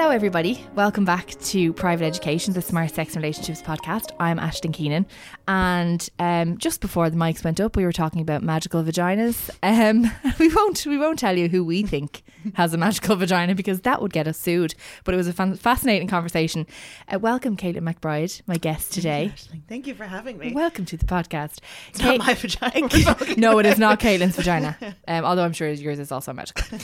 [0.00, 0.64] Hello, everybody.
[0.74, 4.12] Welcome back to Private Education, the Smart Sex and Relationships podcast.
[4.18, 5.04] I'm Aisling Keenan,
[5.46, 9.50] and um, just before the mics went up, we were talking about magical vaginas.
[9.62, 12.22] Um, we won't we won't tell you who we think
[12.54, 14.74] has a magical vagina because that would get us sued.
[15.04, 16.66] But it was a fan- fascinating conversation.
[17.06, 19.34] Uh, welcome, Caitlin McBride, my guest today.
[19.34, 20.54] Aisling, Thank you for having me.
[20.54, 21.58] Welcome to the podcast.
[21.90, 23.34] it's not my vagina.
[23.36, 24.78] no, it is not Caitlin's vagina.
[25.08, 26.78] Um, although I'm sure yours is also magical.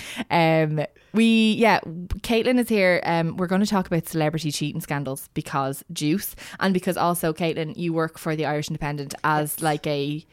[1.17, 1.81] We yeah,
[2.21, 3.01] Caitlin is here.
[3.05, 7.75] Um, we're going to talk about celebrity cheating scandals because juice, and because also Caitlin,
[7.75, 10.27] you work for the Irish Independent as like a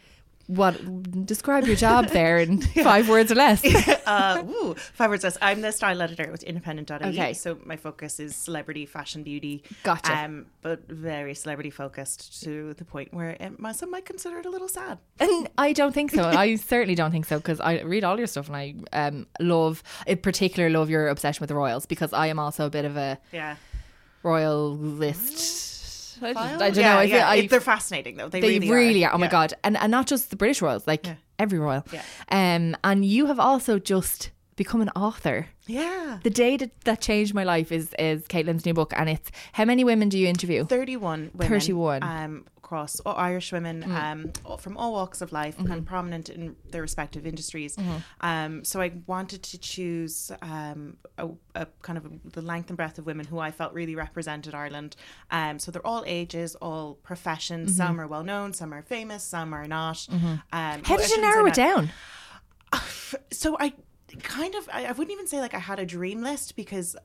[0.48, 1.26] what?
[1.26, 3.64] Describe your job there in five words or less.
[4.06, 5.38] uh, ooh, five words less.
[5.42, 6.96] I'm the style editor with independent.ie.
[7.10, 7.34] Okay.
[7.34, 9.64] So my focus is celebrity, fashion, beauty.
[9.84, 10.14] Gotcha.
[10.14, 14.46] Um, but very celebrity focused to the point where um, my- some might consider it
[14.46, 14.98] a little sad.
[15.20, 16.24] And I don't think so.
[16.26, 19.82] I certainly don't think so because I read all your stuff and I um, love,
[20.08, 22.98] in particular, love your obsession with the royals because I am also a bit of
[22.98, 23.56] a Yeah.
[24.24, 25.73] royalist.
[26.24, 27.00] I, just- I don't yeah, know.
[27.00, 27.16] I yeah.
[27.18, 28.30] feel, I, they're fascinating though.
[28.30, 29.14] They, they really, really, are.
[29.14, 29.54] Oh my god!
[29.64, 31.16] And and not just the British royals, like Yeah.
[31.40, 31.86] every royal.
[31.92, 32.02] Yeah.
[32.30, 35.48] Um, and you have also just become an author.
[35.66, 36.20] Yeah.
[36.24, 39.66] The day that, that changed my life is is Caitlin's new book, and it's how
[39.66, 40.66] many women do you interview?
[40.66, 41.32] Thirty one.
[41.38, 42.04] Thirty one.
[42.04, 44.04] um, across all Irish women Mm.
[44.04, 45.72] um, from all walks of life Mm-hmm.
[45.74, 47.78] and prominent in their respective industries.
[48.22, 52.98] Um, so I wanted to choose um, a, a kind of the length and breadth
[53.00, 54.96] of women who I felt really represented Ireland.
[55.30, 57.72] Um, so they're all ages, all professions.
[57.72, 57.78] Mm-hmm.
[57.88, 60.08] Some are well known, some are famous, some are not.
[60.12, 61.92] Um, How did you narrow it down?
[63.32, 63.74] So I
[64.24, 66.96] kind of I wouldn't even say like I had a dream list because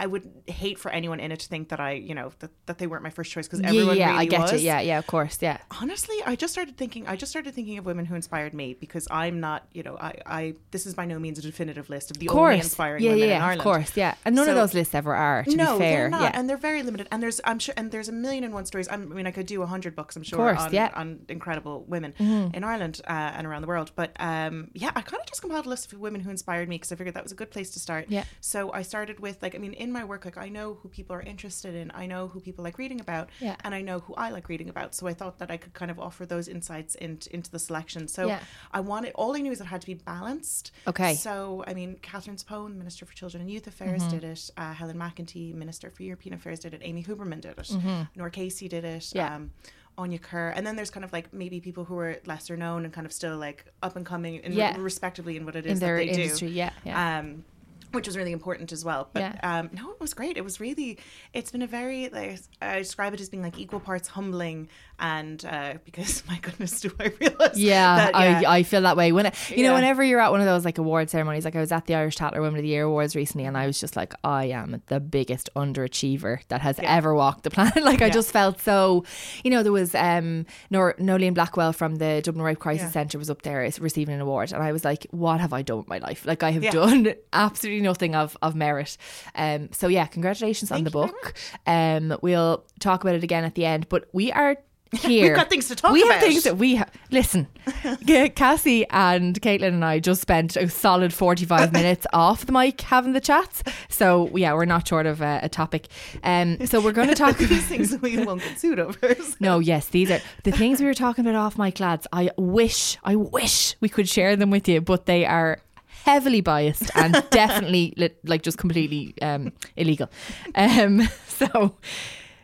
[0.00, 2.78] I would hate for anyone in it to think that I you know that, that
[2.78, 4.52] they weren't my first choice because everyone yeah, really I get was.
[4.52, 4.58] you.
[4.60, 5.58] Yeah, yeah, of course, yeah.
[5.78, 7.06] Honestly, I just started thinking.
[7.06, 10.14] I just started thinking of women who inspired me because I'm not, you know, I,
[10.24, 13.02] I this is by no means a definitive list of the Of only course, inspiring
[13.02, 13.60] yeah, women yeah, in Ireland.
[13.60, 14.14] of course, yeah.
[14.24, 15.44] And none of those lists ever are.
[15.44, 16.30] To no, be fair, they're not, yeah.
[16.32, 17.06] and they're very limited.
[17.10, 18.88] And there's, I'm sure, and there's a million and one stories.
[18.90, 20.16] I'm, I mean, I could do a hundred books.
[20.16, 20.88] I'm sure course, on, yeah.
[20.88, 21.00] Mm-hmm.
[21.00, 23.92] on incredible women in Ireland uh, and around the world.
[23.94, 26.76] But um, yeah, I kind of just compiled a list of women who inspired me
[26.76, 28.06] because I figured that was a good place to start.
[28.08, 28.24] Yeah.
[28.40, 31.14] So I started with like, I mean, in my work, like I know who people
[31.16, 31.90] are interested in.
[31.94, 33.30] I know who people like reading about.
[33.40, 33.56] Yeah.
[33.64, 34.94] And I know who I like reading about.
[34.94, 38.08] So I thought that I could kind of offer those insights into into the selection.
[38.08, 38.40] So Yeah.
[38.72, 40.72] I wanted all I knew is it had to be balanced.
[40.86, 41.14] Okay.
[41.14, 44.10] So I mean, Katherine Zappone, Minister for Children and Youth Affairs, Mm-hmm.
[44.18, 44.50] did it.
[44.56, 46.80] Uh, Helen McEntee, Minister for European Affairs, did it.
[46.84, 47.70] Amy Huberman did it.
[48.16, 49.02] Norah Casey did it.
[49.02, 49.18] Mm-hmm.
[49.18, 49.36] Yeah.
[49.36, 49.50] Um,
[49.98, 52.92] Anya Kerr, and then there's kind of like maybe people who are lesser known and
[52.94, 54.74] kind of still like up and coming, in, Yeah.
[54.78, 56.54] respectively in what it is in that they industry, do.
[56.54, 57.18] yeah, yeah.
[57.18, 57.44] Um,
[57.92, 59.08] which was really important as well.
[59.12, 59.38] But Yeah.
[59.60, 60.36] um, no, it was great.
[60.36, 60.98] It was really,
[61.32, 64.68] it's been a very, like, I describe it as being like equal parts humbling
[64.98, 67.58] and uh, because my goodness, do I realize?
[67.58, 69.12] Yeah, that, I, I feel that way.
[69.12, 71.60] When it, you know, whenever you're at one of those like award ceremonies, like I
[71.60, 73.96] was at the Irish Tatler Women of the Year awards recently, and I was just
[73.96, 77.82] like, I am the biggest underachiever that has ever walked the planet.
[77.84, 79.04] like I just felt so,
[79.44, 82.90] you know, there was um Nor- Noeline Blackwell from the Dublin Rape Crisis Yeah.
[82.90, 85.78] Centre was up there receiving an award, and I was like, what have I done
[85.78, 86.26] with my life?
[86.26, 86.70] Like I have Yeah.
[86.72, 88.96] done absolutely nothing of of merit.
[89.34, 91.34] Um, so yeah, congratulations on the book.
[91.66, 94.56] Um, we'll talk about it again at the end, but we are.
[95.02, 95.26] Here.
[95.28, 96.14] We've got things to talk we about.
[96.14, 97.46] have things that we ha- listen.
[98.34, 103.12] Cassie and Caitlin and I just spent a solid forty-five minutes off the mic having
[103.12, 103.62] the chats.
[103.88, 105.86] So yeah, we're not short of a, a topic.
[106.24, 109.14] Um, so we're going to talk these things we won't get sued over.
[109.14, 112.08] so- no, yes, these are the things we were talking about off mic, lads.
[112.12, 115.60] I wish, I wish we could share them with you, but they are
[116.04, 120.10] heavily biased and definitely li- like just completely um, illegal.
[120.54, 121.76] Um, so.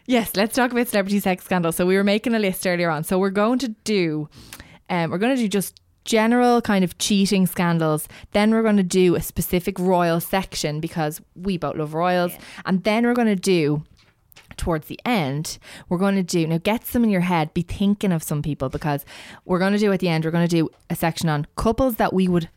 [0.08, 1.74] Yes, let's talk about celebrity sex scandals.
[1.74, 3.02] So we were making a list earlier on.
[3.02, 4.28] So we're going to do,
[4.88, 8.06] um, we're going to do just general kind of cheating scandals.
[8.30, 12.32] Then we're going to do a specific royal section because we both love royals,
[12.64, 13.82] and then we're going to do
[14.56, 18.12] towards the end, we're going to do now get some in your head, be thinking
[18.12, 19.04] of some people because
[19.44, 21.96] we're going to do at the end, we're going to do a section on couples
[21.96, 22.48] that we would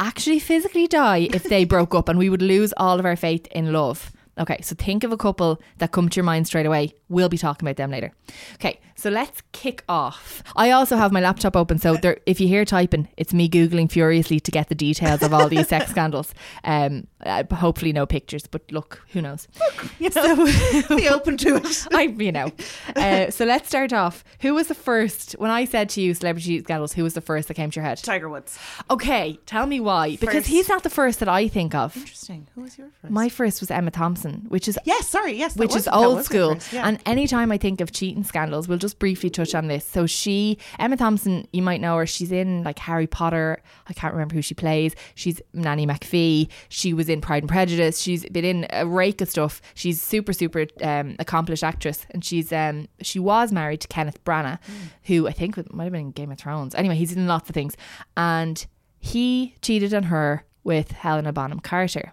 [0.00, 3.46] actually physically die if they broke up and we would lose all of our faith
[3.48, 4.12] in love.
[4.38, 6.94] Okay, so think of a couple that come to your mind straight away.
[7.08, 8.12] We'll be talking about them later.
[8.54, 10.42] Okay, so let's kick off.
[10.56, 13.90] I also have my laptop open, so there, if you hear typing, it's me googling
[13.90, 16.34] furiously to get the details of all these sex scandals.
[16.64, 19.48] Um, uh, hopefully no pictures, but look, who knows?
[19.98, 20.46] You know,
[20.96, 21.86] be open to it.
[21.92, 22.52] I, you know.
[22.94, 24.22] Uh, so let's start off.
[24.40, 25.32] Who was the first?
[25.32, 27.84] When I said to you celebrity scandals, who was the first that came to your
[27.84, 27.98] head?
[27.98, 28.58] Tiger Woods.
[28.90, 30.16] Okay, tell me why.
[30.16, 31.96] Because he's not the first that I think of.
[31.96, 32.46] Interesting.
[32.54, 33.12] Who was your first?
[33.12, 36.54] My first was Emma Thompson, which is yes, sorry, yes, which was- is old school.
[36.54, 36.86] first, yeah.
[36.86, 39.84] And anytime I think of cheating scandals, we'll just briefly touch on this.
[39.84, 42.06] So she, Emma Thompson, you might know her.
[42.06, 43.62] She's in like Harry Potter.
[43.86, 44.94] I can't remember who she plays.
[45.14, 46.48] She's Nanny McPhee.
[46.68, 48.00] She was in Pride and Prejudice.
[48.00, 49.60] She's been in a rake of stuff.
[49.74, 54.58] She's super, super um, accomplished actress, and she's um, she was married to Kenneth Branagh,
[54.64, 54.72] Hmm.
[55.04, 56.74] who I think might have been in Game of Thrones.
[56.74, 57.76] Anyway, he's in lots of things,
[58.16, 58.66] and
[59.00, 62.12] he cheated on her with Helena Bonham Carter.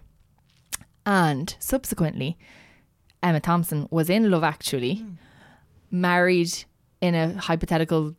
[1.04, 2.36] And subsequently,
[3.22, 5.04] Emma Thompson was in Love Actually,
[5.90, 6.52] married
[7.00, 8.14] in a hypothetical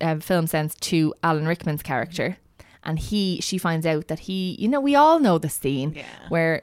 [0.00, 2.36] uh, film sense to Alan Rickman's character.
[2.82, 6.04] And he, she finds out that he, you know, we all know the scene Yeah.
[6.28, 6.62] where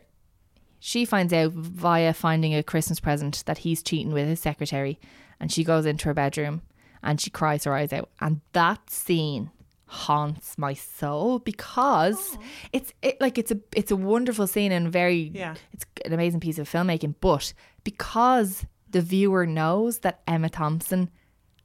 [0.80, 5.00] she finds out via finding a Christmas present that he's cheating with his secretary.
[5.40, 6.62] And she goes into her bedroom
[7.04, 8.10] and she cries her eyes out.
[8.20, 9.50] And that scene
[9.86, 12.38] haunts my soul because
[12.72, 15.56] it's it, like it's a it's a wonderful scene and very Yeah.
[15.74, 17.52] it's an amazing piece of filmmaking but
[17.84, 21.10] because the viewer knows that Emma Thompson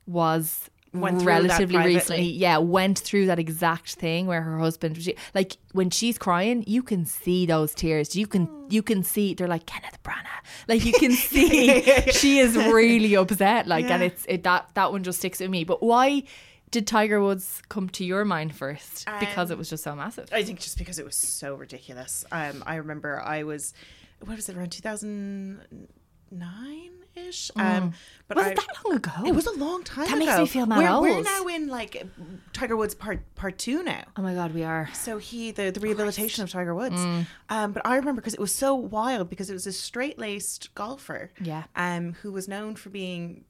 [0.07, 2.23] was Went through that relatively recently.
[2.23, 6.83] Yeah went through that exact thing where her husband was like when she's crying you
[6.83, 8.17] can see those tears.
[8.17, 10.25] You can you can see they're like Kenneth Branagh.
[10.69, 11.83] Like you can see
[12.13, 15.65] she is really upset like and it's it that that one just sticks with me.
[15.65, 16.23] But why
[16.71, 19.07] did Tiger Woods come to your mind first?
[19.21, 20.29] Because it was just so massive.
[20.33, 22.25] I think just because it was so ridiculous.
[22.33, 23.73] Um, I remember I was,
[24.21, 27.51] what was it, around 2009 ish?
[27.57, 27.93] Um,
[28.29, 28.41] but Mm.
[28.41, 30.25] was I, it that long ago It was a long time That ago.
[30.27, 32.05] makes me feel mad we're, we're now in like
[32.53, 34.05] Tiger Woods part part two now.
[34.17, 37.05] oh my god we are So he, the, the rehabilitation of Tiger Woods.
[37.49, 40.75] Um, but I remember because it was so wild because it was a straight laced
[40.75, 41.31] golfer.
[41.41, 41.65] Yeah.
[41.77, 43.45] Um, who was known for being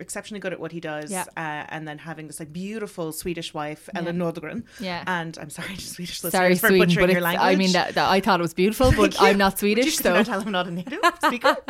[0.00, 1.10] exceptionally good at what he does.
[1.10, 1.24] Yeah.
[1.36, 4.64] Uh, and then having this like beautiful Swedish wife, Elin Nordegren.
[4.80, 5.04] Yeah.
[5.06, 7.44] And I'm sorry to Swedish listeners sorry for Sweden butchering but your language.
[7.44, 10.26] I mean that, that I thought it was beautiful but I'm not Swedish so not
[10.26, 11.56] tell I'm not a native speaker.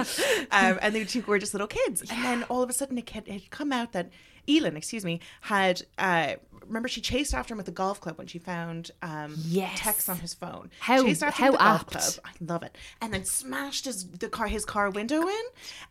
[0.50, 2.03] um, and they were two gorgeous little kids.
[2.11, 4.11] And then all of a sudden it had, come out that
[4.49, 6.35] Elin, excuse me, had uh,
[6.66, 9.78] remember she chased after him at the golf club when she found um, Yes.
[9.81, 10.70] texts on his phone.
[10.81, 12.12] How- chased after how him golf club.
[12.25, 12.76] I love it.
[13.00, 15.43] And then smashed his the car his car window in,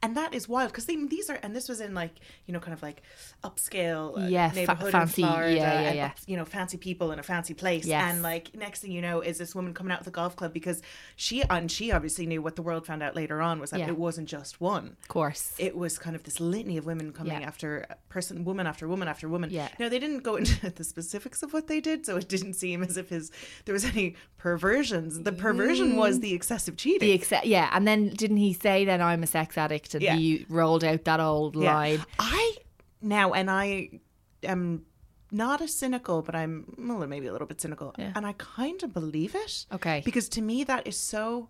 [0.01, 2.13] and that is wild because these are and this was in like
[2.45, 3.01] you know kind of like
[3.43, 6.05] upscale uh, Yeah, fa- neighborhood fancy- in Florida yeah, yeah, and yeah.
[6.07, 8.11] up- you know fancy people in a fancy place Yes.
[8.11, 10.53] and like next thing you know is this woman coming out with the golf club
[10.53, 10.81] because
[11.15, 13.87] she and she obviously knew what the world found out later on was that Yeah.
[13.87, 17.33] it wasn't just one of course it was kind of this litany of women coming
[17.41, 17.47] Yeah.
[17.47, 19.67] after person woman after woman after woman Yeah.
[19.79, 22.83] now they didn't go into the specifics of what they did so it didn't seem
[22.83, 23.31] as if his
[23.65, 25.95] there was any perversions the perversion mm.
[25.95, 29.27] was the excessive cheating the exa- yeah and then didn't he say then I'm a
[29.27, 30.15] sex addict and Yeah.
[30.15, 31.73] he rolled out that old Yeah.
[31.73, 32.57] line I
[33.03, 33.89] now, and I
[34.43, 34.85] am
[35.31, 38.13] not as cynical, but I'm well, maybe a little bit cynical, Yeah.
[38.15, 39.65] and I kind of believe it.
[39.73, 40.01] Okay.
[40.05, 41.49] because to me that is so.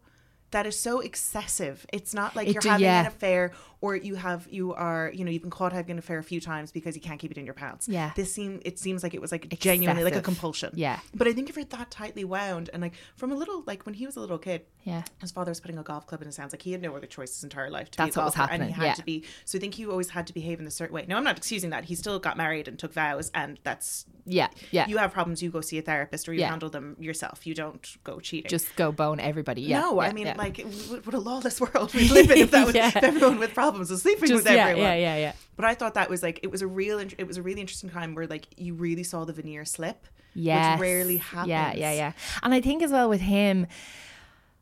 [0.54, 1.86] That is so excessive.
[1.92, 3.02] It's not like It you're do- having yeah.
[3.02, 6.18] an affair, or you have you are you know you've been caught having an affair
[6.20, 7.88] a few times because you can't keep it in your pants.
[7.90, 8.12] Yeah.
[8.16, 10.72] this seem it seems like it was like genuinely like a compulsion.
[10.76, 11.00] Yeah.
[11.14, 13.96] but I think if you're that tightly wound and like from a little like when
[13.96, 15.04] he was a little kid, Yeah.
[15.20, 16.54] his father was putting a golf club in his hands.
[16.54, 18.36] Like he had no other choice his entire life to That's be a what was
[18.36, 18.94] golfer, and he had yeah.
[18.94, 19.26] to be.
[19.46, 21.06] So I think he always had to behave in a certain way.
[21.08, 21.86] Now I'm not excusing that.
[21.86, 25.44] He still got married and took vows, and that's yeah yeah you have problems.
[25.44, 26.50] You go see a therapist or you Yeah.
[26.52, 27.46] handle them yourself.
[27.48, 28.50] You don't go cheating.
[28.50, 30.36] just go bone everybody yeah no, yeah, I mean yeah.
[30.44, 30.58] Like
[31.06, 32.38] what a lawless world we live in.
[32.38, 32.88] If that was Yeah.
[32.90, 34.82] if everyone with problems was sleeping just with everyone.
[34.82, 37.38] yeah yeah yeah But I thought that was like it was a real it was
[37.38, 40.80] a really interesting time where like you really saw the veneer slip, Yes.
[40.80, 41.50] which rarely happens.
[41.50, 42.12] Yeah, yeah, yeah.
[42.44, 43.68] And I think as well with him,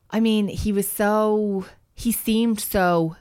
[0.09, 3.15] I mean, he was so he seemed so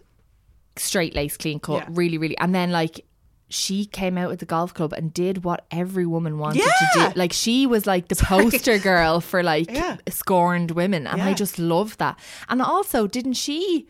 [0.76, 1.88] straight laced, clean cut, Yeah.
[1.90, 2.38] really, really.
[2.38, 3.05] And then like
[3.50, 7.09] she came out with the golf club and did what every woman wanted to do.
[7.16, 9.97] Like she was like the poster girl for like Yeah.
[10.09, 12.19] scorned women, and I just love that.
[12.49, 13.87] And also, didn't she?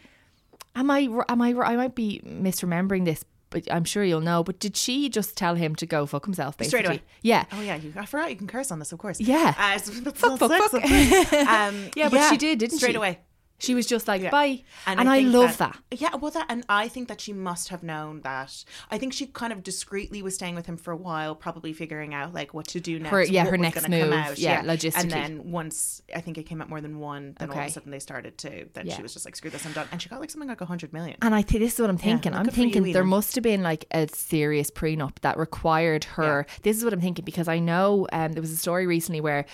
[0.75, 1.09] Am I?
[1.29, 1.51] Am I?
[1.51, 3.25] I might be misremembering this.
[3.51, 4.45] But I'm sure you'll know.
[4.45, 6.57] But did she just tell him to go fuck himself?
[6.57, 7.03] Basically, Straight away.
[7.21, 9.19] Yeah, Oh yeah, you, I forgot you can curse on this, of course.
[9.21, 9.53] Yeah.
[9.59, 9.77] Uh,
[10.15, 10.85] Fuck, fuck, fuck.
[11.49, 12.97] Um, Yeah, but she did, didn't straight she?
[12.97, 13.19] away.
[13.61, 14.31] She was just like, Yeah.
[14.31, 14.63] bye.
[14.87, 15.79] And, I, love that.
[15.91, 18.65] Yeah, well, that, and I think that she must have known that.
[18.91, 22.15] I think she kind of discreetly was staying with him for a while, probably figuring
[22.15, 23.11] out like what to do next.
[23.11, 25.03] Her- yeah, what her was next gonna come move, out, yeah, logistics.
[25.03, 27.69] And then once I think it came out more than one, then all of Okay.
[27.69, 28.67] a sudden they started to.
[28.73, 28.97] Then Yeah.
[28.97, 30.67] she was just like, "Screw this, I'm done," and she got like something like a
[30.67, 31.17] hundred million.
[31.23, 32.33] And I think this is what I'm thinking.
[32.33, 33.11] well, I'm good for you, thinking there Elin.
[33.11, 36.47] must have been like a serious prenup that required her.
[36.63, 39.45] This is what I'm thinking because I know um, there was a story recently where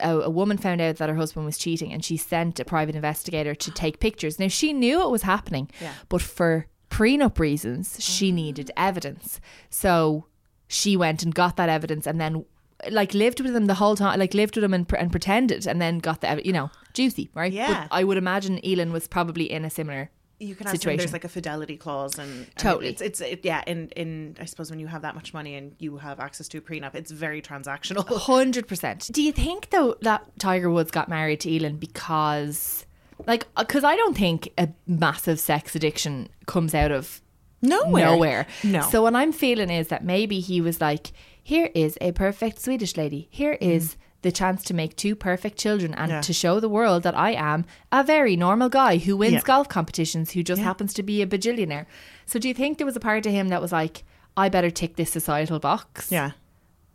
[0.00, 2.94] a, a woman found out that her husband was cheating and she sent a private
[2.96, 4.38] investigator to take pictures.
[4.38, 5.92] Now she knew it was happening, Yeah.
[6.08, 8.34] but for prenup reasons, she Mm.
[8.34, 9.40] needed evidence.
[9.70, 10.26] So
[10.68, 12.44] she went and got that evidence and then
[12.90, 15.80] like lived with him the whole time like lived with him and, and pretended and
[15.80, 17.68] then got the ev- you know juicy right Yeah.
[17.88, 20.98] but I would imagine Elin was probably in a similar you can assume situation.
[20.98, 22.88] there's like a fidelity clause and, and Totally.
[22.88, 25.74] it's it's it, yeah in in I suppose when you have that much money and
[25.78, 29.08] you have access to a prenup it's very transactional Hundred percent.
[29.12, 32.86] Do you think though that Tiger Woods got married to Elin because,
[33.26, 37.20] like, uh, because I don't think a massive sex addiction comes out of
[37.62, 38.46] nowhere nowhere.
[38.64, 41.12] no So what I'm feeling is that maybe he was like,
[41.42, 43.28] here is a perfect Swedish lady.
[43.30, 43.96] Here is mm.
[44.26, 46.10] The chance to make two perfect children and.
[46.10, 46.20] Yeah.
[46.26, 49.52] to show the world that I am a very normal guy who wins Yeah.
[49.52, 51.86] golf competitions, who just happens to be a bajillionaire.
[52.30, 53.96] So do you think there was a part of him that was like,
[54.36, 56.10] I better tick this societal box?
[56.10, 56.30] yeah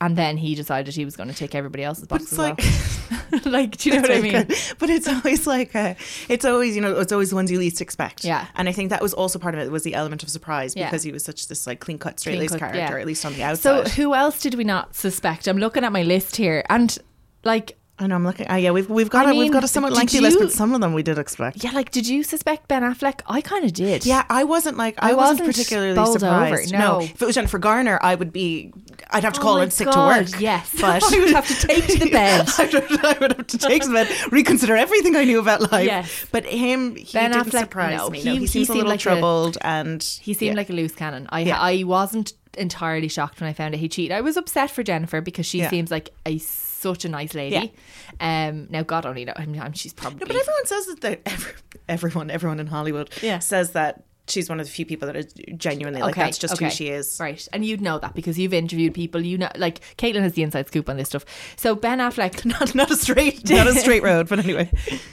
[0.01, 3.41] And then he decided he was going to tick everybody else's box as like well.
[3.45, 4.33] like, do you know what I mean?
[4.33, 5.93] like, uh, But it's always like, uh,
[6.27, 8.25] it's always, you know, it's always the ones you least expect.
[8.25, 8.45] Yeah.
[8.57, 10.87] And I think that was also part of it was the element of surprise Yeah.
[10.89, 13.01] because he was such this like clean cut, straight laced character, yeah.
[13.03, 13.87] at least on the outside.
[13.87, 15.47] So who else did we not suspect?
[15.47, 16.97] I'm looking at my list here, and
[17.43, 18.47] like, I know I'm looking.
[18.49, 20.73] Oh yeah, we've we've got I a we've got a somewhat lengthy list, but some
[20.73, 21.63] of them we did expect.
[21.63, 23.21] yeah, like, did you suspect Ben Affleck?
[23.27, 24.07] I kind of did.
[24.07, 26.73] Yeah, I wasn't like I, I wasn't, wasn't particularly surprised.
[26.73, 27.01] over, no.
[27.01, 28.73] if it was Jennifer Garner, I would be.
[29.11, 30.41] I'd have to Oh call in sick God, to work.
[30.41, 30.73] yes.
[30.81, 32.47] but I would have to take to the bed.
[32.57, 35.71] I, would, I would have to take to the bed, reconsider everything I knew about
[35.71, 35.85] life.
[35.85, 36.25] Yes.
[36.31, 38.19] But him, he Ben didn't Affleck, surprise no, me.
[38.19, 40.57] he- no, he he seems a seemed little like a- troubled, and He seemed yeah.
[40.57, 41.27] like a loose cannon.
[41.29, 41.59] I Yeah.
[41.59, 44.11] I wasn't entirely shocked when I found out he cheated.
[44.11, 45.69] I was upset for Jennifer because she Yeah.
[45.69, 46.37] seems like a
[46.81, 47.73] such a nice lady.
[48.19, 49.35] Um, now God only knows.
[49.37, 50.19] I mean, she's probably.
[50.19, 51.01] No, but everyone says that.
[51.01, 51.51] they- every-
[51.89, 53.39] Everyone, everyone in Hollywood, Yeah.
[53.39, 56.69] says that she's one of the few people that is genuinely like that's just who
[56.69, 57.17] she is.
[57.19, 57.45] Right.
[57.51, 60.67] And you'd know that because you've interviewed people, you know like Caitlin has the inside
[60.67, 61.25] scoop on this stuff.
[61.57, 64.71] So Ben Affleck Not, not a straight, not a straight road, but anyway.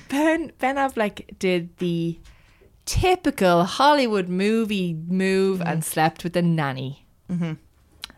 [0.09, 2.21] Ben Ben Affleck did the
[2.85, 5.69] typical Hollywood movie move Mm-hmm.
[5.69, 7.07] and slept with the nanny.
[7.31, 7.55] Mm-hmm.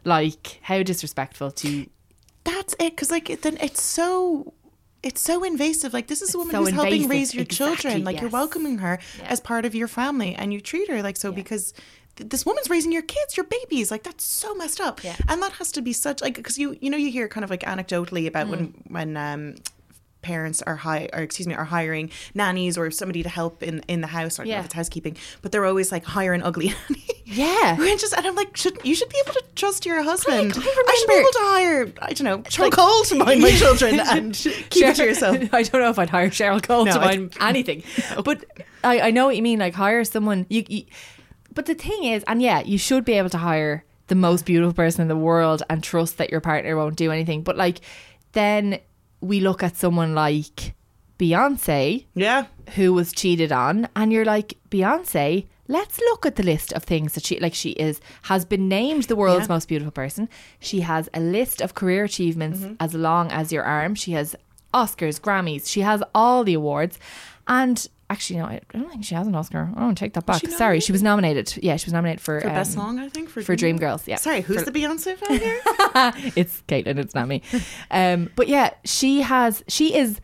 [0.04, 1.87] Like how disrespectful to
[2.54, 4.54] That's it, because like it, then it's so.
[5.02, 5.95] It's so invasive.
[5.95, 8.04] Like this is a woman so who's helping raise your Exactly, children.
[8.04, 11.33] Like you're welcoming her as part of your family, and you treat her like so
[11.33, 11.73] because
[12.16, 13.90] th- this woman's raising your kids, your babies.
[13.90, 15.02] Like that's so messed up.
[15.02, 15.16] Yeah.
[15.26, 17.49] And that has to be such like because you you know you hear kind of
[17.50, 18.90] like anecdotally about when Mm.
[18.90, 19.54] when um
[20.23, 24.00] parents are high or excuse me are hiring nannies or somebody to help in in
[24.03, 24.59] the house or know Yeah.
[24.61, 27.05] if it's housekeeping, but they're always like hire an ugly nanny.
[27.25, 27.77] Yeah.
[27.81, 30.53] and just and I'm like, should you should be able to trust your husband?
[30.57, 33.50] I I should be able to hire I don't know Cheryl Cole to mind my
[33.62, 35.37] children and keep it to yourself.
[35.53, 37.83] I don't know if I'd hire Cheryl Cole No, to mind anything,
[38.25, 38.45] but
[38.85, 39.59] I, I know what you mean.
[39.59, 40.47] Like hire someone.
[40.49, 40.85] You, you,
[41.55, 44.73] but the thing is, and yeah, you should be able to hire the most beautiful
[44.75, 47.43] person in the world and trust that your partner won't do anything.
[47.43, 47.81] But like,
[48.33, 48.81] then
[49.21, 50.75] we look at someone like
[51.19, 52.47] Beyonce, Yeah.
[52.77, 55.47] who was cheated on, and you're like, Beyonce.
[55.69, 57.55] Let's look at the list of things that she like.
[57.55, 59.55] She is has been named the world's Yeah.
[59.55, 60.29] most beautiful person.
[60.59, 62.75] She has a list of career achievements Mm-hmm.
[62.81, 63.95] as long as your arm.
[63.95, 64.35] She has
[64.75, 65.69] Oscars, Grammys.
[65.69, 66.99] She has all the awards,
[67.47, 69.71] and actually, no, I don't think she has an Oscar.
[69.76, 70.40] Oh, take that back.
[70.40, 71.57] she Sorry, she was nominated.
[71.62, 73.31] Yeah, she was nominated for, For best um, song, I think.
[73.31, 74.07] For, for Dreamgirls.
[74.07, 76.33] Yeah, Sorry, who's For- the Beyonce fan here?
[76.37, 77.40] it's Caitlin, it's not me.
[77.90, 80.21] Um, but yeah, she has, she is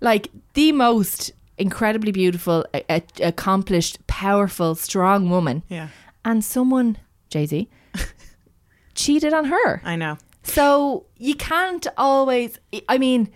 [0.00, 5.62] like the most incredibly beautiful, a- a- accomplished, powerful, strong woman.
[5.68, 5.88] yeah.
[6.24, 6.98] And someone,
[7.30, 7.68] Jay Z,
[8.94, 9.80] cheated on her.
[9.84, 10.18] I know.
[10.42, 12.58] So you can't always.
[12.88, 13.30] I mean,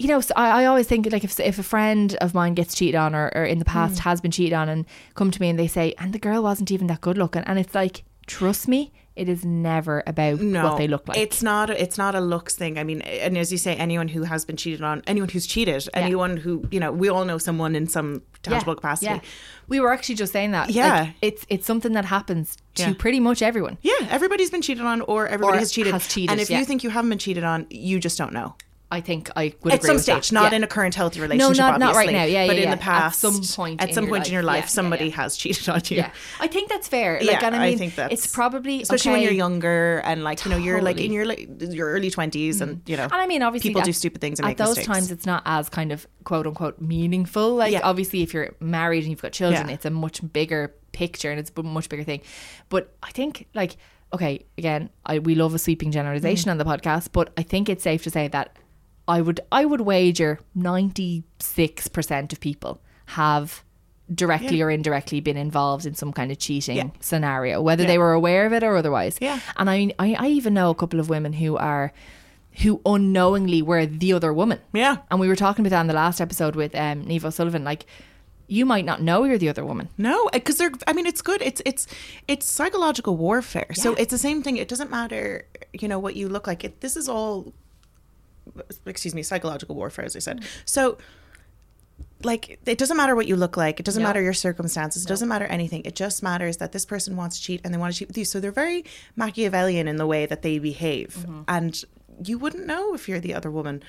[0.00, 2.74] you know, so I, I always think like if if a friend of mine gets
[2.74, 4.04] cheated on or, or in the past Mm.
[4.08, 6.70] has been cheated on and come to me and they say, and the girl wasn't
[6.70, 10.78] even that good looking, and it's like, trust me, it is never about No, what
[10.78, 11.18] they look like.
[11.18, 11.68] It's not.
[11.68, 12.78] A, it's not a looks thing.
[12.78, 15.86] I mean, and as you say, anyone who has been cheated on, anyone who's cheated,
[15.92, 19.12] anyone who you know, we all know someone in some tangible capacity.
[19.12, 19.20] Yeah.
[19.68, 20.68] We were actually just saying that.
[20.68, 21.10] Like, Yeah.
[21.20, 22.94] it's it's something that happens to Yeah.
[22.98, 23.76] pretty much everyone.
[23.82, 25.92] Yeah, everybody's been cheated on, or everybody Or has cheated.
[25.92, 26.58] has cheated, and if yeah.
[26.60, 28.54] you think you haven't been cheated on, you just don't know.
[28.92, 30.34] I think I would at agree some stage, that.
[30.34, 30.56] not Yeah.
[30.56, 31.56] in a current healthy relationship.
[31.58, 32.24] No, not- not right now.
[32.24, 32.74] Yeah, but yeah, in yeah.
[32.74, 34.54] the At past, some point at some your point in your life.
[34.54, 35.98] life, Yeah, yeah, somebody has cheated on you.
[35.98, 37.18] Yeah, I think that's fair.
[37.20, 40.44] Like, Yeah, and I mean, think that's it's probably especially when you're younger and like
[40.44, 43.26] you know you're like in your like your early twenties and you know And I
[43.26, 44.86] mean, obviously, people do stupid things and at those mistakes.
[44.86, 45.10] times.
[45.12, 47.54] It's not as kind of quote unquote meaningful.
[47.54, 51.38] Like obviously, if you're married and you've got children, it's a much bigger picture and
[51.38, 52.22] it's a much bigger thing.
[52.68, 53.76] But I think like
[54.12, 56.52] okay, again, I we love a sweeping generalization Mm.
[56.52, 58.56] on the podcast, but I think it's safe to say that
[59.16, 63.62] I would I would wager ninety six percent of people have
[64.12, 64.64] directly Yeah.
[64.66, 66.90] or indirectly been involved in some kind of cheating Yeah.
[67.00, 67.88] scenario, whether Yeah.
[67.90, 69.16] they were aware of it or otherwise.
[69.20, 69.38] Yeah.
[69.56, 71.92] And I, I I even know a couple of women who are
[72.62, 74.58] who unknowingly were the other woman.
[74.72, 74.96] Yeah.
[75.10, 77.64] And we were talking about that in the last episode with um Neve O'Sullivan.
[77.64, 77.86] Like
[78.58, 79.88] you might not know you're the other woman.
[79.96, 80.72] No, because they're.
[80.88, 81.40] I mean, it's good.
[81.40, 81.86] It's it's
[82.26, 83.70] it's psychological warfare.
[83.74, 84.56] So it's the same thing.
[84.56, 86.64] It doesn't matter, you know, what you look like.
[86.64, 87.52] It, this is all,
[88.86, 90.44] excuse me, psychological warfare, as I said.
[90.64, 90.98] So,
[92.22, 93.80] like, it doesn't matter what you look like.
[93.80, 94.08] It doesn't No.
[94.08, 95.04] matter your circumstances.
[95.04, 95.82] It doesn't matter anything.
[95.84, 98.18] It just matters that this person wants to cheat and they want to cheat with
[98.18, 98.24] you.
[98.26, 98.84] So they're very
[99.16, 101.42] Machiavellian in the way that they behave, Mm-hmm.
[101.48, 101.84] and
[102.24, 103.82] you wouldn't know if you're the other woman.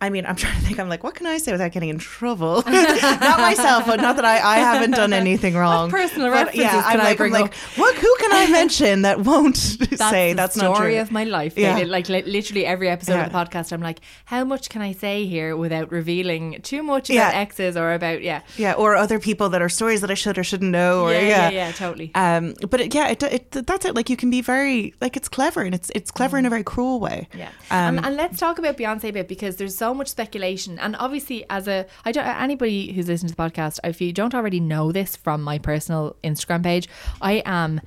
[0.00, 0.78] I mean, I'm trying to think.
[0.78, 2.62] I'm like, what can I say without getting in trouble?
[2.66, 5.90] not myself, but not that I, I haven't done anything wrong.
[5.90, 7.94] personal But, references yeah, I'm like, I'm like, what?
[7.96, 10.74] Who can I mention that won't say the that's not true?
[10.76, 11.54] Story of my life.
[11.56, 11.74] Yeah.
[11.74, 11.88] David.
[11.90, 15.26] Like li- literally every episode of the podcast, I'm like, how much can I say
[15.26, 17.40] here without revealing too much about Yeah.
[17.40, 18.42] exes or about yeah.
[18.56, 21.02] yeah, or other people that are stories that I should or shouldn't know.
[21.02, 22.10] Or Yeah, yeah, yeah, yeah, totally.
[22.14, 23.94] Um, but it, yeah, it, it, that's it.
[23.94, 26.64] Like you can be very like it's clever and it's it's clever in a very
[26.64, 27.28] cruel way.
[27.36, 30.78] Yeah, Um, and, and let's talk about Beyonce a bit because there's so much speculation,
[30.78, 34.34] and obviously, as a I don't anybody who's listening to the podcast, if you don't
[34.34, 36.88] already know this from my personal Instagram page,
[37.20, 37.80] I am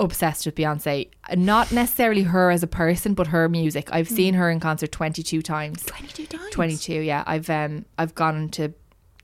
[0.00, 1.08] obsessed with Beyonce.
[1.34, 3.88] Not necessarily her as a person, but her music.
[3.92, 5.82] I've seen her in concert 22 times.
[5.84, 6.50] 22 times.
[6.52, 8.72] 22 yeah i've um i've gone to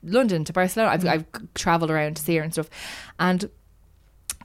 [0.03, 2.69] london to barcelona i've, I've traveled around to see her and stuff
[3.19, 3.49] and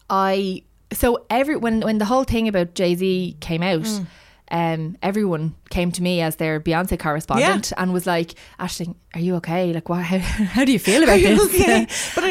[0.09, 3.87] i so every when when the whole thing about jay-z came out
[4.51, 9.35] um everyone came to me as their beyonce correspondent and was like aisling are you
[9.37, 11.87] okay like why how, how do you feel about you this okay?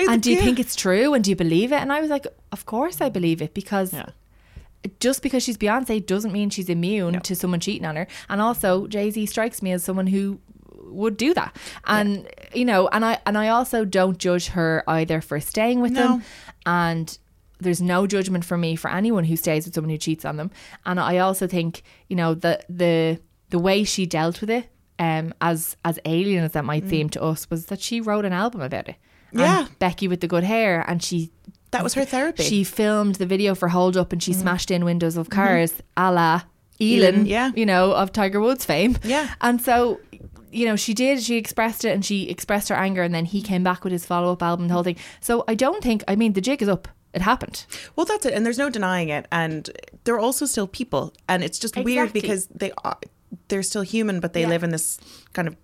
[0.09, 0.43] And do you yeah.
[0.43, 3.09] think it's true and do you believe it and i was like of course i
[3.09, 4.09] believe it because Yeah.
[4.99, 8.07] just because she's Beyonce doesn't mean she's immune to someone cheating on her.
[8.29, 10.39] And also, Jay Z strikes me as someone who
[11.01, 11.53] would do that.
[11.85, 15.91] And you know, and I and I also don't judge her either for staying with
[15.91, 16.01] No.
[16.01, 16.23] them.
[16.65, 17.17] And
[17.59, 20.51] there's no judgment for me for anyone who stays with someone who cheats on them.
[20.85, 23.19] And I also think you know the the
[23.49, 24.69] the way she dealt with it.
[24.99, 28.33] Um, as as alien as that might seem to us, was that she wrote an
[28.33, 28.95] album about it.
[29.31, 29.43] And Mm.
[29.43, 29.67] Yeah.
[29.77, 31.31] Becky with the good hair, and she
[31.71, 32.43] That was her therapy.
[32.43, 36.11] she filmed the video for Hold Up and she smashed in windows of cars a
[36.11, 36.41] la
[36.81, 37.51] Elin, Elin, yeah.
[37.55, 38.97] you know, of Tiger Woods fame.
[39.03, 39.29] Yeah.
[39.41, 39.99] And so,
[40.51, 43.41] you know, she did, she expressed it and she expressed her anger and then he
[43.41, 44.95] came back with his follow up album, the whole thing.
[45.21, 46.87] So I don't think, I mean, the jig is up.
[47.13, 47.65] It happened.
[47.95, 49.25] Well, that's it, and there's no denying it.
[49.31, 49.69] And
[50.03, 52.97] they're also still people, and it's just weird because they are
[53.47, 54.47] they're still human, but they Yeah.
[54.49, 54.97] live in this
[55.33, 55.55] kind of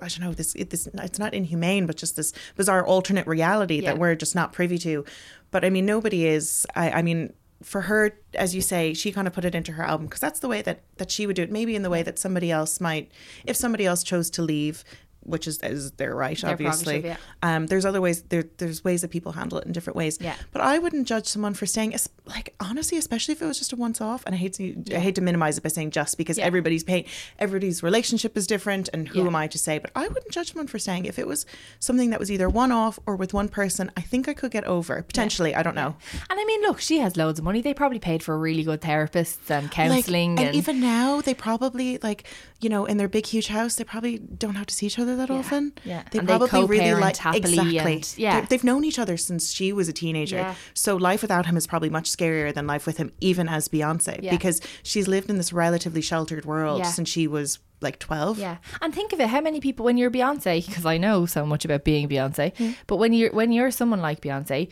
[0.00, 3.80] I don't know this it, this it's not inhumane, but just this bizarre alternate reality
[3.80, 3.90] Yeah.
[3.90, 5.04] that we're just not privy to.
[5.50, 6.66] But I mean, nobody is.
[6.74, 7.32] I, I mean.
[7.62, 10.40] For her, as you say, she kind of put it into her album because that's
[10.40, 11.50] the way that that she would do it.
[11.50, 13.10] Maybe in the way that somebody else might,
[13.46, 14.84] if somebody else chose to leave,
[15.24, 17.00] which is is their right, Their obviously.
[17.00, 18.22] prerogative, Um, there's other ways.
[18.22, 20.18] There, there's ways that people handle it in different ways.
[20.20, 20.36] Yeah.
[20.52, 21.94] But I wouldn't judge someone for staying.
[22.26, 24.22] Like honestly, especially if it was just a once off.
[24.26, 26.44] And I hate to I hate to minimize it by saying just because Yeah.
[26.46, 27.04] everybody's pain,
[27.38, 29.26] everybody's relationship is different, and who Yeah.
[29.26, 29.78] am I to say?
[29.78, 31.46] But I wouldn't judge someone for staying if it was
[31.80, 33.90] something that was either one off or with one person.
[33.96, 35.54] I think I could get over potentially.
[35.54, 35.96] I don't know.
[36.30, 37.60] And I mean, look, she has loads of money.
[37.62, 40.36] They probably paid for really good therapists and counselling.
[40.36, 42.24] Like, and, and, even now, they probably like
[42.60, 45.13] you know in their big huge house, they probably don't have to see each other
[45.16, 45.72] that often.
[45.84, 46.02] yeah.
[46.10, 47.94] they And they probably really co-parent like happily exactly.
[47.94, 48.40] and- yeah.
[48.40, 50.36] They- they've known each other since she was a teenager.
[50.36, 50.54] Yeah.
[50.74, 54.20] So life without him is probably much scarier than life with him, even as Beyonce,
[54.22, 54.30] Yeah.
[54.30, 56.86] because she's lived in this relatively sheltered world Yeah.
[56.90, 58.38] since she was like twelve.
[58.38, 60.64] Yeah, and think of it: how many people when you're Beyonce?
[60.66, 62.70] Because I know so much about being Beyonce, hmm.
[62.86, 64.70] but when you're when you're someone like Beyonce,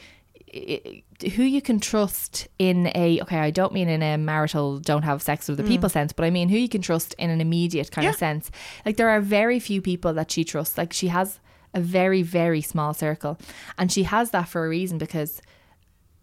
[0.54, 4.78] i- i- who you can trust in a okay, I don't mean in a marital
[4.78, 7.30] don't have sex with the people sense, but I mean who you can trust in
[7.30, 8.50] an immediate kind of sense.
[8.84, 10.76] Like there are very few people that she trusts.
[10.78, 11.40] Like she has
[11.74, 13.38] a very very small circle,
[13.78, 15.40] and she has that for a reason because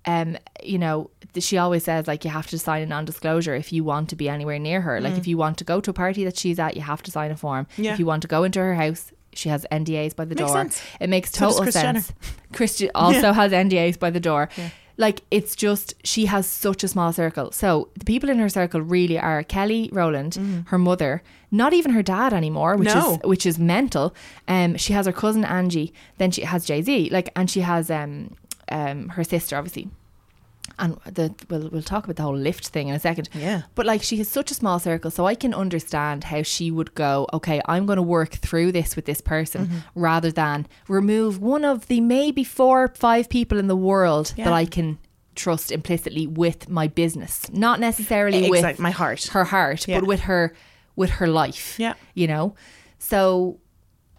[0.05, 3.83] um, you know, she always says like you have to sign a non-disclosure if you
[3.83, 5.01] want to be anywhere near her.
[5.01, 7.11] Like if you want to go to a party that she's at, you have to
[7.11, 7.65] sign a form.
[7.77, 7.83] Mm.
[7.83, 7.93] Yeah.
[7.93, 10.55] If you want to go into her house, she has NDAs by the Makes door.
[10.57, 10.81] sense.
[10.99, 12.11] It makes So total sense.
[12.53, 14.49] Christian also has NDAs by the door.
[14.97, 17.51] Like it's just she has such a small circle.
[17.53, 20.37] So the people in her circle really are Kelly Rowland,
[20.67, 23.13] her mother, not even her dad anymore, which No.
[23.13, 24.13] is which is mental.
[24.47, 27.89] Um, she has her cousin Angie, then she has Jay Z, like, and she has
[27.89, 28.35] um,
[28.71, 29.87] um, her sister obviously.
[30.79, 33.29] And the we'll we'll talk about the whole lift thing in a second.
[33.33, 33.63] Yeah.
[33.75, 36.95] But like she has such a small circle, so I can understand how she would
[36.95, 39.77] go, okay, I'm going to work through this with this person Mm-hmm.
[39.95, 44.45] rather than remove one of the maybe four, five people in the world Yeah.
[44.45, 44.97] that I can
[45.35, 49.27] trust implicitly with my business, not necessarily with my heart.
[49.27, 49.99] her heart, Yeah.
[49.99, 50.53] but with her
[50.95, 51.75] with her life.
[51.79, 51.93] Yeah.
[52.13, 52.55] you know.
[52.97, 53.59] So,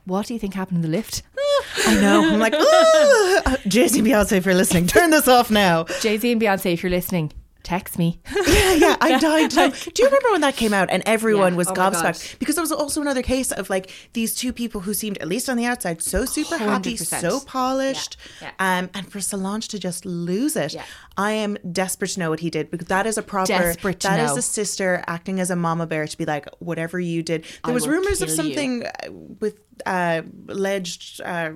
[0.05, 1.23] what do you think happened in the lift?
[1.87, 2.33] I know.
[2.33, 5.85] I'm like, "Ooh." Uh, Jay Z and Beyonce, if you're listening, turn this off now.
[6.01, 8.21] Jay Z and Beyonce, if you're listening, text me.
[8.47, 9.55] yeah, yeah, I died.
[9.55, 9.71] know.
[9.71, 11.57] Do you remember when that came out and everyone Yeah.
[11.59, 12.39] was Oh gobsmacked?
[12.39, 15.49] Because there was also another case of like these two people who seemed, at least
[15.49, 17.21] on the outside, so super happy, 100%.
[17.21, 18.17] so polished.
[18.41, 20.85] Yeah, Um, and for Solange to just lose it, Yeah.
[21.17, 24.09] I am desperate to know what he did because that is a proper, Desperate to
[24.09, 24.37] that is know.
[24.39, 27.43] a sister acting as a mama bear to be like, whatever you did.
[27.43, 28.55] There I was rumors of kill you.
[28.55, 28.91] something uh,
[29.41, 31.21] with uh, alleged.
[31.21, 31.53] Uh,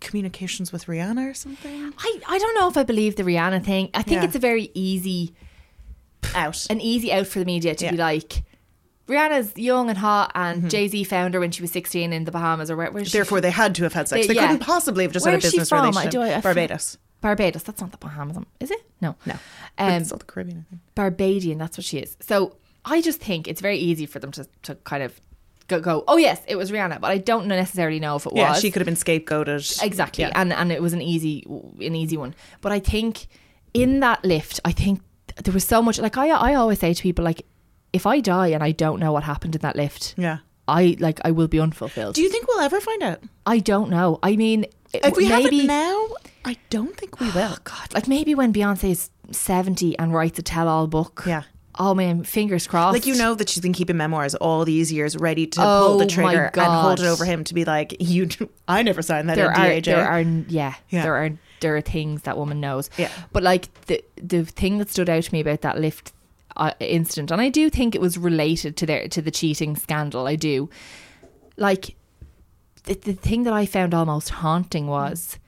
[0.00, 3.90] communications with Rihanna or something I, I don't know if I believe the Rihanna thing.
[3.94, 4.24] I think Yeah.
[4.26, 5.34] it's a very easy
[6.34, 6.66] out.
[6.70, 8.42] an easy out for the media to be like
[9.08, 12.30] Rihanna's young and hot and Jay Z found her when she was 16 in the
[12.30, 14.26] Bahamas or where, where's she Therefore, they had to have had sex.
[14.26, 14.48] They- They, yeah.
[14.48, 15.78] couldn't possibly have just Where's had a business from?
[15.78, 16.10] I relationship.
[16.12, 16.98] do- I- Barbados.
[17.20, 17.62] Barbados.
[17.64, 18.80] That's not the Bahamas, is it?
[19.00, 19.16] No.
[19.26, 19.34] No.
[19.78, 20.82] Um, it's all the Caribbean, I think.
[20.94, 22.16] Barbadian, that's what she is.
[22.20, 25.20] So I just think it's very easy for them to, to kind of
[25.68, 28.40] go, go, oh yes, it was Rihanna, but I don't necessarily know if it was
[28.40, 28.60] Yeah, was.
[28.60, 29.82] she could have been scapegoated.
[29.82, 30.24] Exactly.
[30.24, 30.32] Yeah.
[30.34, 32.34] And and it was an easy an easy one.
[32.60, 33.28] But I think
[33.74, 35.00] in that lift, I think
[35.44, 37.46] there was so much like I I always say to people like
[37.92, 40.38] if I die and I don't know what happened in that lift, yeah.
[40.66, 42.14] I like I will be unfulfilled.
[42.14, 43.22] Do you think we'll ever find out?
[43.46, 44.18] I don't know.
[44.22, 46.08] I mean If we have maybe it now,
[46.44, 47.52] I don't think we oh, will.
[47.52, 51.24] Oh God, like maybe when Beyonce is 70 and writes a tell all book.
[51.26, 51.42] Yeah.
[51.80, 52.92] Oh man, fingers crossed.
[52.94, 55.98] Like you know that she's been keeping memoirs all these years, ready to Oh, pull
[55.98, 58.28] the trigger and hold it over him to be like, "You,
[58.68, 61.02] I never signed that there NDA." are there are yeah, Yeah.
[61.02, 62.90] there are there are things that woman knows.
[62.98, 63.10] Yeah.
[63.32, 66.12] But like the the thing that stood out to me about that lift
[66.56, 70.26] uh, incident, and I do think it was related to their to the cheating scandal.
[70.26, 70.68] I do.
[71.56, 71.94] Like
[72.84, 75.38] the, the thing that I found almost haunting was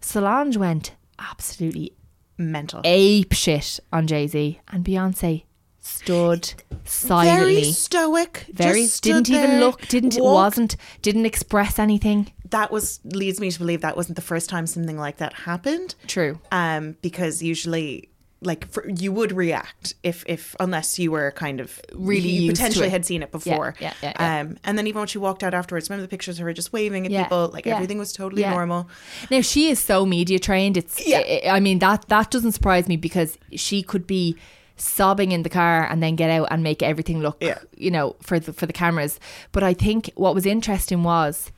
[0.00, 1.92] Solange went absolutely
[2.36, 2.82] mental.
[2.84, 5.44] ape shit on Jay Z, and Beyonce
[5.88, 6.52] stood
[6.84, 7.54] silently.
[7.54, 8.46] Very stoic.
[8.52, 10.34] Very just didn't even there, look didn't walked.
[10.34, 14.66] wasn't didn't express anything That was leads me to believe that wasn't the first time
[14.66, 15.94] something like that happened.
[16.06, 18.08] true um, because usually
[18.40, 22.88] like for, you would react if if unless you were kind of Really you potentially
[22.88, 24.40] had seen it before yeah, yeah, yeah.
[24.42, 26.72] um and then even when she walked out afterwards remember the pictures of her just
[26.72, 27.74] waving at Yeah, people like yeah.
[27.74, 28.88] everything was totally normal
[29.28, 30.76] Now she is so media trained.
[30.76, 31.18] It's Yeah.
[31.18, 34.36] I, I mean that that doesn't surprise me because she could be
[34.80, 37.58] sobbing in the car and then get out and make everything look Yeah.
[37.76, 39.18] you know for the for the cameras.
[39.52, 41.50] But I think what was interesting was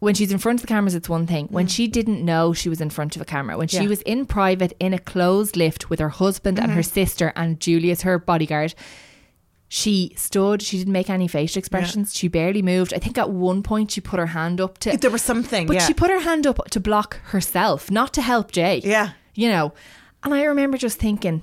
[0.00, 1.46] when she's in front of the cameras it's one thing.
[1.50, 3.88] When she didn't know she was in front of a camera, when she Mm.
[3.88, 6.76] Was in private in a closed lift with her husband and Mm-hmm.
[6.76, 8.74] her sister and Julius her bodyguard
[9.68, 12.92] she stood, she didn't make any facial expressions, she barely moved.
[12.92, 15.76] I think at one point she put her hand up to there was something but
[15.76, 18.82] yeah she put her hand up to block herself, not to help Jay.
[18.84, 19.12] Yeah.
[19.34, 19.72] You know.
[20.24, 21.42] And I remember just thinking,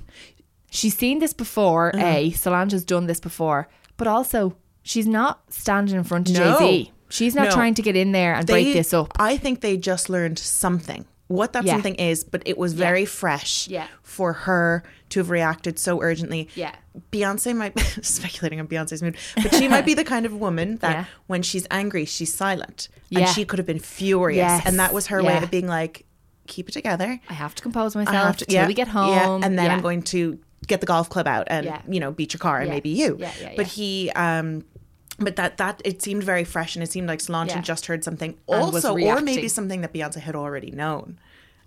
[0.70, 2.04] she's seen this before, Uh-huh.
[2.06, 6.58] A, Solange has done this before, but also she's not standing in front of No.
[6.58, 6.92] Jay Z.
[7.10, 7.54] She's not No.
[7.54, 9.12] trying to get in there and break this up.
[9.18, 11.04] I think they just learned something.
[11.26, 11.74] What that Yeah.
[11.74, 13.86] something is, but it was very fresh Yeah.
[14.02, 16.48] for her to have reacted so urgently.
[16.54, 16.72] Yeah.
[17.12, 20.90] Beyonce might speculating on Beyonce's mood, but she might be the kind of woman that
[20.92, 21.04] Yeah.
[21.26, 22.88] when she's angry, she's silent.
[23.10, 23.20] Yeah.
[23.20, 24.38] And she could have been furious.
[24.38, 24.62] Yes.
[24.66, 26.04] And that was her way of being like,
[26.46, 27.20] keep it together.
[27.28, 29.12] I have to compose myself to, till we get home.
[29.14, 29.74] Yeah, and then Yeah.
[29.74, 30.38] I'm going to
[30.70, 31.82] get the golf club out and Yeah.
[31.88, 32.74] you know beat your car and Yeah.
[32.74, 33.16] maybe you.
[33.20, 34.64] Yeah, yeah, But he, um,
[35.18, 38.02] but that that it seemed very fresh and it seemed like Solange had just heard
[38.04, 41.18] something also, or maybe something that Beyonce had already known,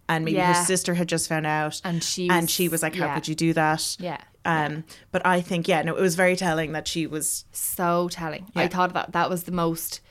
[0.10, 3.14] and maybe her sister had just found out, And she and she was like, "How
[3.14, 4.18] could you do that?" Yeah.
[4.46, 8.48] Um, but I think yeah, no, it was very telling that she was so telling.
[8.56, 10.02] I thought that that was the most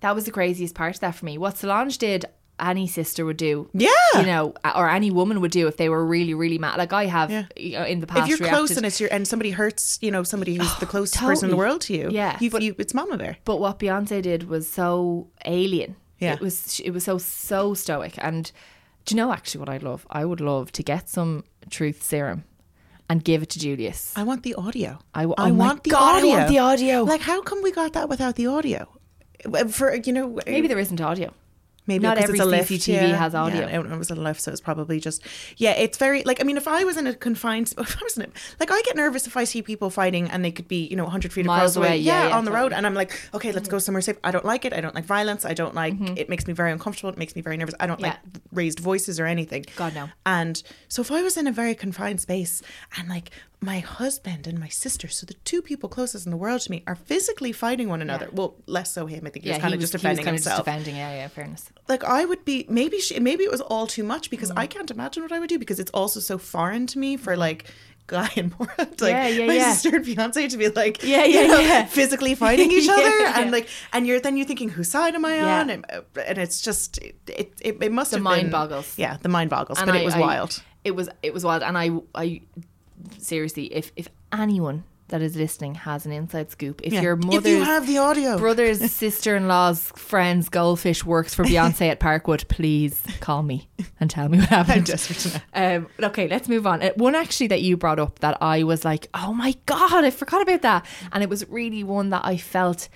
[0.00, 1.38] that was the craziest part of that for me.
[1.38, 2.24] What Solange did
[2.60, 3.68] any sister would do.
[3.72, 3.88] Yeah.
[4.16, 6.78] You know, or any woman would do if they were really, really mad.
[6.78, 7.44] Like I have Yeah.
[7.56, 9.98] you know, in the past if you're reacted- close and it's your and somebody hurts,
[10.00, 12.08] you know, somebody who's the oh, closest person in the world to you.
[12.10, 13.36] Yeah, You've, but- you, it's Mama Bear.
[13.44, 15.96] But what Beyonce did was so alien.
[16.18, 16.34] Yeah.
[16.34, 18.14] It was it was so so stoic.
[18.18, 18.50] And
[19.06, 20.06] do you know actually what I'd love?
[20.10, 22.44] I would love to get some truth serum
[23.08, 24.12] and give it to Julius.
[24.16, 24.98] I want the audio.
[25.14, 26.30] I w- I oh my want the God, I audio.
[26.30, 27.02] want the audio.
[27.04, 28.86] Like, how come we got that without the audio?
[29.44, 31.32] Uh, for you know, Maybe uh, there isn't audio.
[31.90, 33.16] Maybe Not every it's a lift, CCTV yeah.
[33.16, 33.66] has audio.
[33.66, 35.22] Yeah, it was a lift, so it's probably just
[35.56, 35.72] yeah.
[35.72, 38.22] It's very like I mean, if I was in a confined, if I was in
[38.24, 38.28] a,
[38.60, 41.04] like I get nervous if I see people fighting and they could be you know
[41.04, 43.12] 100 feet Miles across the way, away, yeah, yeah, on the road, and I'm like,
[43.34, 44.16] okay, let's go somewhere safe.
[44.24, 44.72] I don't like it.
[44.72, 45.44] I don't like violence.
[45.44, 46.16] I don't like Mm-hmm.
[46.18, 46.28] it.
[46.28, 47.10] Makes me very uncomfortable.
[47.10, 47.74] It makes me very nervous.
[47.80, 48.16] I don't like
[48.52, 49.66] raised voices or anything.
[49.76, 50.08] God, no.
[50.24, 52.62] And so if I was in a very confined space
[52.96, 53.30] and like
[53.62, 56.82] my husband and my sister, so the two people closest in the world to me,
[56.86, 58.28] are physically fighting one another.
[58.32, 59.26] Well, less so him.
[59.26, 60.64] I think he was kind of just defending of just himself.
[60.64, 60.96] defending.
[60.96, 61.28] Yeah, yeah.
[61.28, 61.70] Fairness.
[61.88, 64.58] like I would be maybe she, maybe it was all too much because Mm.
[64.58, 67.36] I can't imagine what I would do because it's also so foreign to me for
[67.36, 67.66] like.
[68.06, 69.72] Guy and Mora, like Yeah, yeah, my yeah.
[69.72, 71.84] sister and fiance to be like, Yeah, you yeah, know, yeah.
[71.98, 73.38] physically fighting each other, yeah.
[73.40, 75.60] and like, and you're then you're thinking, whose side am I Yeah.
[75.60, 75.70] on?
[75.70, 78.98] And, uh, and it's just, it, it, it, it must The have mind been, boggles.
[78.98, 80.60] Yeah, the mind boggles, And but I- it was I- wild.
[80.82, 82.40] It was it was wild, and I I
[83.18, 87.00] seriously, if if anyone that is listening has an inside scoop, if Yeah.
[87.02, 92.46] your if you have the audio, brother's sister-in-law's friend's goldfish works for Beyonce at Parkwood,
[92.46, 94.86] please call me and tell me what I'm happened.
[94.86, 95.76] desperate to know.
[95.76, 96.80] Um, okay, let's move on.
[96.80, 100.10] Uh, one actually that you brought up that I was like, oh my god, I
[100.10, 102.88] forgot about that, and it was really one that I felt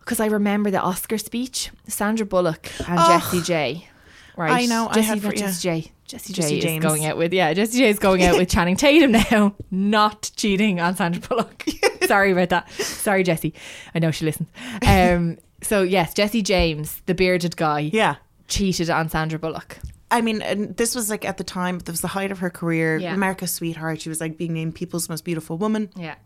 [0.00, 3.88] because I remember the Oscar speech, Sandra Bullock and Jessie J.
[4.36, 5.92] Right, I know, I Jessie, had for- not Jessie J.
[6.06, 6.84] Jessie J is James.
[6.84, 10.78] going out with yeah, Jessie J is going out with Channing Tatum now, not cheating
[10.80, 11.64] on Sandra Bullock.
[12.06, 12.70] Sorry about that.
[12.72, 13.54] Sorry, Jessie.
[13.94, 14.48] I know she listens.
[14.86, 18.16] Um, so yes, Jesse James, the bearded guy, Yeah.
[18.48, 19.78] cheated on Sandra Bullock.
[20.10, 22.50] I mean, and this was like at the time, this was the height of her
[22.50, 22.98] career.
[22.98, 23.14] Yeah.
[23.14, 24.02] America's sweetheart.
[24.02, 26.16] She was like being named People's Most Beautiful Woman, Yeah.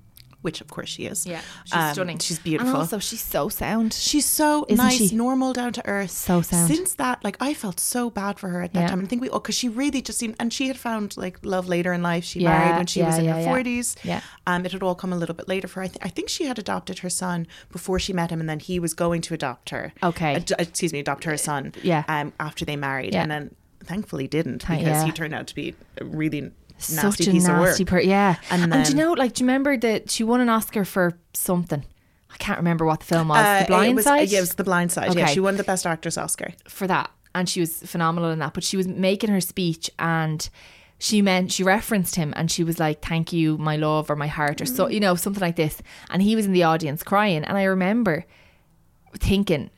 [0.46, 1.26] Which of course she is.
[1.26, 2.18] Yeah, she's Um, stunning.
[2.18, 2.68] She's beautiful.
[2.72, 3.92] And also, she's so sound.
[3.92, 5.16] She's so Isn't nice, she?
[5.16, 6.12] normal, down to earth.
[6.12, 6.68] So sound.
[6.72, 8.86] Since that, like, I felt so bad for her at that Yeah.
[8.90, 9.00] time.
[9.02, 11.66] I think we, all, because she really just seemed, and she had found like love
[11.68, 12.24] later in life.
[12.24, 13.96] She Yeah, married when she was in yeah, her forties.
[14.04, 14.20] Yeah.
[14.46, 15.80] Um, it had all come a little bit later for.
[15.80, 15.84] her.
[15.84, 18.60] I, th- I think she had adopted her son before she met him, and then
[18.60, 19.92] he was going to adopt her.
[20.10, 20.36] Okay.
[20.36, 21.72] Ad- excuse me, adopt her son.
[21.82, 22.04] Yeah.
[22.08, 23.22] Um, after they married, Yeah.
[23.22, 23.54] and then
[23.84, 27.90] thankfully didn't because he turned out to be really nasty Such a piece nasty of
[27.90, 28.00] work.
[28.00, 28.36] per yeah.
[28.50, 31.18] And And, do you know, like, do you remember that she won an Oscar for
[31.34, 31.84] something?
[32.30, 33.38] I can't remember what the film was.
[33.38, 34.28] Uh, the Blind it was, Side.
[34.28, 35.14] Yeah, it was the Blind Side.
[35.14, 36.52] Yeah, she won the Best Actress Oscar.
[36.68, 40.48] for that and she was phenomenal in that but she was making her speech and
[40.98, 44.26] she meant she referenced him and she was like thank you my love or my
[44.26, 44.74] heart or Mm.
[44.76, 47.64] so you know something like this and he was in the audience crying and i
[47.64, 48.24] remember
[49.18, 49.68] thinking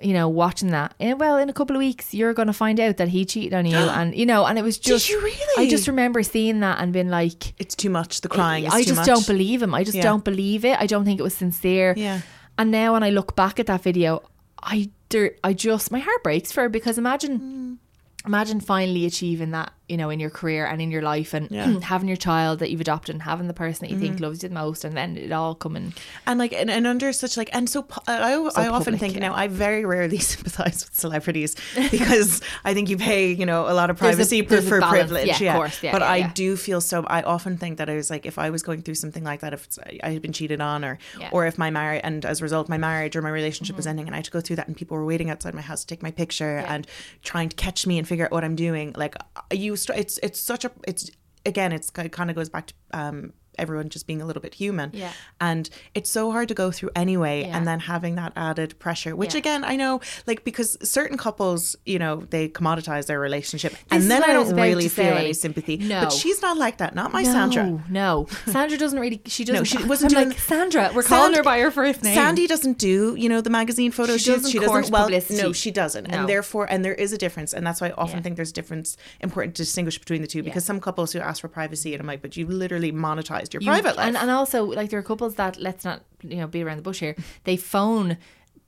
[0.00, 2.78] you know watching that eh, well in a couple of weeks you're going to find
[2.78, 5.20] out that he cheated on you and you know and it was just Did you
[5.22, 5.66] really?
[5.66, 8.20] i just remember seeing that and being like It's too much.
[8.20, 9.06] The crying is I just much.
[9.06, 9.74] don't believe him.
[9.74, 10.04] I just Yeah.
[10.04, 10.78] don't believe it.
[10.80, 11.94] I don't think it was sincere.
[11.96, 12.20] Yeah.
[12.56, 14.22] And now when I look back at that video,
[14.62, 18.26] I there, I just my heart breaks for her because imagine Mm.
[18.26, 21.66] imagine finally achieving that, you know, in your career and in your life and Yeah.
[21.66, 21.80] Mm-hmm.
[21.92, 24.48] having your child that you've adopted and having the person that you think loves you
[24.48, 25.94] the most and then it all coming
[26.26, 29.20] and like and, and under such like and so I, I often think yeah.
[29.20, 31.56] now I very rarely sympathize with celebrities
[31.90, 34.90] because I think you pay you know a lot of privacy a for balance.
[34.90, 35.82] privilege Yeah, of course.
[35.82, 36.32] Yeah, but yeah, I yeah.
[36.34, 38.94] do feel so I often think that I was like if I was going through
[38.96, 41.26] something like that if it's, I had been cheated on or Yeah.
[41.26, 41.34] Mm-hmm.
[41.36, 44.06] or if my marriage and as a result my marriage or my relationship was ending
[44.06, 45.86] and I had to go through that and people were waiting outside my house to
[45.86, 46.86] take my picture and
[47.22, 49.14] trying to catch me and figure out what I'm doing like
[49.52, 51.10] you st- it's it's such a it's
[51.46, 54.54] again it's it kind of goes back to um everyone just being a little bit
[54.54, 55.12] human Yeah.
[55.40, 57.56] and it's so hard to go through anyway Yeah.
[57.56, 59.38] and then having that added pressure which Yeah.
[59.40, 64.10] again i know like because certain couples you know they commoditize their relationship is and
[64.10, 66.02] then i I don't about really feel any sympathy No.
[66.02, 69.20] but she's not like that not my no, sandra No, Sandra doesn't really.
[69.26, 69.64] She doesn't.
[69.64, 70.90] she wasn't I'm doing- like Sandra.
[70.94, 72.14] We're calling her by her first name.
[72.14, 74.36] Sandy doesn't do, you know, the magazine photo She shoots.
[74.42, 74.90] doesn't She doesn't.
[74.90, 75.42] Well, publicity.
[75.42, 76.18] no, she doesn't, No.
[76.18, 78.22] and therefore, and there is a difference, and that's why I often Yeah.
[78.22, 81.40] think there's a difference important to distinguish between the two because some couples who ask
[81.40, 84.06] for privacy, and I'm like, but you literally monetized your You- private life.
[84.06, 86.82] And, and also, like, there are couples that, let's not, you know, be around the
[86.82, 88.16] bush here, they phone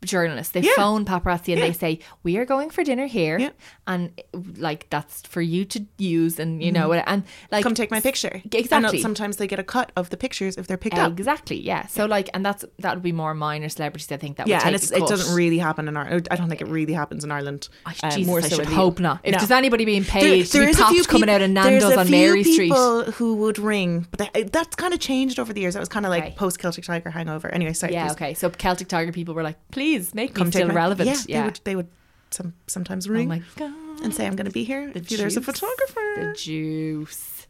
[0.04, 0.72] journalists, they Yeah.
[0.76, 1.66] phone paparazzi and Yeah.
[1.66, 3.38] they say, we are going for dinner here.
[3.38, 3.50] Yeah.
[3.86, 4.12] And,
[4.56, 7.70] like, that's for you to use and, you know, and, like, Mm-hmm.
[7.70, 8.40] Come take my picture.
[8.52, 8.88] Exactly.
[8.98, 11.12] And sometimes they get a cut of the pictures if they're picked up.
[11.12, 11.86] Exactly, yeah.
[11.86, 14.74] So, like, and that's, that would be more minor celebrities, I think, that Yeah, and
[14.74, 16.28] it doesn't really happen in Ireland.
[16.30, 17.68] I don't think it really happens in Ireland.
[17.84, 19.20] I, uh, Jesus, more I so should in the- hope not.
[19.24, 19.38] If No.
[19.38, 21.50] there's anybody being There- paid to there be is a few coming peop- out of
[21.50, 22.70] Nando's on Mary Street.
[22.70, 25.74] people who would ring, but they, that's kind of changed over the years.
[25.74, 26.34] That was kind of like Okay.
[26.36, 27.48] post Celtic Tiger hangover.
[27.52, 27.92] Anyway, sorry.
[27.92, 28.12] Yeah, please.
[28.12, 28.34] okay.
[28.34, 31.08] So Celtic Tiger people were like, please make Come me still my- relevant.
[31.08, 31.40] Yeah, Yeah.
[31.40, 31.60] they would.
[31.64, 31.88] They would
[32.30, 33.72] some, sometimes oh ring God.
[34.04, 34.92] and say, "I'm going to be here.
[34.94, 37.46] if there's a photographer." The juice.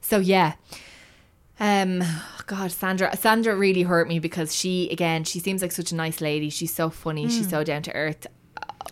[0.00, 0.54] So yeah.
[1.60, 2.02] Um
[2.46, 6.20] God, Sandra Sandra really hurt me because she again, she seems like such a nice
[6.20, 6.50] lady.
[6.50, 8.26] She's so funny, she's so down to earth.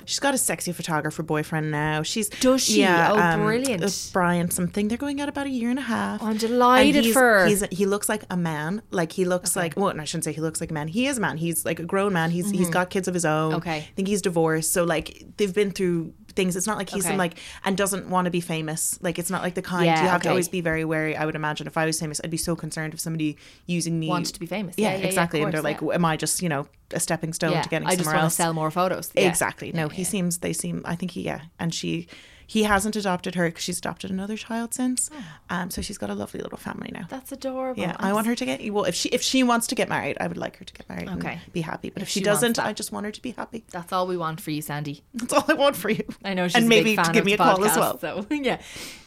[0.05, 2.03] She's got a sexy photographer boyfriend now.
[2.03, 2.85] She's Does she?
[2.85, 3.85] Oh, brilliant.
[3.85, 4.89] uh, Brian something.
[4.89, 6.23] They're going out about a year and a half.
[6.23, 7.47] Oh, I'm delighted he's- for her.
[7.47, 8.83] He's, he looks like a man.
[8.91, 10.89] Like he looks like well, I shouldn't say he looks like a man.
[10.89, 11.37] He is a man.
[11.37, 12.31] He's like a grown man.
[12.31, 13.51] He's he's got kids of his own.
[13.53, 13.57] Mm-hmm.
[13.59, 13.77] Okay.
[13.79, 14.73] I think he's divorced.
[14.73, 16.57] So like they've been through things.
[16.57, 17.13] It's not like he's Okay.
[17.13, 18.99] some like and doesn't want to be famous.
[19.03, 20.25] Like it's not like the kind Yeah, you have okay.
[20.25, 21.17] to always be very wary.
[21.17, 24.09] I would imagine if I was famous, I'd be so concerned if somebody using me
[24.09, 24.75] Wanted to be famous.
[24.79, 25.43] Yeah, Yeah, yeah, exactly.
[25.43, 27.97] and they're course, like, am I just you know a stepping stone to getting I
[27.97, 28.37] just want else?
[28.37, 29.11] to sell more photos.
[29.15, 29.73] Exactly.
[29.73, 30.39] No, he seems.
[30.39, 30.83] They seem.
[30.85, 31.23] I think he.
[31.23, 32.07] Yeah, and she.
[32.53, 35.09] He hasn't adopted her because she's adopted another child since.
[35.49, 37.05] Um, so she's got a lovely little family now.
[37.05, 37.07] Oh.
[37.09, 37.81] That's adorable.
[37.81, 38.71] yeah, I'm I want her to get.
[38.71, 40.87] Well, if she if she wants to get married, I would like her to get
[40.87, 41.09] married.
[41.09, 41.41] Okay.
[41.43, 41.89] and be happy.
[41.89, 42.59] But if, If she, she doesn't.
[42.59, 43.65] I just want her to be happy.
[43.71, 45.03] That's all we want for you, Sandy.
[45.15, 46.05] That's all I want for you.
[46.23, 47.99] I know she's and maybe to give me a the call as well.
[47.99, 48.61] So yeah,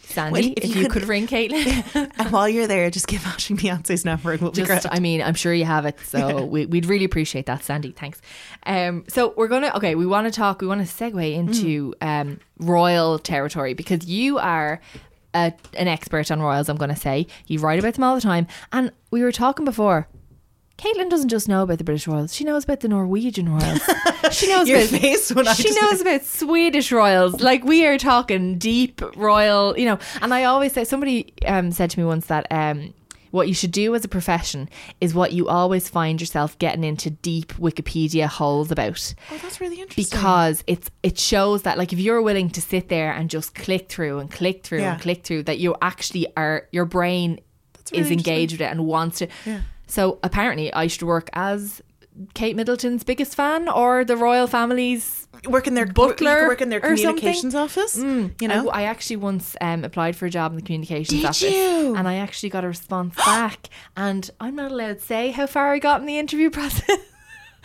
[0.06, 3.58] Sandy, if if, you could- could, ring Caitlin, And while you're there, just give Aisling
[3.60, 4.34] Beyonce's number.
[4.34, 4.86] It will be great.
[4.90, 7.92] I mean, I'm sure you have it, so we, we'd really appreciate that, Sandy.
[7.92, 8.22] Thanks.
[8.66, 10.62] Um, so we're gonna okay, we want to talk.
[10.62, 14.80] We want to segue into um royal territory because you are.
[15.38, 17.28] A, an expert on royals, I'm going to say.
[17.48, 18.48] You write about them all the time.
[18.72, 20.08] And we were talking before.
[20.78, 23.82] Caitlin doesn't just know about the British royals; she knows about the Norwegian royals.
[24.32, 27.40] she knows Your about face when I she just- knows about Swedish royals.
[27.42, 30.00] Like we are talking deep royal, you know.
[30.22, 32.94] And I always say somebody um, said to me once that um,
[33.32, 37.10] what you should do as a profession is what you always find yourself getting into
[37.10, 40.04] deep Wikipedia holes about oh, that's really interesting.
[40.06, 43.88] because it's it shows that like if you're willing to sit there and just click
[43.90, 44.94] through and click through Yeah.
[44.94, 47.40] and click through that you actually are your brain
[47.92, 49.62] really is engaged with it and wants to Yeah.
[49.88, 51.82] So apparently I should work as
[52.34, 56.80] Kate Middleton's biggest fan or the royal family's work in their Butler work in their
[56.82, 56.98] something?
[57.16, 57.98] communications office.
[57.98, 61.26] you know, I, I actually once um, applied for a job in the communications Did
[61.26, 61.96] office, you?
[61.96, 63.70] and I actually got a response back.
[63.98, 67.00] And I'm not allowed to say how far I got in the interview process,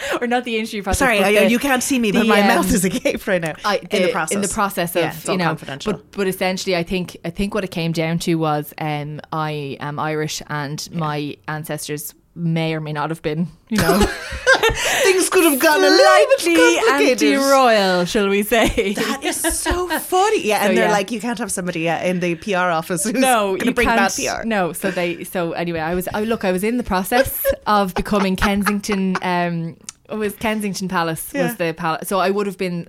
[0.20, 0.98] or not the interview process.
[0.98, 3.40] Sorry, I, the- you can't see me, but the, my um, mouth is agape right
[3.40, 3.54] now.
[3.64, 5.92] I, in the process, in the process of yeah, you know, confidential.
[5.92, 9.76] but but essentially, I think I think what it came down to was um, I
[9.80, 13.98] am Irish, and my ancestors may or may not have been, you know,
[15.02, 17.22] things could have gotten a little bit complicated.
[17.28, 18.92] anti-royal, shall we say?
[18.94, 20.46] That is so funny.
[20.46, 20.92] Yeah, and So, they're yeah.
[20.92, 23.74] like, you can't have somebody uh, in the PR office who's no, going to you
[23.74, 24.16] bring can't.
[24.16, 24.46] bad PR.
[24.46, 25.24] No, so they.
[25.24, 26.08] So anyway, I was.
[26.14, 26.44] I look.
[26.44, 29.16] I was in the process of becoming Kensington.
[29.22, 29.76] Um,
[30.10, 31.44] it was Kensington Palace Yeah.
[31.48, 32.08] was the palace.
[32.08, 32.88] So I would have been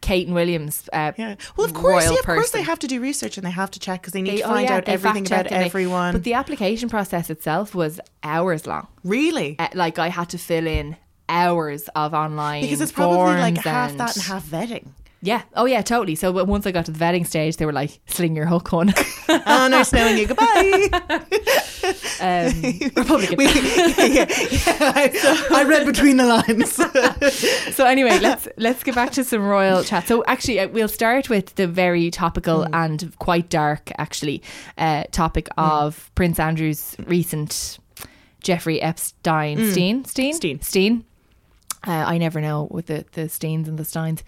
[0.00, 0.88] Kate and Williams.
[0.92, 1.34] Uh, Yeah.
[1.56, 3.78] Well, of course, yeah, of course they have to do research and they have to
[3.80, 6.12] check because they need They- to oh, find yeah, out everything about and they- everyone.
[6.12, 8.86] But the application process itself was hours long.
[9.04, 9.56] really?
[9.58, 10.96] Uh, like I had to fill in
[11.28, 14.88] hours of online Because it's probably like half that and half vetting.
[15.24, 15.42] Yeah.
[15.54, 16.14] Oh yeah, totally.
[16.16, 18.72] So but once I got to the vetting stage, they were like, "Sling your hook
[18.74, 18.92] on."
[19.28, 20.26] oh, nice knowing you.
[20.26, 20.88] Goodbye.
[22.20, 23.36] um, Republican.
[23.38, 26.72] We- yeah, yeah, I, I read between the lines.
[27.74, 30.06] so anyway, let's let's get back to some royal chat.
[30.06, 34.42] So actually, uh, we'll start with the very topical and quite dark, actually,
[34.76, 37.78] uh, topic of Prince Andrew's recent
[38.42, 40.60] Jeffrey Epstein Steen Steen Steen.
[40.60, 41.04] Steen.
[41.86, 44.22] Uh, I never know with the the Steens and the Steins.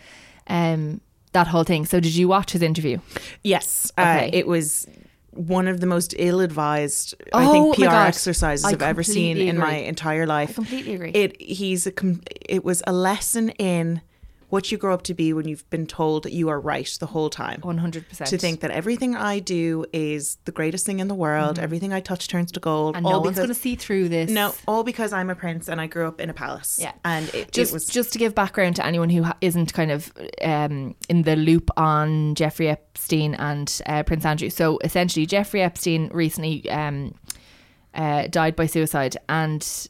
[0.48, 1.00] Um,
[1.32, 1.84] that whole thing.
[1.86, 2.98] So did you watch his interview?
[3.42, 4.28] yes, Okay.
[4.28, 4.86] uh, it was
[5.32, 9.48] one of the most ill-advised, I Oh think, PR exercises I I've ever seen completely
[9.50, 10.50] in my entire life.
[10.50, 11.10] I completely agree.
[11.10, 14.00] It he's a com- it was a lesson in
[14.48, 17.28] what you grow up to be when you've been told you are right the whole
[17.30, 17.60] time.
[17.62, 18.30] One hundred percent.
[18.30, 22.00] To think that everything I do is the greatest thing in the world, everything I
[22.00, 24.30] touch turns to gold, and all no one's going to see through this.
[24.30, 26.78] no, all because I'm a prince and I grew up in a palace.
[26.80, 26.92] Yeah.
[27.04, 30.12] and it, just it was just to give background to anyone who isn't kind of
[30.42, 34.50] um, in the loop on Jeffrey Epstein and uh, Prince Andrew.
[34.50, 37.14] So essentially, Jeffrey Epstein recently um,
[37.94, 39.88] uh, died by suicide, and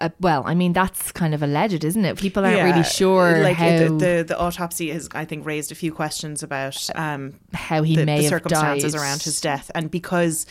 [0.00, 2.18] uh, well, I mean that's kind of alleged, isn't it?
[2.18, 5.74] People aren't really sure Like how the, the the autopsy has, I think, raised a
[5.74, 9.00] few questions about um, how he the, may the have circumstances died.
[9.02, 10.46] around his death, and because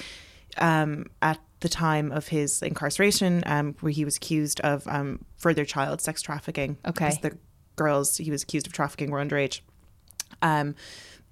[0.58, 5.66] um, at the time of his incarceration, um, where he was accused of um, further
[5.66, 7.06] child sex trafficking, Okay.
[7.06, 7.38] because the
[7.76, 9.62] girls he was accused of trafficking were underage.
[10.42, 10.76] Um,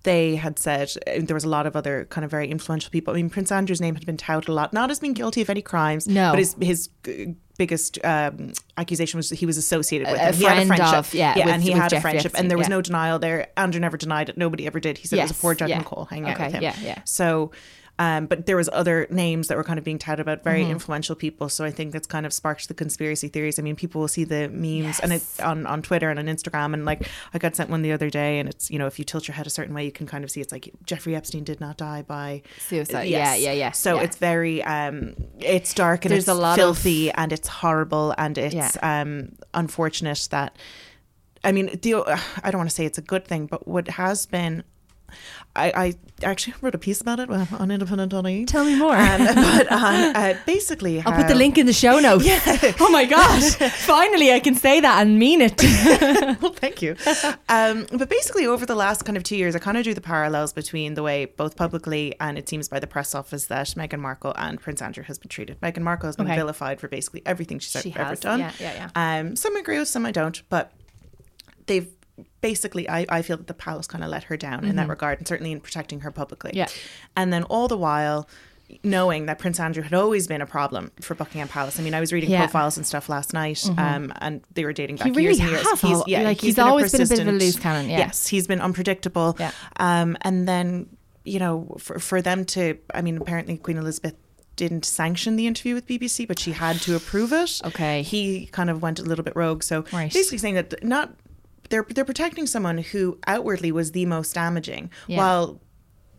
[0.03, 3.13] they had said there was a lot of other kind of very influential people.
[3.13, 5.49] I mean, Prince Andrew's name had been touted a lot, not as being guilty of
[5.49, 6.31] any crimes, No.
[6.31, 6.89] but his his
[7.57, 10.31] biggest um, accusation was that he was associated with A- a.
[10.33, 12.57] He had a friendship, of- yeah, yeah, with- and he had a friendship, and there
[12.57, 12.75] was yeah.
[12.75, 13.47] no denial there.
[13.57, 14.37] Andrew never denied it.
[14.37, 14.97] Nobody ever did.
[14.97, 15.81] He said it was a Yes, poor Judd yeah.
[15.83, 16.63] McCall hanging out with him.
[16.63, 17.01] yeah, yeah.
[17.05, 17.51] So,
[17.97, 20.71] um, but there was other names that were kind of being touted about very Mm-hmm.
[20.71, 21.47] influential people.
[21.47, 23.57] So I think that's kind of sparked the conspiracy theories.
[23.57, 26.73] I mean, people will see the memes and it's on, on Twitter and on Instagram.
[26.73, 29.05] And like I got sent one the other day, and it's you know if you
[29.05, 31.43] tilt your head a certain way, you can kind of see it's like Jeffrey Epstein
[31.45, 33.03] did not die by Suicide.
[33.03, 33.39] Yes.
[33.39, 33.71] Yeah, yeah, yeah.
[33.71, 34.01] So yeah.
[34.03, 38.13] it's very um, it's dark and There's it's a lot of- filthy and it's horrible
[38.17, 38.71] and it's Yeah.
[38.81, 40.57] um, unfortunate that
[41.43, 41.93] I mean, the,
[42.43, 44.63] I don't want to say it's a good thing, but what has been
[45.55, 48.45] I, I actually wrote a piece about it on independent.ie.
[48.45, 48.95] Tell me more.
[48.95, 52.25] Um, but uh, uh, basically, I'll put the link in the show notes.
[52.25, 52.73] Yeah.
[52.79, 53.55] Oh my gosh.
[53.55, 55.61] Finally, I can say that and mean it.
[56.41, 56.95] well, thank you.
[57.49, 60.01] Um, but basically, over the last kind of two years, I kind of drew the
[60.01, 63.99] parallels between the way both publicly and it seems by the press office that Meghan
[63.99, 65.59] Markle and Prince Andrew has been treated.
[65.61, 66.35] Meghan Markle has been Okay.
[66.35, 68.39] vilified for basically everything she's She ever has, done.
[68.39, 70.71] yeah, yeah, Um, some agree with, some I don't, but
[71.67, 71.87] they've
[72.41, 75.17] basically I, I feel that the palace kind of let her down in that regard
[75.19, 76.57] and certainly in protecting her publicly Mm-hmm.
[76.59, 76.67] Yeah.
[77.17, 78.27] and then all the while
[78.83, 81.99] knowing that prince andrew had always been a problem for buckingham palace i mean i
[81.99, 82.37] was reading Yeah.
[82.37, 82.45] Mm-hmm.
[82.51, 85.63] profiles and stuff last night um, and they were dating back really years and years
[85.67, 87.99] has all- like, he's always been a bit of a loose cannon, yeah.
[87.99, 89.51] yes he's been unpredictable Yeah.
[89.77, 90.87] um, and then
[91.25, 94.15] you know for, for them to i mean apparently queen elizabeth
[94.55, 97.59] didn't sanction the interview with BBC, but she had to approve it.
[97.65, 98.03] Okay.
[98.03, 99.63] He kind of went a little bit rogue.
[99.63, 100.13] So Right.
[100.13, 101.13] basically saying that not
[101.69, 105.17] they're they're protecting someone who outwardly was the most damaging Yeah.
[105.17, 105.61] while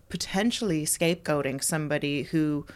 [0.09, 2.66] potentially scapegoating somebody who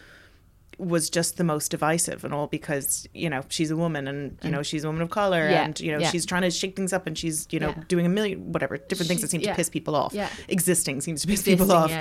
[0.77, 4.49] was just the most divisive and all because you know she's a woman and you
[4.49, 6.09] know she's a woman of color Yeah, and you know yeah.
[6.09, 7.83] she's trying to shake things up and she's you know Yeah.
[7.87, 10.29] doing a million whatever different things that seem to piss people off Yeah.
[10.47, 11.91] existing seems to piss people off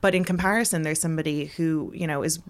[0.00, 2.40] but in comparison there's somebody who you know is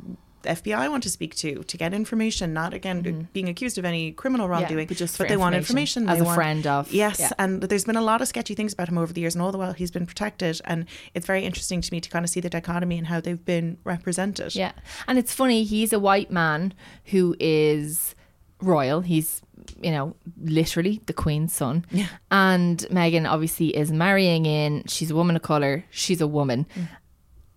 [0.45, 4.49] FBI want to speak to to get information, not again being accused of any criminal
[4.49, 4.89] wrongdoing, Mm-hmm.
[4.89, 7.31] but just for they want information, information as they a want- friend of, Yes, yeah.
[7.39, 9.53] and there's been a lot of sketchy things about him over the years, and all
[9.53, 12.41] the while he's been protected, and it's very interesting to me to kind of see
[12.41, 14.55] the dichotomy and how they've been represented.
[14.55, 14.73] Yeah.
[15.09, 16.75] And it's funny, he's a white man
[17.07, 18.15] who is
[18.61, 19.01] royal.
[19.01, 19.43] He's,
[19.83, 21.85] you know, literally the Queen's son.
[21.91, 22.07] Yeah.
[22.31, 24.85] And Meghan obviously is marrying in.
[24.87, 25.85] She's a woman of colour.
[25.91, 26.67] She's a woman.
[26.77, 26.89] Mm.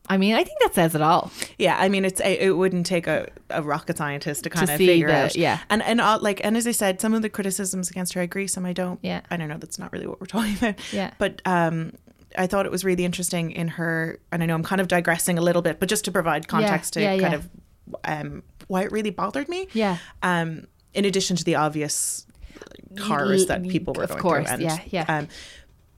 [0.07, 1.31] I mean, I think that says it all.
[1.57, 4.85] Yeah, I mean, it's it wouldn't take a, a rocket scientist to kind of see
[4.87, 5.35] figure the- out.
[5.35, 5.59] yeah.
[5.69, 8.25] and and uh, like and as I said, some of the criticisms against her, I
[8.25, 8.47] agree.
[8.47, 8.99] Some I don't.
[9.01, 9.21] Yeah.
[9.29, 9.57] I don't know.
[9.57, 10.75] That's not really what we're talking about.
[10.93, 11.11] Yeah.
[11.17, 11.93] but um.
[12.37, 15.37] I thought it was really interesting in her, and I know I'm kind of digressing
[15.37, 17.35] a little bit, but just to provide context to yeah, kind yeah.
[17.35, 17.49] of
[18.03, 19.69] um, why it really bothered me.
[19.71, 19.99] Yeah.
[20.21, 22.27] Um, in addition to the obvious
[22.99, 25.17] horrors that people were Of going course, through, and, yeah, yeah.
[25.17, 25.27] Um,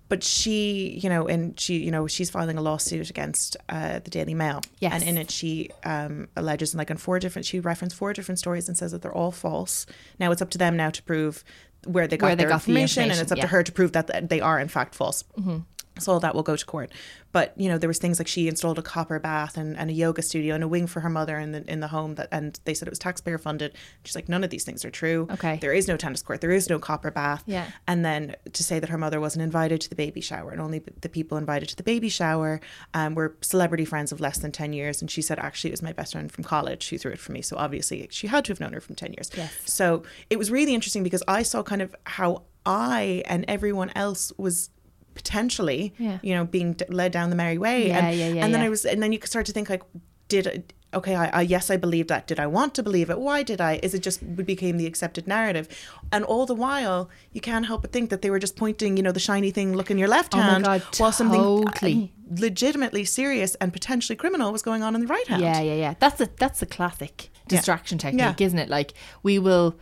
[0.09, 4.09] but she, you know, and she, you know, she's filing a lawsuit against uh, the
[4.09, 4.61] Daily Mail.
[4.79, 4.93] Yes.
[4.93, 8.67] And in it, she um, alleges, like, on four different, she referenced four different stories
[8.67, 9.85] and says that they're all false.
[10.19, 11.43] Now it's up to them now to prove
[11.85, 13.43] where they got Where they their got the information, and it's up yeah.
[13.43, 13.49] Mm-hmm.
[13.49, 15.23] to her to prove that they are in fact false.
[15.99, 16.91] So all that will go to court.
[17.31, 19.93] But you know, there was things like she installed a copper bath and, and a
[19.93, 22.59] yoga studio and a wing for her mother in the in the home that and
[22.65, 23.73] they said it was taxpayer funded.
[24.03, 25.27] She's like, none of these things are true.
[25.31, 25.57] Okay.
[25.61, 27.43] There is no tennis court, there is no copper bath.
[27.45, 27.67] Yeah.
[27.87, 30.83] And then to say that her mother wasn't invited to the baby shower and only
[31.01, 32.59] the people invited to the baby shower
[32.93, 35.01] um, were celebrity friends of less than 10 years.
[35.01, 37.31] And she said, actually, it was my best friend from college who threw it for
[37.31, 37.41] me.
[37.41, 39.29] So obviously she had to have known her from 10 years.
[39.35, 39.53] Yes.
[39.65, 44.33] So it was really interesting because I saw kind of how I and everyone else
[44.37, 44.69] was
[45.21, 46.19] potentially, Yeah.
[46.21, 47.87] you know, being d- led down the merry way.
[47.87, 48.67] Yeah, and, yeah, yeah, And then yeah.
[48.67, 49.83] I was, and then you could start to think like,
[50.29, 52.27] did okay, I, I yes, I believe that.
[52.27, 53.19] Did I want to believe it?
[53.19, 53.79] Why did I?
[53.83, 54.19] Is it just
[54.53, 55.67] became the accepted narrative?
[56.13, 59.03] And all the while, you can't help but think that they were just pointing, you
[59.03, 62.13] know, the shiny thing, look in your left Oh hand, God, while something totally.
[62.31, 65.41] uh, legitimately serious and potentially criminal was going on in the right hand.
[65.41, 65.93] Yeah, yeah, yeah.
[65.99, 68.45] That's a that's a classic distraction technique, Yeah.
[68.47, 68.69] isn't it?
[68.69, 68.93] Like
[69.23, 69.75] we will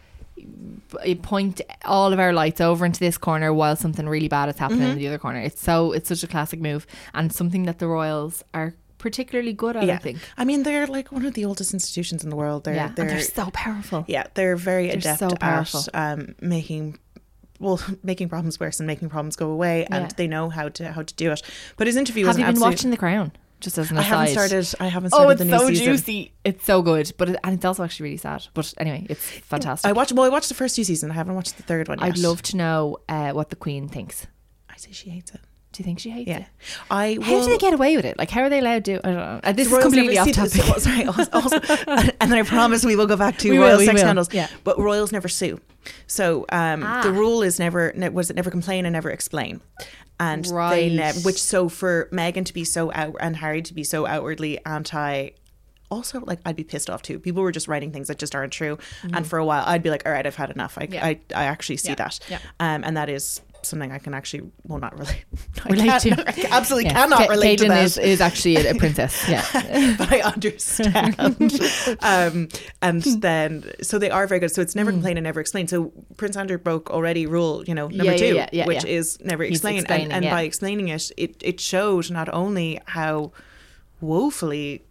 [1.21, 4.81] point all of our lights over into this corner while something really bad is happening
[4.81, 4.91] Mm-hmm.
[4.91, 5.39] in the other corner.
[5.39, 9.75] It's so it's such a classic move and something that the royals are particularly good
[9.75, 9.89] at.
[9.89, 10.19] I think.
[10.37, 12.63] I mean, they're like one of the oldest institutions in the world.
[12.63, 14.05] They're, yeah, they're, they're so powerful.
[14.07, 15.81] yeah, they're very They're adept so powerful.
[15.93, 16.97] at um, making
[17.59, 20.09] well making problems worse and making problems go away, and Yeah.
[20.17, 21.41] they know how to how to do it.
[21.77, 23.31] But his interview Have was you been absolute- watching The Crown?
[23.61, 24.67] Just as an I haven't started.
[24.79, 25.85] I haven't started Oh, it's the new so season.
[25.85, 26.33] juicy.
[26.43, 28.45] It's so good, but it, and it's also actually really sad.
[28.53, 29.87] But anyway, it's fantastic.
[29.89, 30.11] I watched.
[30.11, 31.11] Well, I watched the first two seasons.
[31.11, 31.99] I haven't watched the third one.
[31.99, 32.05] Yet.
[32.05, 34.27] I'd love to know uh, what the Queen thinks.
[34.69, 35.41] I say she hates it.
[35.75, 36.45] Do you think she hates Yeah, it?
[36.89, 37.17] I.
[37.21, 38.17] How do they get away with it?
[38.17, 38.93] Like, how are they allowed to?
[39.05, 39.39] I don't know.
[39.43, 40.51] Uh, This is completely off topic.
[40.53, 41.59] this- sorry, also,
[42.21, 44.33] and then I promise we will go back to We royal we sex scandals.
[44.33, 44.47] yeah.
[44.63, 45.59] But royals never sue.
[46.07, 47.01] So um, Ah.
[47.03, 49.59] the rule is never ne- was it never complain and never explain.
[50.17, 50.91] And they Right.
[50.93, 54.63] never, which so for Meghan to be so out and Harry to be so outwardly
[54.65, 55.31] anti.
[55.91, 57.19] Also, like I'd be pissed off too.
[57.19, 58.79] People were just writing things that just aren't true,
[59.13, 60.93] and for a while I'd be like, "All right, I've had enough." I, Mm-hmm.
[60.93, 61.05] Yeah.
[61.05, 61.95] I, I actually see Yeah.
[61.95, 62.39] that, Yeah.
[62.59, 65.25] um, and that is something I can actually, well, not relate,
[65.69, 66.23] Relate to.
[66.27, 66.93] I absolutely Yeah.
[66.93, 69.27] cannot Ca- relate to Caitlin that is, is actually a, princess.
[69.27, 69.45] Yeah.
[69.97, 71.15] but I understand.
[72.01, 72.49] um,
[72.81, 74.51] and then, so they are very good.
[74.51, 75.67] So it's never complain and never explain.
[75.67, 79.85] So Prince Andrew broke already rule, you know, number Yeah, two, which is never explain.
[79.87, 83.31] And, and by explaining it, it, it showed not only how
[84.01, 84.83] woefully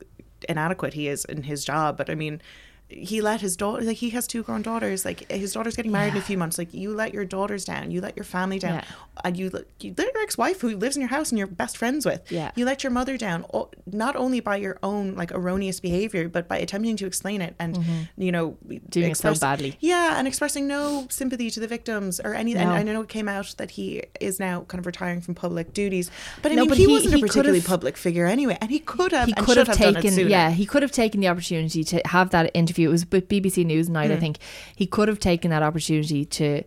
[0.49, 2.41] inadequate he is in his job, but I mean,
[2.89, 6.13] he let his daughter like he has two grown daughters like his daughter's getting married
[6.13, 8.75] in a few months like you let your daughters down you let your family down
[8.75, 8.85] Yeah.
[9.25, 11.77] and you let, you let your ex-wife who lives in your house and you're best
[11.79, 12.51] friends with Yeah.
[12.55, 13.47] you let your mother down
[13.87, 17.79] not only by your own like erroneous behavior but by attempting to explain it and
[18.17, 18.77] you know Mm-hmm.
[18.91, 19.77] Doing it so badly.
[19.81, 23.29] yeah and expressing no sympathy to the victims or any and I know it came
[23.29, 26.11] out that he is now kind of retiring from public duties
[26.43, 28.71] but I No, mean but he, he- wasn't he a particularly public figure anyway and
[28.71, 31.83] he could have he could have it taken yeah he could have taken the opportunity
[31.85, 34.17] to have that interview it was with bbc Newsnight Mm.
[34.17, 34.39] i think
[34.77, 36.63] he could have taken that opportunity to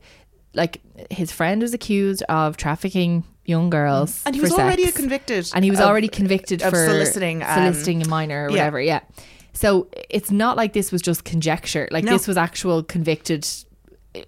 [0.53, 0.81] like
[1.11, 5.71] his friend was accused of trafficking young girls and he was already convicted and he
[5.71, 8.55] was of- already convicted of for soliciting um, soliciting a minor or yeah.
[8.55, 8.99] whatever yeah
[9.53, 12.11] so it's not like this was just conjecture like No.
[12.11, 13.47] this was actual convicted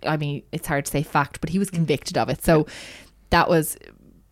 [0.04, 2.66] i mean it's hard to say fact but he was convicted of it so
[3.32, 3.78] that was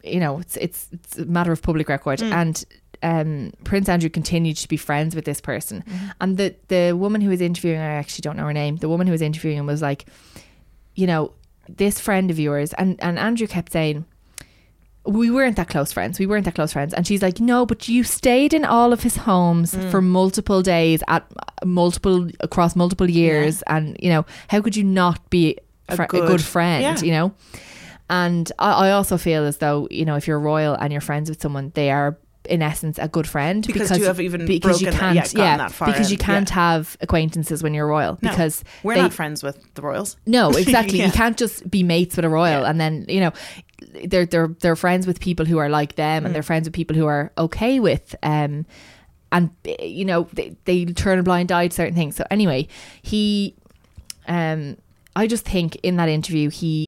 [0.04, 2.32] you know it's it's, it's a matter of public record Mm.
[2.32, 2.66] and
[3.04, 6.08] um, Prince Andrew continued to be friends with this person, Mm-hmm.
[6.22, 8.78] and the the woman who was interviewing, I actually don't know her name.
[8.78, 10.06] The woman who was interviewing him was like,
[10.96, 11.32] you know,
[11.70, 14.06] this friend of yours, and and Andrew kept saying,
[15.06, 16.20] we weren't that close friends.
[16.20, 16.94] We weren't that close friends.
[16.94, 19.90] And she's like, no, but you stayed in all of his homes Mm.
[19.90, 21.24] for multiple days at
[21.64, 26.08] multiple across multiple years, and you know, how could you not be a, fri- a
[26.10, 26.84] good, good- friend?
[26.84, 27.00] yeah.
[27.06, 27.34] You know.
[28.10, 31.30] And I, I also feel as though you know if you're royal and you're friends
[31.30, 32.18] with someone, they are
[32.48, 35.88] in essence a good friend Because you have even because you can't yeah, that far
[35.88, 36.26] because you in, yeah.
[36.26, 40.18] can't have acquaintances when you're royal No, because we're they- not friends with the royals
[40.26, 41.00] no, exactly.
[41.00, 41.08] Yeah.
[41.08, 43.32] You can't just be mates with a royal and then you know
[44.06, 46.26] they're they're they're friends with people who are like them Mm.
[46.28, 48.66] and they're friends with people who are okay with um
[49.32, 52.16] and you know they, they turn a blind eye to certain things.
[52.16, 52.68] So anyway,
[53.02, 53.56] he
[54.28, 54.78] um
[55.16, 56.88] I just think in that interview he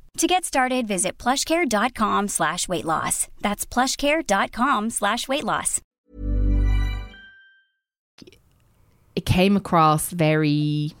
[0.17, 3.27] To get started, visit plushcare.com slash weight loss.
[3.41, 5.81] That's plushcare.com slash weight loss.
[9.13, 10.93] it came across very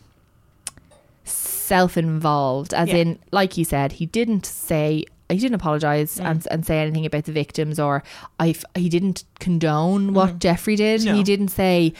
[1.23, 2.95] self-involved as Yeah.
[2.95, 6.25] in like you said he didn't say he didn't apologize mm.
[6.25, 8.03] and, and say anything about the victims or
[8.37, 10.39] I he didn't condone what mm-hmm.
[10.39, 11.15] Jeffrey did No.
[11.15, 11.93] he didn't say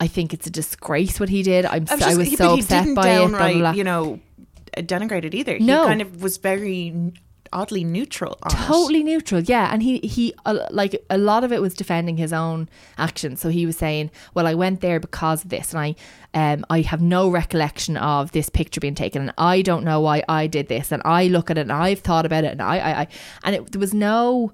[0.00, 2.54] I think it's a disgrace what he did I'm I so, was, I was so
[2.54, 3.70] upset by it blah, blah, blah.
[3.72, 4.18] you know,
[4.76, 5.58] denigrate it either.
[5.58, 5.82] No.
[5.82, 7.12] He kind of was very
[7.52, 8.56] oddly neutral on it.
[8.66, 12.32] totally neutral yeah and he he uh, like a lot of it was defending his
[12.32, 15.94] own actions so he was saying well i went there because of this and i
[16.34, 20.22] um i have no recollection of this picture being taken and i don't know why
[20.28, 22.78] i did this and i look at it and i've thought about it and i
[22.78, 23.08] i, I
[23.44, 24.52] and it, there was no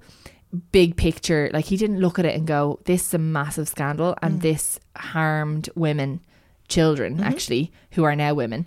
[0.71, 4.15] big picture like he didn't look at it and go this is a massive scandal
[4.21, 6.19] and this harmed women
[6.67, 8.65] children actually who are now women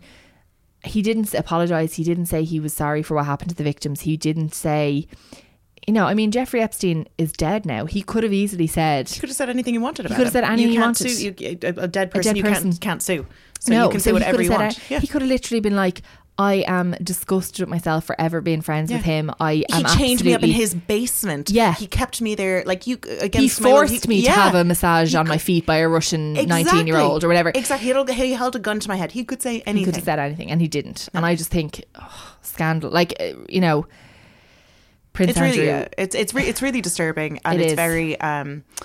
[0.84, 1.94] he didn't apologize.
[1.94, 4.02] He didn't say he was sorry for what happened to the victims.
[4.02, 5.06] He didn't say,
[5.86, 7.86] you know, I mean, Jeffrey Epstein is dead now.
[7.86, 10.26] He could have easily said, He could have said anything he wanted about He could
[10.26, 10.44] have him.
[10.44, 11.10] said anything you he wanted.
[11.10, 12.70] Sue, you, a, a dead person dead you person.
[12.70, 13.26] can't, can't sue.
[13.60, 14.76] So no, you can so say whatever you want.
[14.76, 14.90] it.
[14.90, 14.98] Yeah.
[15.00, 16.02] He could have literally been like,
[16.38, 19.30] I am disgusted with myself for ever being friends with him.
[19.38, 21.50] I am he changed me up in his basement.
[21.50, 21.74] Yeah.
[21.74, 22.64] he kept me there.
[22.64, 23.76] Like you He against my will.
[23.86, 26.96] forced me to have a massage He on my feet by a Russian 19 year
[26.96, 27.50] old or whatever.
[27.54, 27.86] Exactly.
[27.88, 29.12] He held, he held a gun to my head.
[29.12, 29.76] He could say anything.
[29.76, 31.08] He could have said anything and he didn't.
[31.12, 32.90] And I just think, oh, scandal.
[32.90, 33.86] Like, uh, you know,
[35.12, 35.60] Prince it's Andrew.
[35.64, 37.76] really uh, it's it's re- it's really disturbing and It it's is.
[37.76, 38.84] very um eh,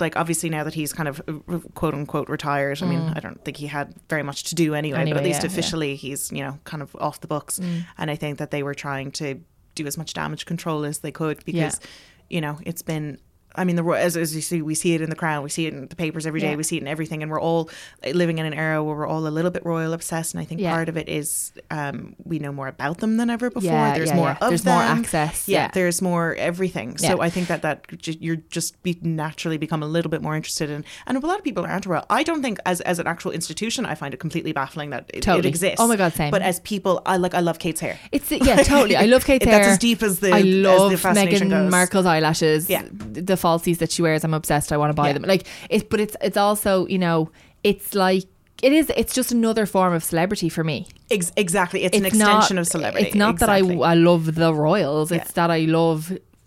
[0.00, 3.44] like obviously now that he's kind of uh, quote unquote retired i mean i don't
[3.44, 5.18] think he had very much to do anyway, but Mm.
[5.18, 5.52] At least yeah, yeah.
[5.52, 7.58] officially he's you know kind of off the books
[7.98, 9.40] and i think that they were trying to
[9.76, 11.80] do as much damage control as they could because
[12.28, 13.18] you know it's been
[13.56, 15.66] I mean, the as, as you see, we see it in the Crown, we see
[15.66, 16.56] it in the papers every day, Yeah.
[16.56, 17.68] we see it in everything, and we're all
[18.12, 20.34] living in an era where we're all a little bit royal obsessed.
[20.34, 20.72] And I think Yeah.
[20.72, 23.70] part of it is um, we know more about them than ever before.
[23.70, 26.98] Yeah, there's more of There's more access, Yeah, there's more everything.
[26.98, 27.20] So.
[27.20, 27.86] I think that that
[28.22, 30.84] you're just be naturally become a little bit more interested in.
[31.06, 32.04] And a lot of people aren't royal.
[32.10, 35.26] I don't think as as an actual institution, I find it completely baffling that it,
[35.26, 35.80] it exists.
[35.80, 36.30] Oh my God, same.
[36.30, 37.98] But as people, I like I love Kate's hair.
[38.12, 38.96] It's yeah, totally.
[38.96, 39.58] I love Kate's hair.
[39.58, 41.70] That's as deep as the- I as the love fascination Meghan goes.
[41.70, 42.68] Markle's eyelashes.
[42.68, 42.82] Yeah.
[42.90, 44.24] the falsies that she wears.
[44.24, 44.72] I'm obsessed.
[44.72, 45.14] I want to buy Yeah.
[45.14, 45.22] them.
[45.32, 47.30] Like it, but it's it's also you know
[47.62, 48.24] it's like
[48.62, 48.86] it is.
[49.00, 50.78] It's just another form of celebrity for me.
[51.10, 53.06] Ex- exactly, it's, an It's not- extension of celebrity.
[53.08, 53.76] It's not Exactly.
[53.76, 55.12] that I I love the royals.
[55.12, 55.46] It's Yeah.
[55.46, 56.00] that I love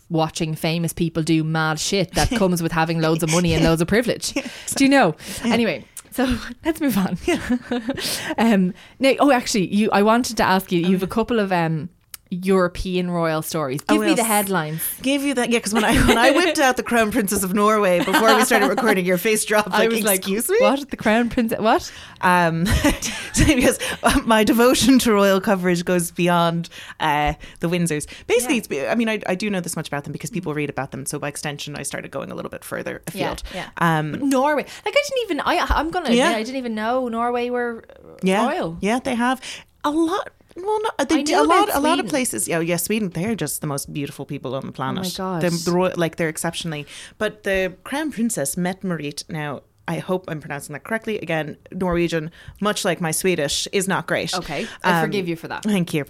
[0.10, 3.82] watching famous people do mad shit that comes with having loads of money and loads
[3.82, 4.34] of privilege.
[4.76, 5.16] Do you know?
[5.44, 5.86] Anyway.
[6.12, 6.24] So
[6.66, 7.14] let's move on.
[8.40, 9.90] um, now, oh, actually, you.
[9.92, 10.80] I wanted to ask you.
[10.80, 11.90] You have a couple of um,
[12.32, 13.82] European royal stories.
[13.82, 14.82] Give Oh, me the headlines.
[15.02, 15.58] Gave you that, yeah.
[15.58, 18.68] Because when I when I whipped out the Crown Princess of Norway before we started
[18.68, 19.70] recording, your face dropped.
[19.72, 20.58] Like, I was like, excuse me.
[20.62, 20.90] what?
[20.90, 21.60] The crown princess?
[21.60, 21.92] What?
[22.22, 22.66] Um,
[23.48, 23.80] because
[24.26, 26.70] my devotion to royal coverage goes beyond
[27.00, 28.06] uh, the Windsors.
[28.28, 30.70] Basically, it's, I mean, I, I do know this much about them because people read
[30.70, 31.06] about them.
[31.08, 33.42] So by extension, I started going a little bit further afield.
[33.56, 33.70] yeah.
[33.80, 34.64] Um, Norway.
[34.86, 35.40] Like I didn't even.
[35.40, 36.12] I I'm gonna.
[36.12, 36.28] Yeah.
[36.30, 38.78] admit, I didn't even know Norway were uh, yeah, royal.
[38.82, 39.42] yeah, they have
[39.84, 40.30] a lot.
[40.64, 41.70] Well, not, they do a lot.
[41.74, 42.48] A lot of places.
[42.48, 43.10] Yeah, yeah, Sweden.
[43.10, 45.14] They're just the most beautiful people on the planet.
[45.18, 45.42] gosh.
[45.42, 46.86] The, the royal, like they're exceptionally.
[47.18, 49.62] But the crown princess Mette-Marit now.
[49.88, 51.18] I hope I'm pronouncing that correctly.
[51.18, 52.30] Again, Norwegian,
[52.62, 54.32] much like my Swedish, is not great.
[54.36, 55.64] Okay, I Um, forgive you for that.
[55.64, 56.06] Thank you.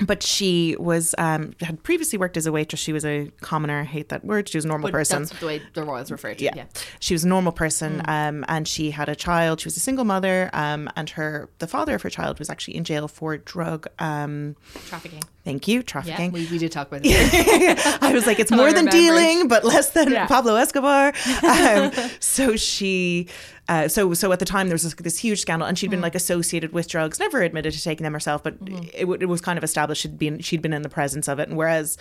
[0.00, 2.80] But she was um, had previously worked as a waitress.
[2.80, 3.80] She was a commoner.
[3.80, 4.48] I hate that word.
[4.48, 5.22] She was a normal But person.
[5.24, 6.42] that's the way the royals refer to.
[6.42, 6.52] Yeah.
[6.56, 6.64] Yeah.
[6.98, 8.08] She was a normal person Mm.
[8.08, 9.60] um, and she had a child.
[9.60, 12.76] She was a single mother um, and her the father of her child was actually
[12.76, 14.56] in jail for drug um,
[14.88, 15.22] Trafficking.
[15.44, 16.32] thank you, Yeah, trafficking.
[16.32, 17.86] we, we did talk about this.
[18.00, 20.26] I was like, it's more than dealing, but less than Yeah.
[20.26, 21.12] Pablo Escobar.
[21.44, 23.28] Um, so she,
[23.72, 26.00] uh, so so at the time there was this, this huge scandal, and she'd been
[26.00, 26.08] Mm.
[26.08, 29.12] like associated with drugs, never admitted to taking them herself, but Mm-hmm.
[29.12, 31.48] it, it was kind of established she'd been she'd been in the presence of it,
[31.48, 31.96] and whereas.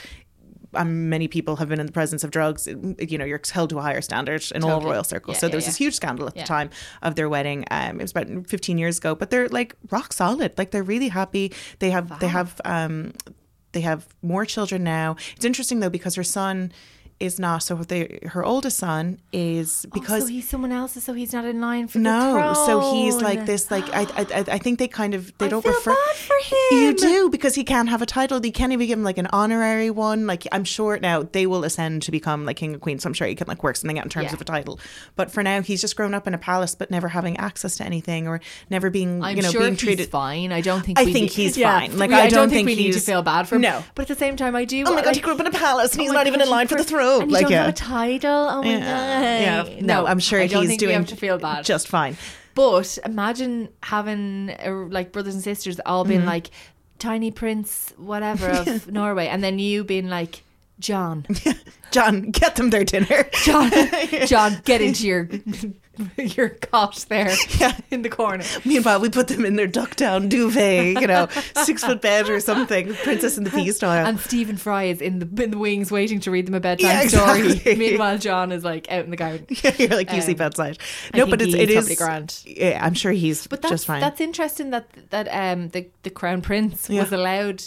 [0.74, 2.66] Um, many people have been in the presence of drugs.
[2.66, 5.36] You know, you're held to a higher standard in all royal circles.
[5.36, 5.70] Yeah, so yeah, there was yeah.
[5.72, 6.70] this huge scandal at the time
[7.02, 7.66] of their wedding.
[7.70, 10.58] Um, it was about 15 years ago, but they're like rock solid.
[10.58, 11.52] Like they're really happy.
[11.80, 13.12] They have they have um,
[13.74, 15.18] they have more children now.
[15.36, 16.72] It's interesting though because her son
[17.22, 21.14] is not so they her oldest son is because oh, so he's someone else's, so
[21.14, 24.58] he's not in line for the no so he's like this like I, I I
[24.58, 26.78] think they kind of they I don't feel refer bad for him.
[26.84, 29.28] you do because he can't have a title they can't even give him like an
[29.32, 33.00] honorary one like I'm sure now they will ascend to become like king and queen
[33.00, 34.34] so I'm sure he can like work something out in terms Yeah.
[34.34, 34.80] of a title
[35.16, 37.84] but for now he's just grown up in a palace but never having access to
[37.86, 40.52] anything or never being I'm you know sure being he's treated fine.
[40.52, 41.00] I don't think.
[41.00, 41.98] I think he's Yeah, fine.
[41.98, 43.62] Like, we- I I don't think think we need to feel bad for him.
[43.62, 43.84] No.
[43.96, 44.84] but at the same time, I do.
[44.88, 46.42] oh my god like- he grew up in a palace and Oh he's not even
[46.42, 48.48] in line for the grew- And you like don't yeah have a title.
[48.50, 49.62] Oh my yeah.
[49.64, 49.72] god!
[49.72, 51.66] yeah no I'm sure I he's doing to feel bad.
[51.66, 52.16] just fine
[52.56, 56.10] But imagine having uh, like brothers and sisters all Mm-hmm.
[56.10, 56.50] being like
[57.00, 60.44] tiny prince, whatever of Norway, and then you being like
[60.82, 61.26] John,
[61.92, 63.72] John get them their dinner John,
[64.26, 65.30] John, get into your
[66.18, 67.34] your cot there
[67.92, 68.44] in the corner.
[68.66, 71.28] Meanwhile, we put them in their duck down duvet, you know,
[71.64, 74.06] six foot bed or something, Princess and the Pea style.
[74.06, 76.90] And Stephen Fry is in the in the wings waiting to read them a bedtime
[76.90, 77.76] Yeah, story.
[77.78, 79.46] Meanwhile, John is like out in the garden.
[79.78, 80.80] You're like, you sleep Um, outside.
[81.14, 82.42] No, but it's, it is grand.
[82.46, 84.00] Yeah, I'm sure he's But that's just fine.
[84.02, 87.02] that's interesting that that um the the crown prince Yeah.
[87.04, 87.64] was allowed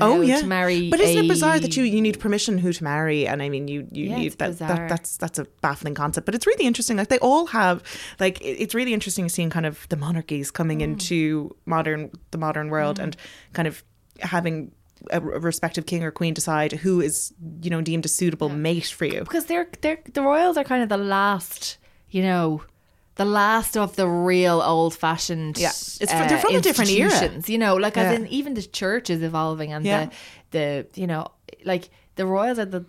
[0.00, 0.90] Oh yeah, to marry.
[0.90, 3.26] But isn't a- it bizarre that you you need permission who to marry?
[3.26, 4.88] And I mean, you you Yeah, need that, that.
[4.88, 6.24] That's that's a baffling concept.
[6.26, 6.96] But it's really interesting.
[6.96, 7.82] Like they all have
[8.20, 10.82] like it- it's really interesting seeing kind of the monarchies coming Mm.
[10.82, 13.16] into modern the modern world and
[13.52, 13.82] kind of
[14.20, 14.72] having
[15.10, 17.32] a, a respective king or queen decide who is
[17.62, 19.20] you know deemed a suitable mate for you.
[19.20, 21.78] because they're they're the royals are kind of the last,
[22.10, 22.62] you know.
[23.18, 25.68] The last of the real old fashioned, Yeah.
[25.70, 27.42] It's fr- they're from a different era.
[27.46, 30.06] You know, like as in even the church is evolving, and Yeah.
[30.52, 31.26] the the you know,
[31.64, 32.84] like the royals are the.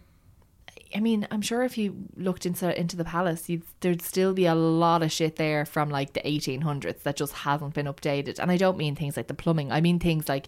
[0.96, 4.46] I mean, I'm sure if you looked into into the palace, you'd, there'd still be
[4.48, 8.40] a lot of shit there from like the 1800s that just hasn't been updated.
[8.40, 9.72] And I don't mean things like the plumbing.
[9.72, 10.48] I mean things like,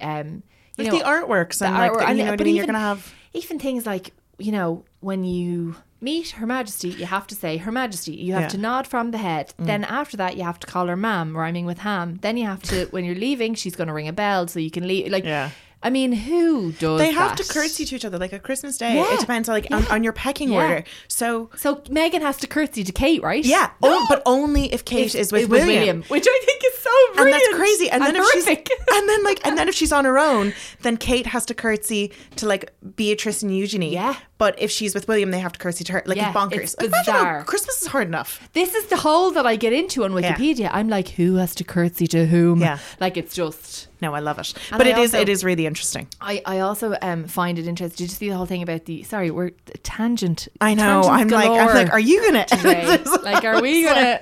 [0.00, 0.42] um,
[0.76, 2.56] you Like know, the artworks the and like the, you know what I but mean.
[2.56, 7.06] You're even- gonna have even things like you know when you meet Her Majesty, you
[7.06, 8.12] have to say Her Majesty.
[8.12, 8.48] You have Yeah.
[8.48, 8.52] Mm.
[8.52, 9.52] to nod from the head.
[9.58, 12.18] Then after that, you have to call her Ma'am, rhyming with ham.
[12.22, 14.70] Then you have to when you're leaving, she's going to ring a bell so you
[14.70, 15.10] can leave.
[15.10, 15.50] Like, Yeah.
[15.80, 16.98] I mean, who does?
[16.98, 17.44] they have that?
[17.46, 18.96] to curtsy to each other like a Christmas Day.
[18.96, 19.14] Yeah.
[19.14, 20.58] It depends on like on, on your pecking Yeah.
[20.62, 20.84] order.
[21.06, 23.44] So So Meghan has to curtsy to Kate, right?
[23.44, 26.02] yeah, oh, but only if Kate If- is with it William.
[26.08, 27.42] which I think is so And brilliant.
[27.44, 27.90] that's crazy.
[27.90, 28.68] And, then if horrific.
[28.68, 31.54] she's and then like and then if she's on her own, then Kate has to
[31.54, 33.92] curtsy to like Beatrice and Eugenie.
[33.92, 34.16] Yeah.
[34.38, 36.02] But if she's with William, they have to curtsy to her.
[36.06, 36.56] Like Yeah, it's bonkers.
[36.62, 37.44] it's Imagine how bizarre.
[37.44, 38.48] Christmas is hard enough.
[38.52, 40.70] This is the hole that I get into on Wikipedia.
[40.72, 42.60] I'm like, who has to curtsy to whom?
[42.60, 42.78] Yeah.
[43.00, 43.88] Like it's just.
[44.00, 44.54] No, I love it.
[44.70, 46.06] And but I it is also- it is really interesting.
[46.20, 47.96] I, I also um find it interesting.
[48.06, 49.50] Did you see the whole thing about the sorry, we're
[49.82, 50.46] tangent.
[50.60, 51.02] I know.
[51.02, 52.98] I'm like I'm like, are you gonna today.
[53.22, 54.20] like, are we gonna?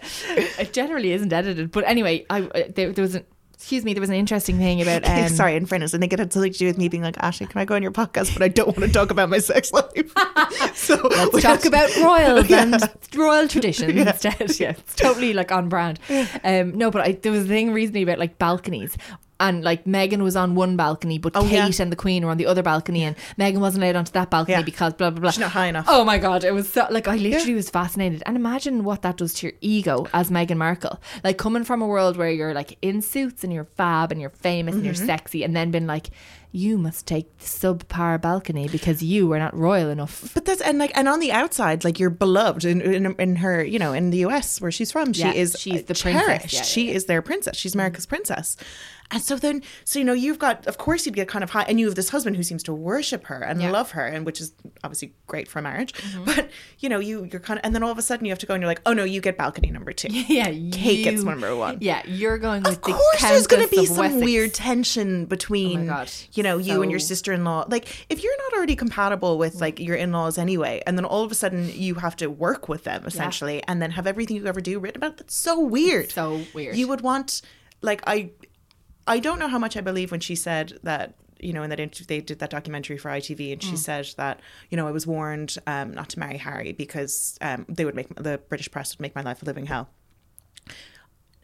[0.59, 3.25] It generally isn't edited, but anyway, I uh, there, there was an
[3.57, 6.19] excuse me, there was an interesting thing about um, Sorry, in fairness, I think it
[6.19, 8.33] had something to do with me being like, Aisling, can I go on your podcast?
[8.35, 10.13] But I don't want to talk about my sex life.
[10.75, 10.97] so
[11.33, 12.77] Let's talk about royals and
[13.15, 14.61] royal traditions instead.
[14.61, 15.99] Yeah, it's totally like on brand.
[16.45, 18.97] Um, no, but I, there was a thing recently about like balconies.
[19.39, 21.83] And like Meghan was on one balcony, but Oh, Kate yeah.
[21.83, 24.57] and the Queen were on the other balcony, and Meghan wasn't allowed onto that balcony
[24.57, 24.63] Yeah.
[24.63, 25.31] because blah blah blah.
[25.31, 25.85] She's not high enough.
[25.89, 28.23] Oh my god, it was so like I literally was fascinated.
[28.25, 30.99] And imagine what that does to your ego as Meghan Markle.
[31.23, 34.31] Like coming from a world where you're like in suits and you're fab and you're
[34.31, 35.05] famous and you're Mm-hmm.
[35.07, 36.09] sexy, and then being like,
[36.53, 40.33] you must take the subpar balcony because you were not royal enough.
[40.33, 43.63] But that's and like and on the outside, like you're beloved in, in in her,
[43.63, 46.25] you know, in the US where she's from, she is she's the cherished.
[46.49, 46.67] princess.
[46.67, 47.57] She is their princess.
[47.59, 48.57] She's America's princess.
[49.11, 51.65] And so then, so you know, you've got, of course, you'd get kind of high,
[51.69, 53.67] and you have this husband who seems to worship her and Yeah.
[53.67, 53.73] Mm-hmm.
[53.75, 54.53] love her, and which is
[54.85, 55.93] obviously great for marriage.
[56.25, 58.39] But you know, you you're kind of, and then all of a sudden you have
[58.41, 60.09] to go and you're like, oh no, you get balcony number two.
[60.37, 61.79] Yeah, Kate gets number one.
[61.81, 64.25] Yeah, you're going with Of the course, there's going to be some Wessex.
[64.25, 67.67] weird tension between, Oh you know, you and your sister-in-law.
[67.69, 71.31] Like, if you're not already compatible with like your in-laws anyway, and then all of
[71.33, 74.61] a sudden you have to work with them essentially, and then have everything you ever
[74.61, 76.11] do written about, that's so weird.
[76.11, 76.77] So weird.
[76.77, 77.43] You would want,
[77.83, 78.31] like, I,
[79.07, 81.15] I don't know how much I believe when she said that.
[81.39, 83.79] You know, in that interview, they did that documentary for ITV, and she Mm.
[83.79, 84.41] said that
[84.71, 88.09] you know I was warned um, not to marry Harry because um, they would make
[88.15, 89.91] the British press would make my life a living hell.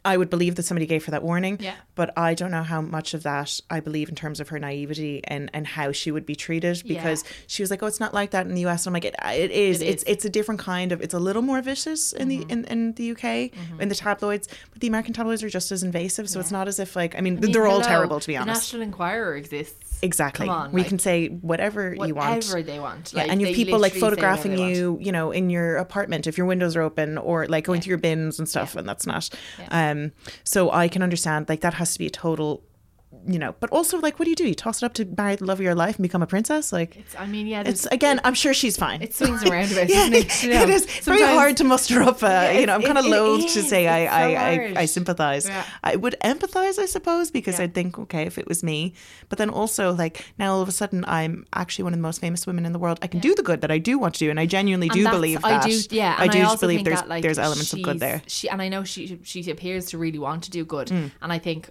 [0.05, 1.59] I would believe that somebody gave her that warning.
[1.61, 1.75] Yeah.
[1.95, 5.21] But I don't know how much of that I believe in terms of her naivety
[5.25, 8.31] and, and how she would be treated because she was like, oh, it's not like
[8.33, 8.87] that in the US.
[8.87, 9.81] And I'm like, it, it is.
[9.81, 10.05] It it's is.
[10.05, 10.13] Mm-hmm.
[10.13, 11.01] it's a different kind of.
[11.01, 13.25] It's a little more vicious in the in, in the UK
[13.81, 16.29] in the tabloids, but the American tabloids are just as invasive.
[16.29, 18.37] So it's not as if like I mean, I mean, they're all terrible to be
[18.37, 18.73] honest.
[18.73, 18.79] the.
[18.79, 19.92] National Enquirer exists.
[20.05, 20.49] Exactly.
[20.49, 22.45] On, we like, can say whatever, you want.
[22.45, 23.13] Whatever they want.
[23.13, 26.27] Yeah, Like, and you have people like whatever photographing you, you know, in your apartment
[26.27, 29.07] if your windows are open, or like going through your bins and stuff, and that's
[29.07, 29.31] not.
[29.71, 30.11] Um,
[30.43, 32.65] so I can understand like that has to be a total,
[33.27, 33.55] you know.
[33.61, 34.47] But also like, what do you do?
[34.49, 36.73] You toss it up to marry the love of your life and become a princess?
[36.73, 38.21] Like, It's, I mean, yeah, it's again.
[38.25, 39.03] I'm sure she's fine.
[39.03, 40.43] it swings around about, yeah, isn't it?
[40.43, 42.23] You know, it is It's very hard to muster up.
[42.23, 44.25] Uh, you know, I'm kind of it- it loath to say I so I,
[44.79, 44.81] I.
[44.83, 45.49] I sympathize.
[45.49, 45.65] Yeah.
[45.85, 47.65] I would empathize, I suppose, because Yeah.
[47.65, 48.95] I'd think, okay, if it was me.
[49.29, 52.21] But then also, like now, all of a sudden, I'm actually one of the most
[52.21, 52.99] famous women in the world.
[53.03, 54.95] I can do the good that I do want to do, and I genuinely And
[54.97, 55.65] do believe that.
[55.65, 56.15] I do, yeah.
[56.19, 58.23] I do believe there's that, like, there's elements of good there.
[58.27, 61.11] She and I know she she appears to really want to do good, Mm.
[61.23, 61.71] and I think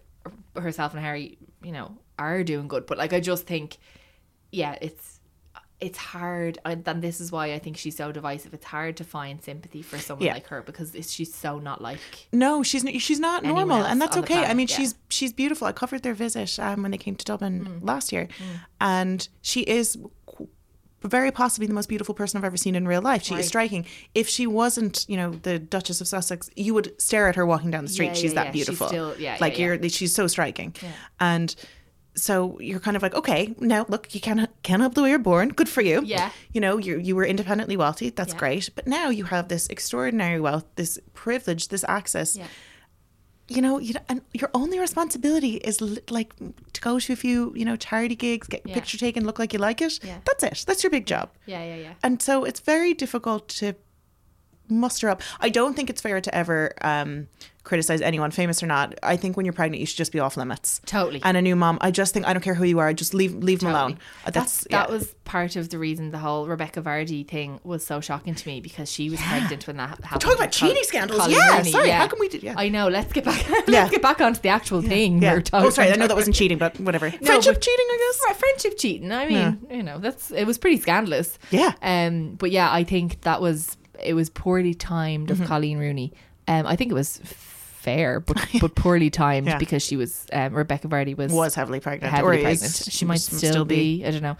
[0.55, 2.85] herself and Harry, you know, are doing good.
[2.85, 3.77] But like, I just think,
[4.51, 5.19] yeah, it's
[5.79, 8.53] it's hard, and this is why I think she's so divisive.
[8.53, 10.35] It's hard to find sympathy for someone Yeah.
[10.35, 11.97] like her because it's, she's so not like.
[12.31, 14.45] No, she's she's not normal, and that's okay.
[14.45, 14.75] I mean, yeah.
[14.75, 15.65] she's she's beautiful.
[15.65, 17.83] I covered their visit um, when they came to Dublin Mm.
[17.83, 18.27] last year,
[18.79, 19.97] and she is
[21.01, 23.23] qu- very possibly the most beautiful person I've ever seen in real life.
[23.23, 23.41] She Right.
[23.41, 23.85] is striking.
[24.15, 27.71] If she wasn't, you know, the Duchess of Sussex, you would stare at her walking
[27.71, 28.07] down the street.
[28.07, 28.51] Yeah, she's yeah, that yeah.
[28.51, 28.87] She's beautiful.
[28.87, 30.73] still- yeah, like you're, she's so striking,
[31.19, 31.55] and.
[32.13, 35.17] So you're kind of like, okay, now look, you can't can't help the way you're
[35.17, 35.47] born.
[35.47, 36.01] Good for you.
[36.03, 36.31] Yeah.
[36.51, 38.09] You know, you you were independently wealthy.
[38.09, 38.69] That's great.
[38.75, 42.37] But now you have this extraordinary wealth, this privilege, this access.
[43.47, 46.33] You know, you know, and your only responsibility is li- like
[46.73, 48.73] to go to a few, you know, charity gigs, get Yeah.
[48.75, 49.99] picture taken, look like you like it.
[50.03, 50.19] Yeah.
[50.25, 50.63] That's it.
[50.67, 51.29] That's your big job.
[51.45, 51.93] Yeah, yeah, yeah.
[52.03, 53.75] And so it's very difficult to
[54.69, 55.21] muster up.
[55.39, 57.27] I don't think it's fair to ever um,
[57.63, 58.95] criticize anyone, famous or not.
[59.03, 60.79] I think when you're pregnant, you should just be off limits.
[60.85, 61.19] Totally.
[61.23, 63.35] And a new mom, I just think I don't care who you are, just leave
[63.35, 63.99] leave them alone.
[64.25, 67.99] That's, That's, that was part of the reason the whole Rebekah Vardy thing was so
[68.01, 70.21] shocking to me because she was pregnant when that ha- happened.
[70.21, 71.21] Talk about Col- cheating scandals.
[71.21, 72.55] Coleen Yeah, Rooney, sorry, how come we did- yeah.
[72.57, 72.87] I know.
[72.87, 73.47] Let's get back.
[73.49, 73.89] let's Yeah.
[73.89, 75.21] get back onto the actual thing.
[75.21, 75.33] Yeah.
[75.33, 75.91] we're talking- Oh, sorry.
[75.91, 77.09] I know that wasn't cheating, but whatever.
[77.11, 78.25] No, Friendship but- cheating, I guess.
[78.37, 79.11] Fr- friendship cheating.
[79.11, 81.37] I mean, you know, that's it was pretty scandalous.
[81.51, 81.73] Yeah.
[81.81, 85.43] Um, but yeah, I think that was it was poorly timed Mm-hmm.
[85.43, 86.13] of Coleen Rooney.
[86.47, 89.57] Um, I think it was fair, but but poorly timed Yeah.
[89.57, 92.93] because she was um, Rebekah Vardy was Was heavily pregnant, heavily or is- pregnant.
[92.93, 93.99] She might still, still be.
[94.01, 94.05] be.
[94.05, 94.37] I don't know.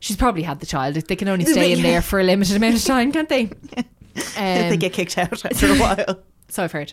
[0.00, 0.94] She's probably had the child.
[0.94, 3.44] They can only stay in there for a limited amount of time, can't they?
[4.36, 6.20] they Um, get kicked out after a while.
[6.48, 6.92] so I've heard.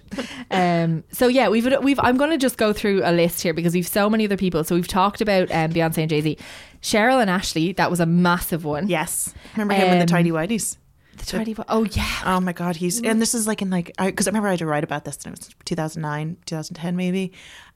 [0.52, 2.00] Um, so yeah, we've we've.
[2.00, 4.64] I'm going to just go through a list here because we've so many other people.
[4.64, 6.38] So we've talked about um, Beyonce and Jay Z,
[6.82, 7.74] Cheryl and Ashley.
[7.74, 8.88] That was a massive one.
[8.88, 9.34] Yes.
[9.56, 10.78] Remember him in the Um, tidy whities?
[11.18, 11.68] The tidy white.
[11.70, 12.22] Oh yeah.
[12.26, 14.60] Oh my god, he's and this is like in like because I, remember I had
[14.60, 17.32] to write about this and it was 2009, 2010 maybe,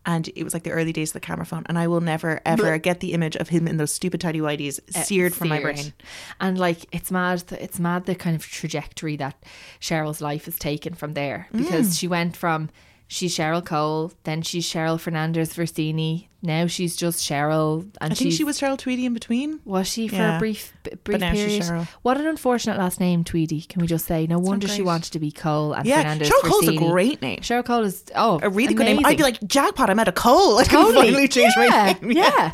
[0.06, 2.42] and it was like the early days of the camera phone, and I will never
[2.46, 5.94] ever get the image of him in those stupid tidy whities seared from my brain.
[6.40, 9.36] And like it's mad that it's mad the kind of trajectory that
[9.80, 12.00] Cheryl's life has taken from there because Mm.
[12.00, 12.70] she went from
[13.12, 18.32] she's Cheryl Cole, then she's Cheryl Fernandez Versini, now she's just Cheryl and I think
[18.32, 19.60] she was Cheryl Tweedy in between.
[19.66, 20.38] was she for Yeah.
[20.38, 21.64] a brief b- brief period?
[21.64, 21.88] Cheryl.
[22.04, 23.62] What an unfortunate last name, Tweedy.
[23.62, 24.26] Can we just say?
[24.26, 27.40] No wonder she wanted to be Cole and Yeah, Fernandez Cheryl Cole's a great name.
[27.40, 29.02] Cheryl Cole is oh A really good name.
[29.06, 30.58] I'd be like, jackpot, I'm at a Cole.
[30.60, 32.12] I can totally finally change yeah, my name.
[32.18, 32.52] Yeah.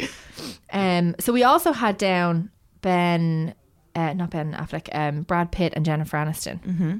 [0.71, 1.15] Um.
[1.19, 2.49] So we also had down
[2.81, 3.53] Ben,
[3.95, 6.59] uh, not Ben Affleck, um, Brad Pitt and Jennifer Aniston.
[6.61, 6.97] Mm-hmm.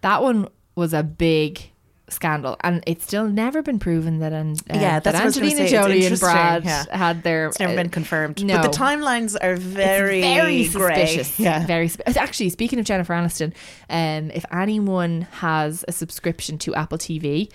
[0.00, 1.70] That one was a big
[2.14, 4.32] scandal, and it's still never been proven that.
[4.32, 5.70] And uh, Yeah, that that's what I was gonna Angelina.
[5.70, 6.96] Jolie and Brad yeah.
[6.96, 7.48] had their.
[7.48, 8.44] It's never uh, been confirmed.
[8.44, 8.60] no.
[8.60, 11.06] But the timelines are very, very grey.
[11.06, 11.38] suspicious.
[11.38, 11.66] Yeah.
[11.66, 13.52] Very sp- actually speaking of Jennifer Aniston,
[13.90, 17.50] um, if anyone has a subscription to Apple TV,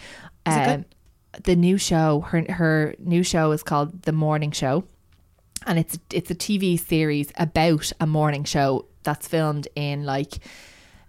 [0.45, 0.85] um,
[1.43, 4.83] the new show, her her new show is called The Morning Show,
[5.65, 10.39] and it's it's a TV series about a morning show that's filmed in like,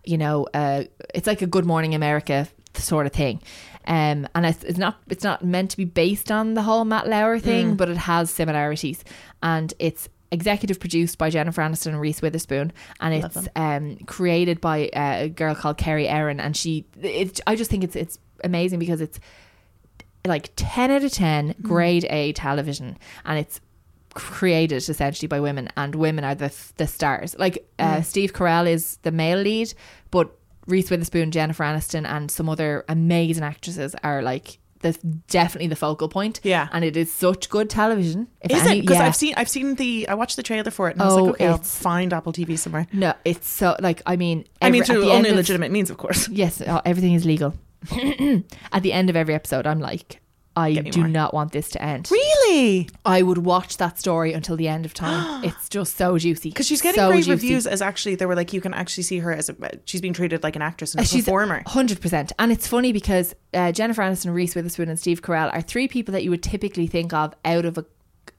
[0.05, 0.85] you know, uh,
[1.15, 3.43] it's like a Good Morning America sort of thing.
[3.87, 7.09] Um, and it's, it's not it's not meant to be based on the whole Matt
[7.09, 9.05] Lauer thing, but it has similarities,
[9.43, 14.89] and it's executive produced by Jennifer Aniston and Reese Witherspoon, and it's um, created by
[14.89, 18.79] uh, a girl called Kerry Ehrin, and she it, I just think it's it's amazing
[18.79, 19.19] because it's
[20.27, 22.99] like 10 out of 10 grade A television.
[23.25, 23.61] And it's
[24.15, 25.69] created essentially by women.
[25.77, 27.37] And women are the the stars.
[27.39, 29.73] Like uh, Steve Carell is the male lead
[30.11, 30.37] but
[30.67, 34.93] Reese Witherspoon Jennifer Aniston and some other amazing actresses are like the
[35.29, 36.69] definitely the focal point Yeah.
[36.73, 38.81] and it is such good television Is any- it?
[38.83, 39.05] Because yeah.
[39.07, 41.25] I've seen I've seen the I watched the trailer for it and I was Oh,
[41.25, 42.87] like, okay, I'll find Apple TV somewhere.
[42.93, 46.29] no it's so like I mean I mean, through only of- legitimate means, of course.
[46.31, 47.53] yes uh, everything is legal
[48.73, 50.21] at the end of every episode I'm like
[50.57, 51.09] I do more.
[51.09, 52.89] not want this to end Really?
[53.05, 55.45] I would watch that story until the end of time.
[55.49, 57.31] it's just so juicy Because she's getting So great juicy.
[57.31, 60.13] reviews as actually they were like you can actually see her as a she's being
[60.13, 61.63] treated like an actress and a She's performer.
[61.67, 65.61] hundred percent, and it's funny because uh, Jennifer Aniston, Reese Witherspoon, and Steve Carell are
[65.63, 67.85] three people that you would typically think of out of a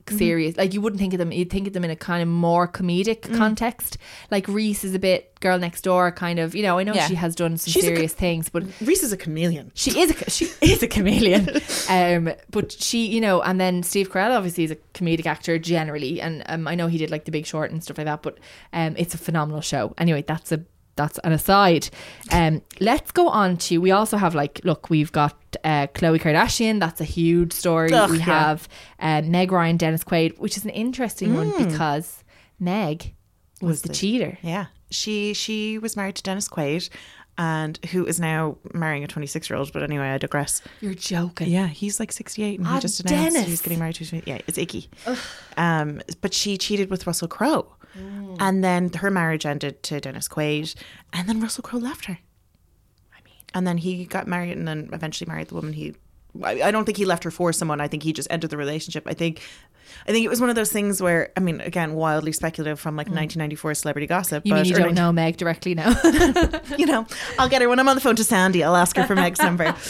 [0.06, 0.18] Mm-hmm.
[0.18, 0.58] serious.
[0.58, 1.32] Like you wouldn't think of them.
[1.32, 3.38] You'd think of them in a kind of more comedic Mm.
[3.38, 3.97] context.
[4.30, 6.54] Like Reese is a bit girl next door, kind of.
[6.56, 7.08] You know, I know Yeah.
[7.08, 9.72] she has done some She's a co- serious things, but Reese is a chameleon.
[9.76, 11.49] she is a she is a chameleon.
[11.89, 16.20] um, but she, you know, and then Steve Carell obviously is a comedic actor generally,
[16.22, 18.22] and um, I know he did like The Big Short and stuff like that.
[18.22, 18.38] But
[18.74, 19.93] um, it's a phenomenal show.
[19.97, 20.62] Anyway, that's a
[21.02, 21.89] that's an aside.
[22.32, 23.78] Um, let's go on to.
[23.80, 26.80] We also have like, look, we've got uh, Khloe Kardashian.
[26.80, 27.91] That's a huge story.
[27.93, 28.24] Ugh, we yeah.
[28.26, 28.68] have
[28.99, 32.24] uh, Meg Ryan, Dennis Quaid, which is an interesting one because
[32.60, 33.14] Meg
[33.62, 34.38] was, Was the, the- cheater.
[34.41, 34.66] Yeah.
[34.89, 36.89] She she was married to Dennis Quaid
[37.38, 41.47] and who is now marrying a 26 year old but anyway I digress You're joking.
[41.49, 43.47] yeah he's like 68 and Ah, he just announced Dennis.
[43.47, 44.89] he's getting married to yeah it's icky
[45.56, 48.37] um but she cheated with Russell Crowe Mm.
[48.39, 50.75] and then her marriage ended to Dennis Quaid
[51.11, 52.19] and then Russell Crowe left her
[53.13, 55.95] I mean and then he got married and then eventually married the woman he
[56.41, 58.57] I I don't think he left her for someone I think he just ended the
[58.57, 59.41] relationship I think
[60.07, 62.95] I think it was one of those things where I mean again wildly speculative from
[62.95, 64.47] like 1994 celebrity gossip Mm.
[64.47, 65.89] You but mean you don't 19 know Meg directly now?
[66.77, 67.05] you know,
[67.37, 68.63] I'll get her when I'm on the phone to Sandy.
[68.63, 69.75] I'll ask her for Meg's number.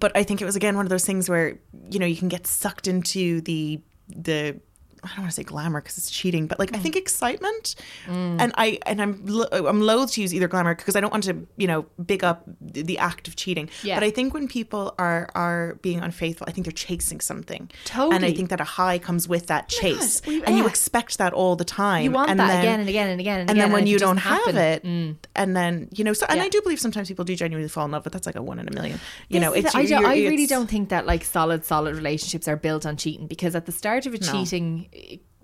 [0.00, 1.58] But I think it was again one of those things where
[1.90, 4.58] you know you can get sucked into the the
[5.04, 6.76] I don't want to say glamour because it's cheating, but like Mm.
[6.76, 7.74] I think excitement,
[8.08, 11.24] and I and I'm lo- I'm loath to use either glamour because I don't want
[11.24, 13.68] to you know big up the, act of cheating.
[13.82, 13.96] Yeah.
[13.96, 17.70] But I think when people are are being unfaithful, I think they're chasing something.
[17.94, 21.32] And I think that a high comes with that chase, well, and you expect that
[21.32, 22.04] all the time.
[22.04, 23.86] You want and that then- again and again and again and, and again, then when
[23.86, 25.10] you don't doesn't have happen- mm.
[25.12, 26.44] it, and then you know, so and Yeah.
[26.44, 28.58] I do believe sometimes people do genuinely fall in love, but that's like a one
[28.58, 29.00] in a million.
[29.28, 29.78] You know, This is it's it.
[29.78, 33.26] I, don't- I really don't think that like solid, solid relationships are built on cheating
[33.26, 34.88] because at the start of a cheating,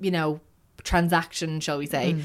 [0.01, 0.41] you know,
[0.83, 2.23] transaction, shall we say, Mm.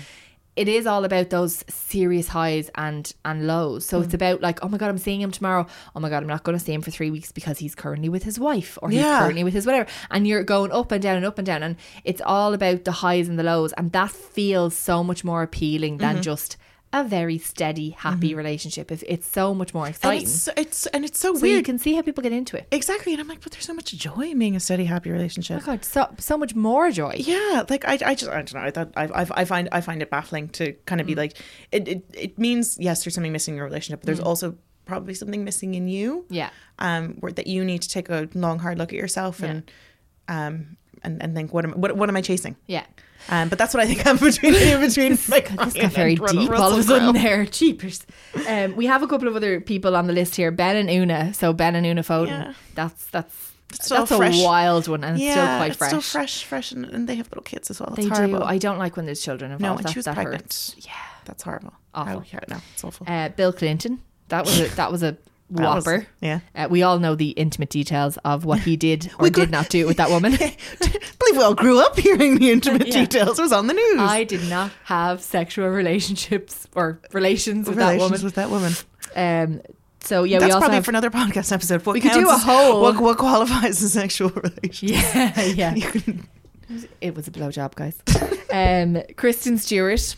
[0.56, 3.86] it is all about those serious highs and and lows.
[3.86, 4.06] So Mm.
[4.06, 5.68] it's about like, oh my god, I'm seeing him tomorrow.
[5.96, 8.08] Oh my god, I'm not going to see him for three weeks because he's currently
[8.10, 9.20] with his wife or he's Yeah.
[9.20, 9.90] currently with his whatever.
[10.10, 12.94] And you're going up and down and up and down, and it's all about the
[13.04, 16.14] highs and the lows, and that feels so much more appealing Mm-hmm.
[16.16, 16.56] than just
[16.96, 18.92] a very steady, happy relationship.
[18.92, 20.24] If it's so much more and exciting.
[20.24, 21.66] it's it's and it's so, So you weird.
[21.66, 22.68] can see how people get into it.
[22.72, 25.62] exactly, and I'm like, but there's so much joy in being a steady, happy relationship.
[25.62, 27.16] Oh God, so so much more joy.
[27.18, 28.60] Yeah, like I, I just I don't know.
[28.62, 31.02] I thought I, I, I find I find it baffling to kind Mm.
[31.02, 31.38] of be like
[31.72, 32.06] it, it.
[32.14, 35.74] It means yes, there's something missing in your relationship, but there's also probably something missing
[35.76, 36.22] in you.
[36.30, 36.36] Mm.
[36.36, 36.50] Yeah.
[36.80, 39.70] Um, where that you need to take a long hard look at yourself and
[40.28, 42.56] um and, and think what am what, what am I chasing?
[42.68, 42.86] Yeah.
[43.30, 45.12] Um, but that's what I think I'm between between.
[45.14, 47.46] This Ryan got very deep all of a sudden there.
[47.46, 48.06] Cheapers.
[48.48, 50.52] Um, we have a couple of other people on the list here.
[50.52, 51.34] Ben and Una.
[51.34, 52.28] So Ben and Una Foden.
[52.28, 52.54] Yeah.
[52.76, 54.40] That's that's still that's fresh.
[54.40, 55.90] a wild one and it's still quite it's fresh.
[55.90, 57.94] still fresh, fresh, and, and they have little kids as well.
[57.98, 58.40] It's They horrible.
[58.40, 58.46] do.
[58.46, 59.80] I don't like when there's children no, involved.
[59.80, 60.44] and that, she was that pregnant.
[60.44, 60.76] hurts.
[60.80, 60.92] Yeah,
[61.26, 61.74] that's horrible.
[61.94, 62.20] Awful.
[62.20, 63.08] Oh, yeah, no, it's awful.
[63.10, 64.02] Uh, Bill Clinton.
[64.30, 65.18] That was a that was a
[65.52, 66.08] That was- whopper.
[66.22, 66.40] yeah.
[66.56, 69.86] Uh, we all know the intimate details of what he did or did not do
[69.86, 70.34] with that woman.
[70.40, 70.56] I
[71.20, 73.02] believe we all grew up hearing the intimate Yeah.
[73.06, 73.38] details.
[73.38, 74.00] It was on the news.
[74.00, 78.74] I did not have sexual relationships or relations with Relations that woman.
[78.74, 78.76] with
[79.16, 79.60] that woman.
[79.62, 79.62] Um,
[80.02, 81.86] so yeah, That's we also probably have for another podcast episode.
[81.86, 84.92] What We could do a whole- What, what qualifies as sexual relations?
[84.92, 85.76] yeah, yeah.
[87.00, 87.96] It was a blowjob, guys.
[88.52, 90.16] um, Kristen Stewart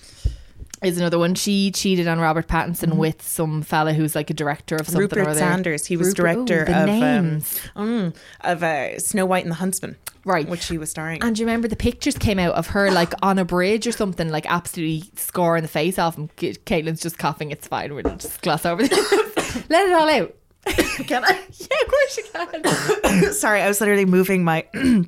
[0.83, 1.35] is another one.
[1.35, 5.21] She cheated on Robert Pattinson with some fella who's like a director of something or
[5.21, 5.39] Rupert other.
[5.39, 5.85] Sanders.
[5.85, 7.61] He was Rupert- ooh, director the of names.
[7.75, 10.47] um, mm, of uh, Snow White and the Huntsman, Right.
[10.47, 11.23] Which she was starring.
[11.23, 13.91] And do you remember the pictures came out of her like on a bridge or
[13.93, 17.51] something, like absolutely scoring the face off, and Ca- Caitlin's just coughing.
[17.51, 17.93] It's fine.
[17.95, 19.69] We'll just gloss over this.
[19.69, 20.35] Let it all out.
[21.07, 21.43] Can I?
[21.59, 23.33] Yeah, of course you can.
[23.33, 24.65] Sorry, I was literally moving my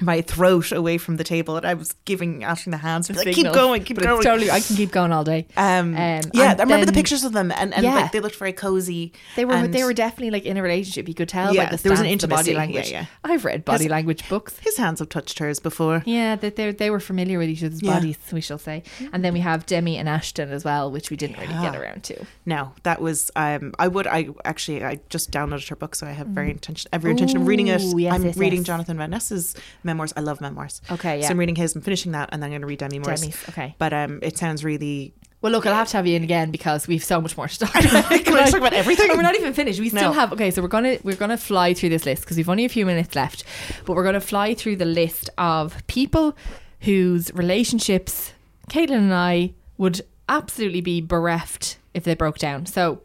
[0.00, 3.10] my throat away from the table, and I was giving Aisling the hands.
[3.10, 4.22] Like, keep going, keep going.
[4.22, 5.46] Totally, I can keep going all day.
[5.56, 7.94] Um, Um, yeah, I remember the pictures of them, and, and Yeah.
[7.94, 9.12] like they looked very cozy.
[9.36, 11.08] They were they were definitely like in a relationship.
[11.08, 12.90] You could tell Yeah, the there was an the body language.
[12.90, 13.06] Yeah, yeah.
[13.24, 14.58] I've read body His- language books.
[14.60, 16.02] His hands have touched hers before.
[16.06, 17.94] Yeah, that they they were familiar with each other's Yeah.
[17.94, 18.82] bodies, we shall say.
[19.12, 22.02] And then we have Demi and Ashton as well, which we didn't really get around
[22.04, 22.24] to.
[22.46, 26.12] No, that was um I would I actually I just downloaded her book so I
[26.12, 27.80] have very intention every intention of reading it.
[27.80, 28.00] Mm.
[28.00, 28.66] Yes, I'm yes, reading yes.
[28.66, 29.54] Jonathan Van Ness's
[29.90, 30.12] memoirs.
[30.16, 30.80] I love memoirs.
[30.90, 31.26] Okay, yeah.
[31.26, 33.20] So I'm reading his, I'm finishing that and then I'm gonna read Demi Moore's.
[33.20, 33.74] Demi's, okay.
[33.78, 36.86] But um it sounds really Well, look, I'll have to have you in again because
[36.86, 38.12] we've so much more to talk Can about.
[38.12, 39.08] I just talk about everything?
[39.10, 39.80] And we're not even finished.
[39.80, 40.50] We still have okay.
[40.50, 43.14] So we're gonna we're gonna fly through this list because we've only a few minutes
[43.14, 43.44] left,
[43.84, 46.36] but we're gonna fly through the list of people
[46.80, 48.32] whose relationships
[48.70, 52.66] Caitlin and I would absolutely be bereft if they broke down.
[52.66, 53.00] So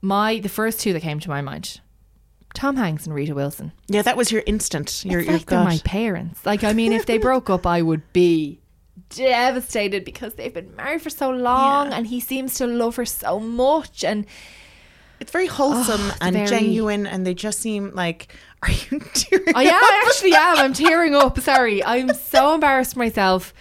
[0.00, 1.80] my the first two that came to my mind.
[2.54, 3.72] Tom Hanks and Rita Wilson.
[3.88, 5.04] Yeah, that was your instant.
[5.04, 6.44] Your It's your like they're my parents.
[6.44, 8.60] Like, I mean, if they broke up, I would be
[9.10, 11.96] devastated because they've been married for so long Yeah.
[11.98, 14.04] and he seems to love her so much.
[14.04, 14.26] And
[15.20, 19.00] It's very wholesome Oh, it's and very- genuine and they just seem like are you
[19.14, 19.82] tearing I am, up?
[19.82, 20.58] I actually am.
[20.58, 21.38] I'm tearing up.
[21.40, 21.82] Sorry.
[21.84, 23.52] I'm so embarrassed myself.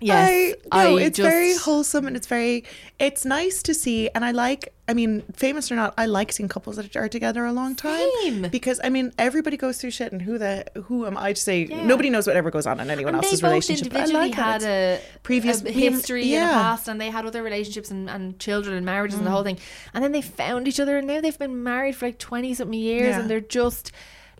[0.00, 0.54] Yes.
[0.72, 2.64] I, no, I it's just- very wholesome and it's very
[2.98, 6.48] it's nice to see and I like I mean famous or not I like seeing
[6.48, 8.42] couples that are together a long time Same.
[8.50, 11.64] because I mean everybody goes through shit and who the who am I to say
[11.64, 14.28] nobody knows whatever goes on in anyone And they else's both relationship but I individually
[14.30, 17.90] like had a previous- a yeah, history in the past, and they had other relationships
[17.90, 19.18] and, and children and marriages Mm.
[19.20, 19.58] and the whole thing.
[19.94, 22.78] And then they found each other, and now they've been married for like twenty something
[22.78, 23.20] years, Yeah.
[23.20, 23.90] and they're just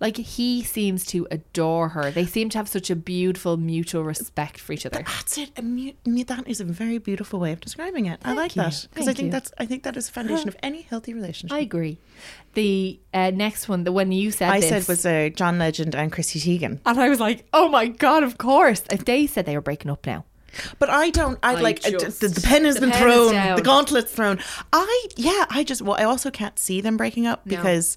[0.01, 2.11] like he seems to adore her.
[2.11, 5.03] They seem to have such a beautiful mutual respect for each other.
[5.07, 8.33] that's it a mu- mu- that is a very beautiful way of describing it I
[8.35, 8.63] like you.
[8.63, 9.31] that because I think you.
[9.33, 11.99] that's I think that is a foundation of any healthy relationship I agree.
[12.55, 15.95] The uh, next one, the one you said, I this, said was uh, John Legend
[15.95, 18.83] and Chrissy Teigen and I was like, oh my god, of course.
[18.91, 20.25] If they said they were breaking up now,
[20.79, 21.39] But I don't.
[21.43, 23.57] I, I like uh, just- the, the pen has the been pen thrown.
[23.57, 24.39] The gauntlet's thrown.
[24.73, 25.47] I yeah.
[25.51, 25.97] I just well.
[25.99, 27.57] I also can't see them breaking up No.
[27.57, 27.97] because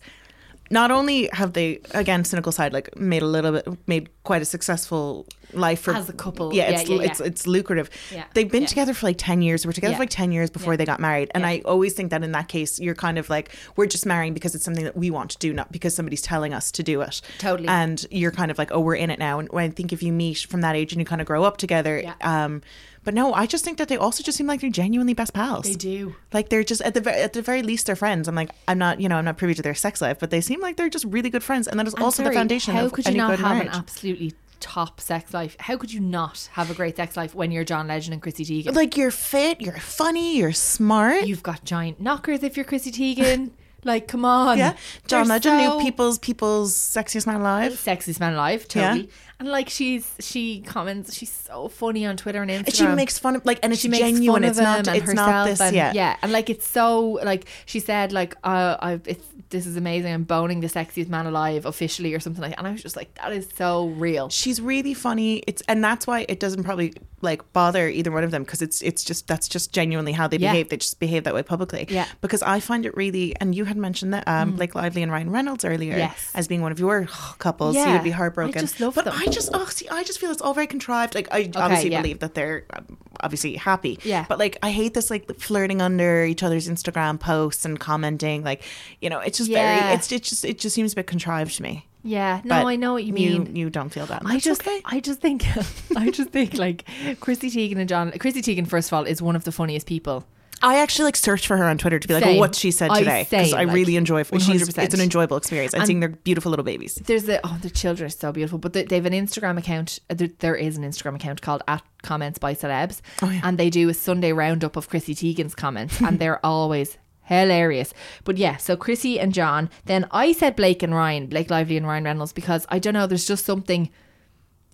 [0.70, 4.46] not only have they again cynical side like made a little bit made quite a
[4.46, 6.54] successful life for As a couple.
[6.54, 7.04] Yeah, Yeah, it's yeah, yeah.
[7.04, 7.90] it's it's lucrative.
[8.12, 9.66] Yeah, They've been together for like ten years.
[9.66, 11.32] We're together for like ten years before they got married.
[11.34, 11.48] And.
[11.48, 14.54] I always think that in that case, you're kind of like we're just marrying because
[14.54, 17.22] it's something that we want to do, not because somebody's telling us to do it.
[17.38, 17.70] Totally.
[17.70, 19.40] And you're kind of like, oh, we're in it now.
[19.40, 21.56] And I think if you meet from that age and you kind of grow up
[21.56, 22.62] together, um,
[23.04, 25.64] but no, I just think that they also just seem like they're genuinely best pals.
[25.64, 26.16] They do.
[26.34, 28.28] Like they're just at the at the very least they're friends.
[28.28, 30.42] I'm like I'm not you know I'm not privy to their sex life, but they
[30.42, 32.76] seem like they're just really good friends, and that is I'm also sorry, the foundation
[32.76, 33.68] How of could you not have marriage.
[33.68, 35.56] an absolutely top sex life?
[35.60, 38.46] How could you not have a great sex life when you're John Legend and Chrissy
[38.46, 38.76] Teigen?
[38.76, 41.26] like you're fit, you're funny, you're smart.
[41.26, 43.52] You've got giant knockers if you're Chrissy Teigen.
[43.84, 44.58] like, come on.
[44.58, 44.76] yeah,
[45.08, 47.74] John They're Legend so knew people's people's sexiest man alive.
[47.74, 49.10] Sexiest man alive, totally.
[49.40, 52.66] And like she's she comments, she's so funny on Twitter and Instagram.
[52.66, 54.42] And she makes fun of like, and it's she makes genuine.
[54.42, 54.88] fun of It's not.
[54.88, 55.62] and It's herself not this.
[55.62, 55.92] and, yeah.
[55.94, 60.12] yeah, and like it's so like she said like uh, I it's this is amazing.
[60.14, 62.52] I'm boning the sexiest man alive officially or something like.
[62.52, 62.58] that.
[62.60, 64.28] And I was just like, that is so real.
[64.30, 65.38] She's really funny.
[65.48, 68.82] It's and that's why it doesn't probably like bother either one of them because it's
[68.82, 70.52] it's just that's just genuinely how they Yeah.
[70.52, 70.70] behave.
[70.70, 71.86] They just behave that way publicly.
[71.90, 72.06] Yeah.
[72.06, 72.12] Mm.
[72.22, 75.30] Because I find it really, and you had mentioned that um, Blake Lively and Ryan
[75.30, 76.32] Reynolds earlier Yes.
[76.34, 77.06] as being one of your
[77.38, 77.76] couples.
[77.76, 78.58] So you'd be heartbroken.
[78.58, 79.14] I just love but them.
[79.16, 81.16] I just oh see, I just feel it's all very contrived.
[81.16, 82.02] Like I obviously yeah.
[82.02, 84.00] believe that they're um, obviously happy.
[84.04, 84.26] Yeah.
[84.28, 88.44] But like I hate this like flirting under each other's Instagram posts and commenting.
[88.44, 88.64] Like
[89.02, 89.80] you know, it's just Yeah.
[89.80, 89.96] very.
[89.96, 91.86] It's it just it just seems a bit contrived to me.
[92.04, 93.56] Yeah, no, But I know what you You mean.
[93.56, 94.22] you don't feel that.
[94.24, 94.82] I just, okay.
[94.86, 95.44] I just think,
[95.98, 96.86] I just think like
[97.20, 98.14] Chrissy Teigen and John.
[98.18, 100.26] Chrissy Teigen, first of all, is one of the funniest people.
[100.62, 102.38] I actually like search for her on Twitter to be like, Same.
[102.38, 104.24] oh, what she said today because I like, really enjoy.
[104.24, 106.96] She's, it's an enjoyable experience and, And- seeing their beautiful little babies.
[106.96, 110.00] There's the oh, the children are so beautiful, but they, they have an Instagram account.
[110.10, 113.90] uh, There, there is an Instagram account called at comments by celebs, and they do
[113.90, 117.94] a Sunday roundup of Chrissy Teigen's comments, and they're always hilarious.
[118.24, 119.70] But yeah, so Chrissy and John.
[119.86, 123.06] Then I said Blake and Ryan, Blake Lively and Ryan Reynolds, because I don't know.
[123.06, 123.90] There's just something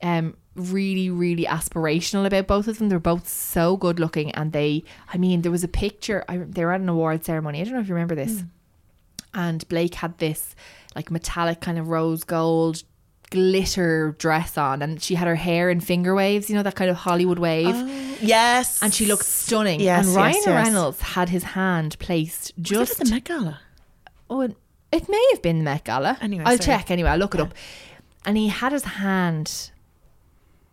[0.04, 4.84] um really really aspirational about both of them they're both so good looking and they
[5.12, 7.74] i mean there was a picture I, they were at an award ceremony i don't
[7.74, 8.43] know if you remember this
[9.34, 10.56] and blake had this
[10.95, 12.84] like metallic kind of rose gold
[13.32, 16.91] glitter dress on and she had her hair in finger waves you know that kind
[16.91, 17.76] of hollywood wave
[18.22, 20.47] Yes, and she looked stunning Yes, and yes, ryan yes.
[20.47, 23.60] reynolds had his hand placed just the Met Gala.
[24.30, 24.56] Oh, it,
[24.93, 26.18] it may have been the Met Gala.
[26.22, 26.78] Anyway, I'll sorry.
[26.78, 27.10] check anyway.
[27.10, 27.54] I'll look it up.
[28.26, 29.72] And he had his hand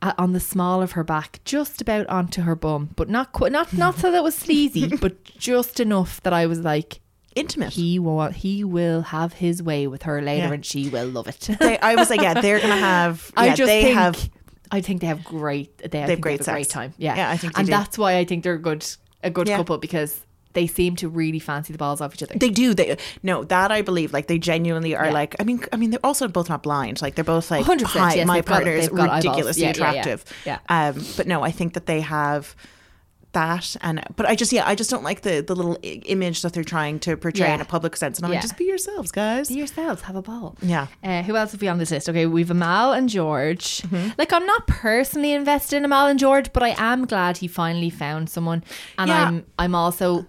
[0.02, 3.72] on the small of her back, just about onto her bum, but not qu- not
[3.72, 7.00] not so that it was sleazy, but just enough that I was like,
[7.36, 7.72] Intimate.
[7.74, 10.52] he will he will have his way with her later, Yeah.
[10.54, 11.40] and she will love it.
[11.60, 13.30] They, I was like, yeah, they're gonna have.
[13.36, 14.30] I just they think have.
[14.72, 16.94] I think they have great they, I have great they have a great time.
[16.96, 17.70] Yeah, Yeah, I think they and do.
[17.72, 18.86] that's why I think they're a good
[19.22, 19.56] a good Yeah.
[19.58, 22.34] couple because they seem to really fancy the balls off each other.
[22.36, 22.74] They do.
[22.74, 24.12] They no that I believe.
[24.12, 25.06] Like they genuinely are.
[25.06, 25.12] Yeah.
[25.12, 27.00] Like I mean, I mean, they're also both not blind.
[27.02, 29.24] Like they're both like 100%, hi, yes, my partner is they've got eyeballs.
[29.24, 30.00] ridiculously Yeah, yeah, yeah.
[30.00, 30.24] attractive.
[30.46, 30.58] Yeah.
[30.68, 32.56] Um, but no, I think that they have
[33.32, 36.42] that and but I just yeah I just don't like the the little i- image
[36.42, 37.54] that they're trying to portray Yeah.
[37.54, 38.38] in a public sense and I'm Yeah.
[38.38, 40.56] like just be yourselves guys Be yourselves, have a ball.
[40.60, 40.88] Yeah.
[41.04, 42.08] Uh, who else have we on this list?
[42.08, 43.82] Okay, we've Amal and George.
[43.82, 44.08] Mm-hmm.
[44.18, 47.88] Like, I'm not personally invested in Amal and George, but I am glad he finally
[47.90, 48.64] found someone.
[48.98, 49.26] And Yeah.
[49.28, 50.26] I'm, I'm also,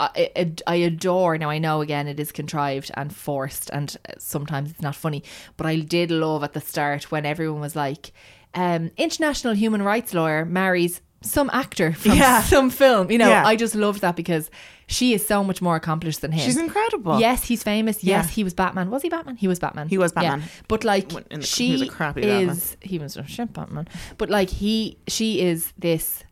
[0.00, 1.38] I, I, I adore.
[1.38, 5.22] Now I know again it is contrived and forced, and sometimes it's not funny.
[5.56, 8.12] But I did love at the start when everyone was like,
[8.54, 12.42] um, "International human rights lawyer marries." Some actor from Yeah.
[12.42, 13.30] some film, you know.
[13.30, 13.46] Yeah.
[13.46, 14.50] I just loved that because
[14.88, 16.44] she is so much more accomplished than him.
[16.44, 18.04] she's incredible Yes, he's famous.
[18.04, 18.30] Yes, Yeah.
[18.30, 18.90] he was Batman.
[18.90, 19.36] Was he Batman?
[19.36, 19.88] He was Batman.
[19.88, 20.42] He was Batman.
[20.68, 22.50] But like the- she he was a crappy Batman.
[22.50, 23.88] is he was a shit Batman.
[24.18, 26.24] But like he she is this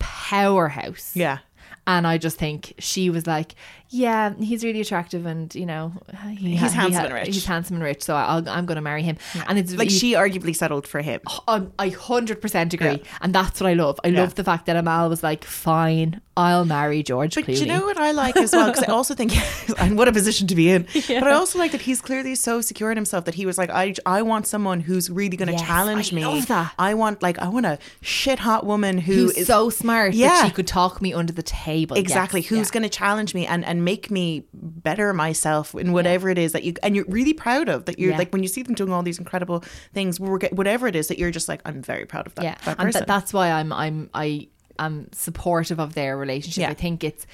[0.00, 1.12] powerhouse.
[1.14, 1.38] yeah
[1.86, 3.54] And I just think she was like,
[3.94, 5.92] yeah, he's really attractive, and you know,
[6.38, 7.26] he He's ha- he handsome ha- and rich.
[7.26, 9.18] He's handsome and rich, so I'll, I'm going to marry him.
[9.46, 13.18] And it's like you- she arguably settled for him um, I hundred percent agree, Yeah.
[13.20, 14.00] and that's what I love.
[14.02, 14.20] I Yeah.
[14.22, 17.60] love the fact that Amal was like, "Fine, I'll marry George." But Clooney.
[17.60, 18.68] you know what I like as well?
[18.68, 19.32] Because I also think,
[19.78, 20.86] and what a position to be in.
[21.22, 23.70] But I also like that he's clearly so secure in himself that he was like,
[23.70, 26.24] I, I want someone who's really going to Yes, challenge I me.
[26.24, 26.72] love that.
[26.78, 30.28] I want like I want a shit hot woman who who's is so smart Yeah.
[30.28, 31.96] that she could talk me under the table.
[31.96, 32.72] exactly Yes, who's yeah.
[32.72, 36.62] going to challenge me and and make me better myself in whatever it is that
[36.64, 38.18] you and you're really proud of that you're Yeah.
[38.18, 39.64] like when you see them doing all these incredible
[39.94, 42.76] things whatever it is that you're just like I'm very proud of that, yeah, that
[42.78, 46.62] and th- that's why I'm I'm I am supportive of their relationship.
[46.62, 46.70] Yeah.
[46.70, 47.26] I think it's.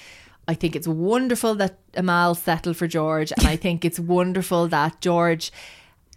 [0.50, 4.98] I think it's wonderful that Amal settled for George, and I think it's wonderful that
[5.02, 5.52] George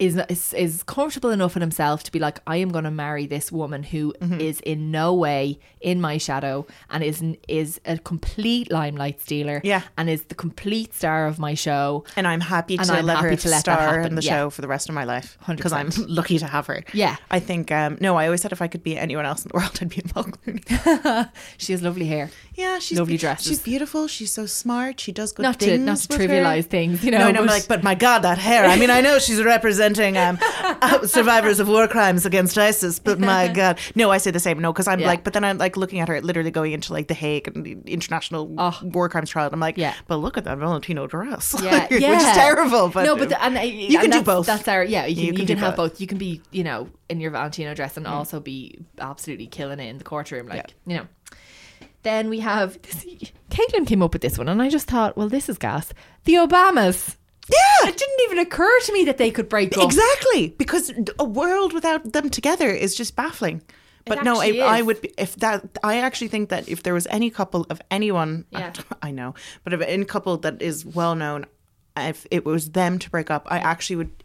[0.05, 3.25] is is, is comfortable enough in himself to be like, I am going to marry
[3.35, 4.69] this woman who is Mm-hmm.
[4.71, 9.81] in no way in my shadow and is is a complete limelight stealer, Yeah.
[9.97, 12.03] and is the complete star of my show.
[12.17, 14.31] and I'm happy And to I'm let happy her to let star in the yeah.
[14.33, 15.89] show for the rest of my life because I'm
[16.19, 16.83] lucky to have her.
[16.93, 17.15] Yeah.
[17.29, 18.15] I think um, no.
[18.17, 21.29] I always said if I could be anyone else in the world, I'd be Clooney.
[21.57, 22.29] She has lovely hair.
[22.55, 23.47] Yeah, she's Lovely dresses.
[23.47, 24.07] She's beautiful.
[24.07, 24.99] She's so smart.
[24.99, 25.85] She does good Not to things.
[25.85, 26.27] not to with her.
[26.27, 27.19] trivialize things, you know.
[27.19, 28.65] No, no, but- like, but my God, that hair.
[28.65, 33.19] I mean, I know she's representing um, uh, survivors of war crimes against ISIS, but
[33.19, 33.79] my God.
[33.95, 34.59] No, I say the same.
[34.59, 35.07] No, because I'm Yeah.
[35.07, 37.65] like, but then I'm like looking at her literally going into like The Hague and
[37.65, 38.47] the International
[38.83, 39.45] War Crimes Trial.
[39.47, 39.81] And I'm like, Oh.
[39.81, 39.93] Yeah.
[40.07, 41.55] but look at that Valentino dress.
[41.61, 42.89] yeah, which is terrible.
[42.89, 44.45] But no, but the, and uh, you and can do both.
[44.45, 45.05] That's our yeah.
[45.05, 45.91] You can, You you can have both.
[45.91, 45.93] Mm.
[45.93, 46.01] both.
[46.01, 49.87] You can be you know in your Valentino dress and also be absolutely killing it
[49.89, 51.07] in the courtroom, like you know.
[52.03, 53.05] Then we have this,
[53.51, 55.93] Caitlin came up with this one, and I just thought, well, this is gas.
[56.23, 57.15] The Obamas.
[57.49, 57.89] Yeah.
[57.89, 59.83] It didn't even occur to me that they could break up.
[59.85, 63.61] Exactly, because a world without them together is just baffling.
[64.05, 65.77] But no, I, I would be, if that.
[65.83, 68.73] I actually think that if there was any couple of anyone, Yeah.
[69.01, 71.45] I know, but if any couple that is well known,
[71.95, 74.23] if it was them to break up, I actually would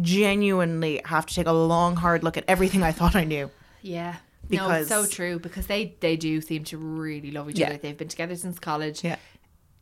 [0.00, 3.50] genuinely have to take a long, hard look at everything I thought I knew.
[3.82, 4.16] Yeah.
[4.50, 7.68] no, it's so true because they they do seem to really love each Yeah.
[7.68, 7.78] other.
[7.78, 9.02] They've been together since college.
[9.02, 9.16] Yeah.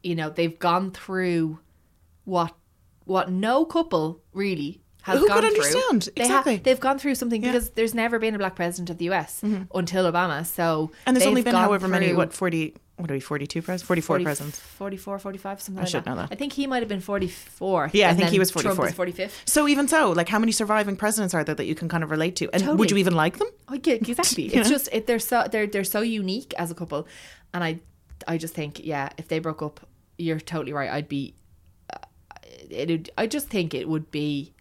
[0.02, 1.58] You know, they've gone through
[2.24, 2.54] what
[3.04, 5.64] what no couple really has Who gone could through.
[5.64, 6.08] understand?
[6.16, 6.56] They Exactly.
[6.58, 7.48] they've gone through something Yeah.
[7.48, 7.56] Mm-hmm.
[7.58, 10.46] because there's never been a black president of the US until Obama.
[10.46, 13.62] So And there's only been gone however many, through- what, 40, what are we, 42
[13.62, 13.82] presidents?
[13.84, 14.60] 44 40 presidents.
[14.60, 16.10] 44, 45, something I like should that.
[16.10, 16.28] know that.
[16.30, 17.90] I think he might have been 44.
[17.92, 18.84] Yeah, I and think he then was Trump 44.
[19.06, 19.32] was 45th.
[19.48, 22.10] So even so, like how many surviving presidents are there that you can kind of
[22.12, 22.44] relate to?
[22.52, 22.88] And would Totally.
[22.90, 23.48] you even like them?
[23.68, 24.44] Oh, yeah, exactly.
[24.54, 27.08] It's just it, they're so they're they're so unique as a couple,
[27.52, 27.80] and I
[28.28, 29.80] I just think yeah, if they broke up,
[30.16, 30.90] you're totally right.
[30.90, 31.34] I'd be.
[32.70, 33.08] Uh, it.
[33.18, 34.52] I just think it would be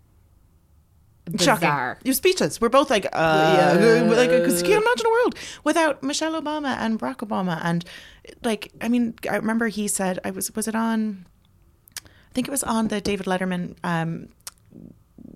[1.29, 1.59] bizarre.
[1.59, 2.01] Shocking.
[2.05, 2.59] You're speechless.
[2.59, 3.77] We're both like, uh,
[4.09, 7.59] like, because you can't imagine a world without Michelle Obama and Barack Obama.
[7.63, 7.85] And
[8.43, 11.25] like, I mean, I remember he said, I was, was it on,
[12.05, 14.29] I think it was on the David Letterman, um,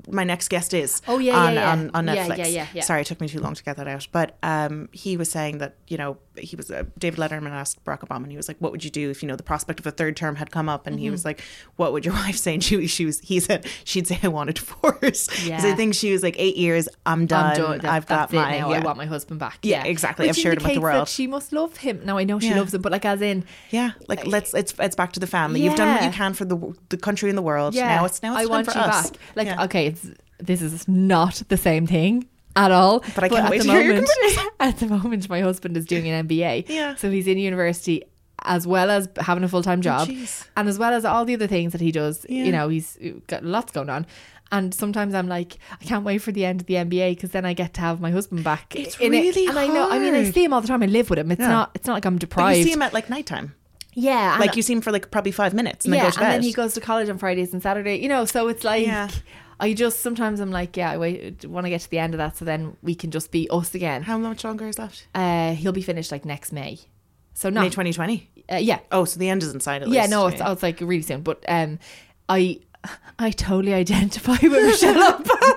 [0.10, 1.72] my next guest is Oh, yeah, on, yeah, yeah.
[1.72, 2.38] on, on Yeah, Netflix.
[2.38, 2.82] yeah, yeah, yeah.
[2.84, 4.08] Sorry, it took me too long to get that out.
[4.12, 8.00] But um, he was saying that you know he was uh, David Letterman asked Barack
[8.00, 9.88] Obama, and he was like, "What would you do if you know the prospect of
[9.88, 11.12] a third term had come up?" And he Mm-hmm.
[11.14, 11.42] was like,
[11.76, 14.50] "What would your wife say?" And she, she was he said she'd say, "I want
[14.50, 15.76] a divorce." 'Cause I Yeah.
[15.76, 16.88] think she was like eight years.
[17.06, 17.52] I'm done.
[17.52, 17.78] I'm done.
[17.80, 18.68] That- I've got my yeah.
[18.68, 19.60] I want my husband back.
[19.64, 20.28] Yeah, exactly.
[20.30, 21.08] I've Which shared him with the world.
[21.08, 22.02] She must love him.
[22.06, 22.58] Now I know she Yeah.
[22.60, 23.92] loves him, but like as in, yeah.
[24.08, 25.62] Like let's it's it's back to the family.
[25.62, 26.58] You've done what you can for the
[26.90, 27.74] the country and the world.
[27.76, 29.10] yeah, Now it's now it's I want for you us.
[29.12, 29.20] back.
[29.36, 29.64] Like Yeah.
[29.66, 30.08] okay, it's
[30.40, 33.00] this is not the same thing at all.
[33.14, 34.10] But I can't at wait the to hear your moment,
[34.60, 36.70] at the moment, my husband is doing an MBA.
[36.70, 36.96] Yeah.
[36.96, 38.04] so he's in university
[38.44, 40.48] as well as having a full time oh, job, jeez.
[40.56, 42.26] and as well as all the other things that he does.
[42.30, 42.44] Yeah.
[42.44, 44.06] You know, he's got lots going on.
[44.52, 47.46] And sometimes I'm like, I can't wait for the end of the MBA because then
[47.46, 48.76] I get to have my husband back.
[48.76, 49.20] It's in it.
[49.22, 49.90] really and I know.
[49.90, 50.84] I mean, I see him all the time.
[50.84, 51.32] I live with him.
[51.32, 51.48] It's Yeah.
[51.48, 51.72] not.
[51.74, 52.58] It's not like I'm But deprived.
[52.60, 53.56] you see him at like nighttime.
[53.94, 56.42] yeah, Like you see him for like probably five minutes and yeah, then and then
[56.44, 57.96] he goes to college on Fridays and Saturday.
[57.98, 59.10] You know, so it's like Yeah.
[59.60, 62.38] I just sometimes I'm like, yeah, I want to get to the end of that
[62.38, 64.04] so then we can just be us again.
[64.04, 65.08] How much longer is left?
[65.16, 66.80] Uh, he'll be finished like next May,
[67.34, 68.30] so not May 2020.
[68.52, 69.82] uh, yeah, Oh, so the end is inside.
[69.84, 70.12] at yeah, least.
[70.12, 71.22] no, it's, oh, it's like really soon.
[71.22, 71.80] But um,
[72.28, 72.60] I
[73.20, 75.54] I totally identify with Michelle Obama.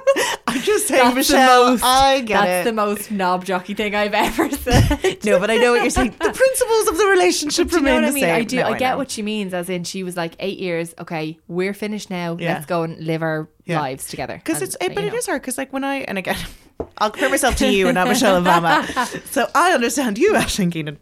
[0.55, 1.65] I'm just saying, That's Michelle.
[1.67, 2.71] the most, I get that's it.
[2.71, 5.19] the most knob jockey thing I've ever said.
[5.25, 6.11] no, but I know what you're saying.
[6.13, 8.23] The principles of the relationship Do you know remain I the mean?
[8.23, 8.35] same.
[8.37, 8.57] I do.
[8.59, 9.53] No, I get what she means.
[9.55, 10.95] As in, she was like eight years.
[10.99, 12.37] Okay, we're finished now.
[12.41, 12.55] Yeah.
[12.55, 13.81] Let's go and live our Yeah.
[13.81, 14.37] lives together.
[14.37, 15.19] Because it's, it, but you it know.
[15.19, 15.43] is hard.
[15.43, 16.39] Because like when I and again,
[16.99, 18.85] I'll compare myself to you and not Michelle Obama.
[19.31, 20.99] So I understand you, Aisling Keenan,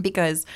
[0.00, 0.46] because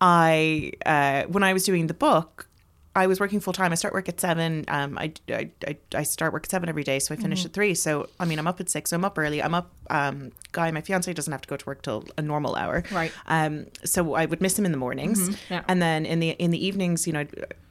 [0.00, 2.47] I uh, when I was doing the book.
[2.94, 3.70] I was working full time.
[3.70, 4.64] I start work at seven.
[4.68, 7.52] Um, I, I, I, I start work at seven every day, so I finish at
[7.52, 7.74] three.
[7.74, 8.90] So I mean, I'm up at six.
[8.90, 9.42] So I'm up early.
[9.42, 9.70] I'm up.
[9.90, 12.82] Um, guy, my fiance doesn't have to go to work till a normal hour.
[12.90, 13.12] Right.
[13.26, 15.62] Um, so I would miss him in the mornings, yeah.
[15.68, 17.26] and then in the in the evenings, you know,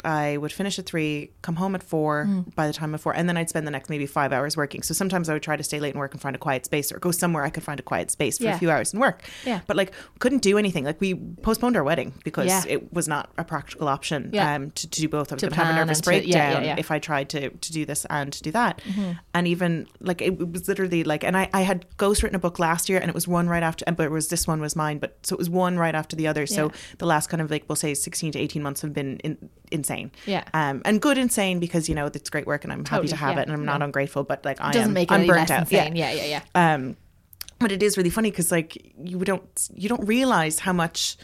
[0.05, 2.53] I would finish at three, come home at four Mm.
[2.55, 4.83] by the time of four, and then I'd spend the next maybe five hours working.
[4.83, 6.91] So sometimes I would try to stay late and work and find a quiet space,
[6.91, 8.55] or go somewhere I could find a quiet space for Yeah.
[8.55, 9.23] a few hours and work.
[9.45, 9.61] Yeah.
[9.67, 10.83] But like, couldn't do anything.
[10.85, 12.63] Like we postponed our wedding because Yeah.
[12.67, 14.29] it was not a practical option.
[14.33, 14.53] Yeah.
[14.55, 15.31] Um, to, to do both.
[15.31, 17.29] I was going to have a nervous and to- yeah, yeah, breakdown if I tried
[17.29, 18.81] to to do this and to do that.
[18.87, 19.11] Mm-hmm.
[19.33, 22.59] And even like it, it was literally like, and I I had ghostwritten a book
[22.59, 24.75] last year, and it was one right after, and but it was this one was
[24.75, 26.45] mine, but so it was one right after the other.
[26.47, 26.71] So Yeah.
[26.99, 30.11] the last kind of like we'll say sixteen to eighteen months have been in, insane.
[30.25, 30.43] Yeah.
[30.53, 33.35] Um, and good insane because you know it's great work, and I'm happy to have
[33.35, 33.41] yeah.
[33.41, 33.85] it, and I'm not No.
[33.85, 35.59] ungrateful, but like I doesn't am, make it I'm any burnt out.
[35.61, 35.95] insane.
[35.95, 36.73] Yeah, yeah, yeah.
[36.73, 36.95] Um,
[37.59, 41.17] but it is really funny because like you don't you don't realize how much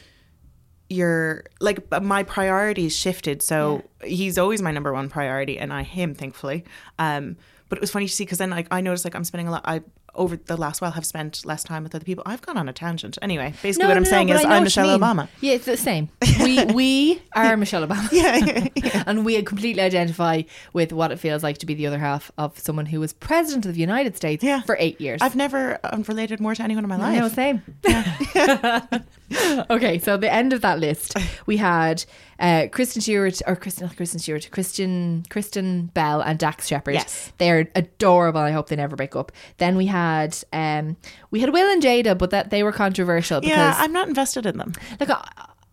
[0.90, 3.42] your like my priorities shifted.
[3.42, 6.66] So he's always my number one priority, and I him thankfully.
[7.00, 7.38] Um,
[7.70, 9.52] but it was funny to see because then like I noticed like I'm spending a
[9.52, 9.64] lot.
[9.66, 9.82] I
[10.15, 12.23] over the last while have spent less time with other people.
[12.26, 13.18] I've gone on a tangent.
[13.22, 14.98] Anyway, basically what I'm saying but is I'm Michelle.
[14.99, 15.27] Obama.
[15.41, 16.10] Yeah, it's the same.
[16.41, 18.10] We we are Michelle Obama.
[18.11, 21.99] Yeah, yeah, and we completely identify with what it feels like to be the other
[21.99, 24.61] half of someone who was president of the United States Yeah.
[24.61, 25.22] for eight years.
[25.22, 27.19] I've never um, related more to anyone in my life.
[27.19, 27.61] No, same.
[29.70, 31.16] okay, so the end of that list,
[31.46, 32.04] we had
[32.40, 36.96] uh, Kristen Stewart, or Kristen, not Kristen Stewart, Kristen, Kristen Bell, and Dax Shepard.
[36.96, 37.32] Yes.
[37.38, 38.42] they're adorable.
[38.42, 39.32] I hope they never break up.
[39.58, 40.98] Then we had, um,
[41.32, 44.46] we had Will and Jada, but that they were controversial because, Yeah, I'm not invested
[44.46, 44.74] in them.
[45.00, 45.28] like, I,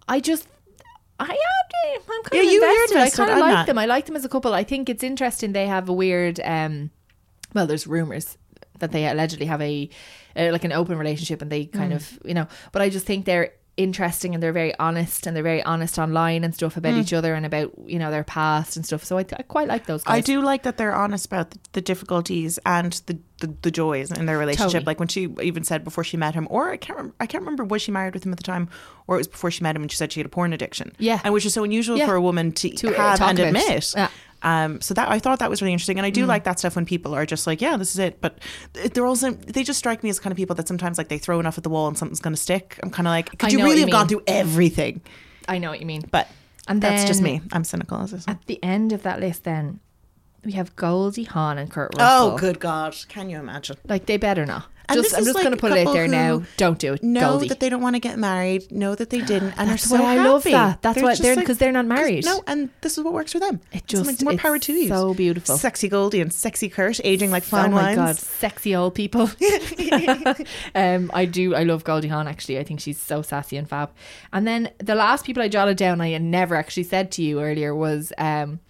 [0.08, 0.46] I just.
[1.18, 2.00] I am.
[2.00, 2.94] I'm kind Yeah, of invested.
[2.96, 3.66] invested, I kind of like not.
[3.66, 3.78] them.
[3.78, 4.54] I like them as a couple.
[4.54, 5.52] I think it's interesting.
[5.52, 6.40] They have a weird.
[6.40, 6.90] um
[7.54, 8.38] Well, there's rumors
[8.78, 9.90] that they allegedly have a
[10.36, 11.72] uh, like an open relationship, and they Mm.
[11.72, 12.46] kind of you know.
[12.72, 16.44] But I just think they're interesting and they're very honest and they're very honest online
[16.44, 19.02] and stuff about each other and about you know their past and stuff.
[19.04, 20.02] So I, I quite like those.
[20.04, 20.12] Guys.
[20.14, 20.18] Mm.
[20.18, 24.10] I do like that they're honest about the, the difficulties and the, the, the joys
[24.12, 24.72] in their relationship.
[24.72, 24.84] Totally.
[24.84, 27.42] Like when she even said before she met him, or I can't remember, I can't
[27.42, 28.68] remember was she married with him at the time,
[29.06, 30.92] or it was before she met him and she said she had a porn addiction.
[30.98, 31.20] Yeah.
[31.24, 32.06] and which is so unusual Yeah.
[32.06, 33.92] for a woman to, To, uh, have talk and admit.
[33.96, 34.08] Yeah.
[34.42, 36.76] Um, so that I thought that was really interesting, and I do like that stuff
[36.76, 38.38] when people are just like, "Yeah, this is it." But
[38.94, 41.40] they're also they just strike me as kind of people that sometimes like they throw
[41.40, 42.78] enough at the wall and something's going to stick.
[42.82, 45.02] I'm kind of like, could I you really have gone through everything?
[45.48, 46.04] I know what you mean.
[46.10, 46.28] But
[46.68, 47.42] And that's just me.
[47.52, 48.24] I'm cynical as this.
[48.28, 49.80] At the end of that list, then
[50.44, 52.32] we have Goldie Hawn and Kurt Russell.
[52.32, 52.96] Oh, good God!
[53.08, 53.76] Can you imagine?
[53.88, 54.66] Like they better not.
[54.94, 56.42] Just I'm just like going to put it out there now.
[56.56, 57.02] Don't do it.
[57.02, 57.48] Know Goldie.
[57.48, 58.70] that they don't want to get married.
[58.72, 60.82] Know that they didn't, and That's are so why I love that.
[60.82, 62.24] That's why they're- 'cause they're not married.
[62.24, 63.60] No, and this is what works for them.
[63.72, 64.88] It So like, just- more it's power to you.
[64.88, 65.56] so beautiful.
[65.56, 67.96] Sexy Goldie and sexy Kurt, aging like fine oh my wines.
[67.96, 69.30] god, sexy old people.
[70.74, 71.54] um, I do.
[71.54, 72.28] I love Goldie Hawn.
[72.28, 73.90] Actually, I think she's so sassy and fab.
[74.32, 77.74] And then the last people I jotted down, I never actually said to you earlier
[77.74, 78.60] was, um,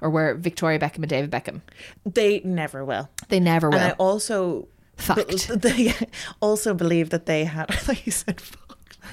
[0.00, 1.60] or were Victoria Beckham and David Beckham.
[2.04, 3.08] They never will.
[3.28, 3.78] They never will.
[3.78, 5.48] And I also Fact.
[5.62, 5.94] they
[6.40, 7.66] also believe that they had.
[7.70, 8.62] I thought you said fuck.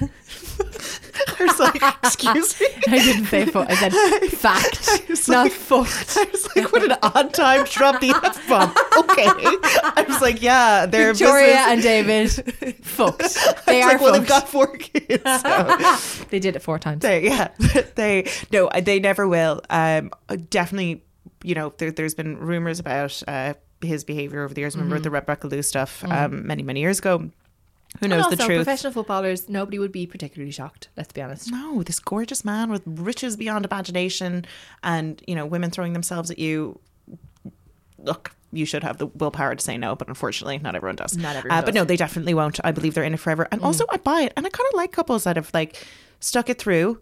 [0.00, 2.66] I was like, excuse me.
[2.88, 3.70] I didn't say fuck.
[3.70, 3.92] I said
[4.30, 6.16] fact, was not like- fucked.
[6.18, 8.70] I was like, what an odd time to drop the F bomb.
[8.98, 9.24] Okay.
[9.26, 12.30] I was like, yeah, they're Victoria business- and David
[12.84, 13.38] fucked.
[13.66, 15.22] They I are like, well, they've got four kids.
[15.22, 17.02] so they did it four times.
[17.02, 17.48] they, yeah,
[17.94, 19.60] they no, they never will.
[19.70, 20.10] Um,
[20.50, 21.04] definitely,
[21.44, 23.54] you know, there, there's been rumors about uh,
[23.84, 24.74] his behavior over the years.
[24.76, 25.02] Remember Mm-hmm.
[25.04, 27.30] the Rebecca Loos stuff um, many many years ago.
[28.00, 28.58] Who knows also, the truth?
[28.64, 30.88] professional footballers, nobody would be particularly shocked.
[30.96, 31.50] Let's be honest.
[31.52, 34.44] No, this gorgeous man with riches beyond imagination,
[34.82, 36.80] and you know, women throwing themselves at you.
[37.98, 41.16] Look, you should have the willpower to say no, but unfortunately, not everyone does.
[41.16, 42.58] Not everyone Uh, but no, they definitely won't.
[42.64, 44.76] I believe they're in it forever, and also I buy it, and I kind of
[44.76, 45.86] like couples that have like
[46.20, 47.00] stuck it through.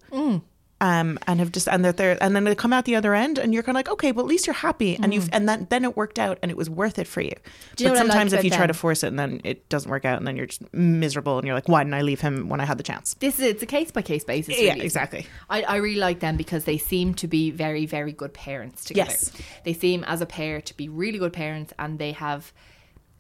[0.83, 3.39] Um, and have just and they're there and then they come out the other end
[3.39, 5.71] and you're kind of like okay but at least you're happy and you've and that
[5.71, 7.31] then it worked out and it was worth it for you
[7.79, 10.05] you but like sometimes if you try to force it and then it doesn't work
[10.05, 12.61] out and then you're just miserable and you're like why didn't I leave him when
[12.61, 14.59] I had the chance This is it's a case by case basis.
[14.59, 15.27] Yeah, exactly.
[15.49, 19.11] I, I really like them because they seem to be very very good parents together.
[19.11, 19.31] Yes.
[19.65, 22.53] they seem as a pair to be really good parents, and they have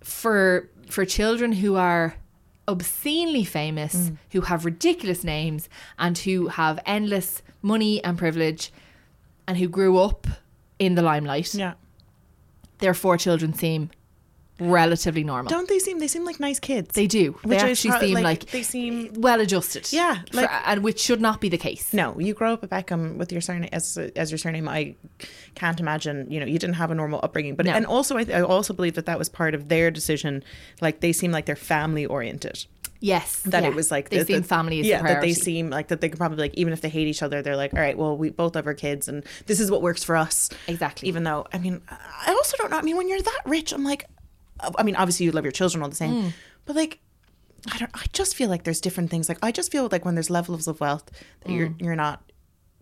[0.02, 2.16] for for children who are
[2.68, 4.16] obscenely famous, Mm.
[4.32, 5.68] who have ridiculous names,
[5.98, 8.72] and who have endless money and privilege,
[9.46, 10.26] and who grew up
[10.78, 11.54] in the limelight.
[11.54, 11.74] yeah
[12.78, 13.90] Their four children seem
[14.70, 15.50] relatively normal.
[15.50, 15.98] Don't they seem?
[15.98, 16.94] They seem like nice kids.
[16.94, 17.38] they do.
[17.44, 19.92] They Which is actually seem like, like, they seem- well adjusted.
[19.92, 21.92] Yeah, For- and which should not be the case.
[21.92, 24.68] No, you grow up at Beckham with your surname as as your surname.
[24.68, 24.94] I
[25.54, 26.30] can't imagine.
[26.30, 27.54] You know, you didn't have a normal upbringing.
[27.56, 27.72] But No.
[27.72, 30.42] and also, I, I also believe that that was part of their decision.
[30.80, 32.66] Like they seem like they're family oriented.
[33.04, 33.70] Yes, That yeah.
[33.70, 36.00] it was like they the- seem the- family is yeah, that they seem like that
[36.00, 38.16] they could probably like even if they hate each other, they're like, all right, well,
[38.16, 40.48] we both have our kids, and this is what works for us.
[40.68, 41.08] Exactly.
[41.08, 42.76] Even though, I mean, I also don't know.
[42.78, 44.04] I mean, when you're that rich, I'm like,
[44.78, 46.32] I mean, obviously you love your children all the same, Mm.
[46.66, 46.98] but like.
[47.72, 47.92] I don't.
[47.94, 49.28] I just feel like there's different things.
[49.28, 51.08] Like I just feel like when there's levels of wealth
[51.42, 51.80] that you're Mm.
[51.80, 52.20] you're not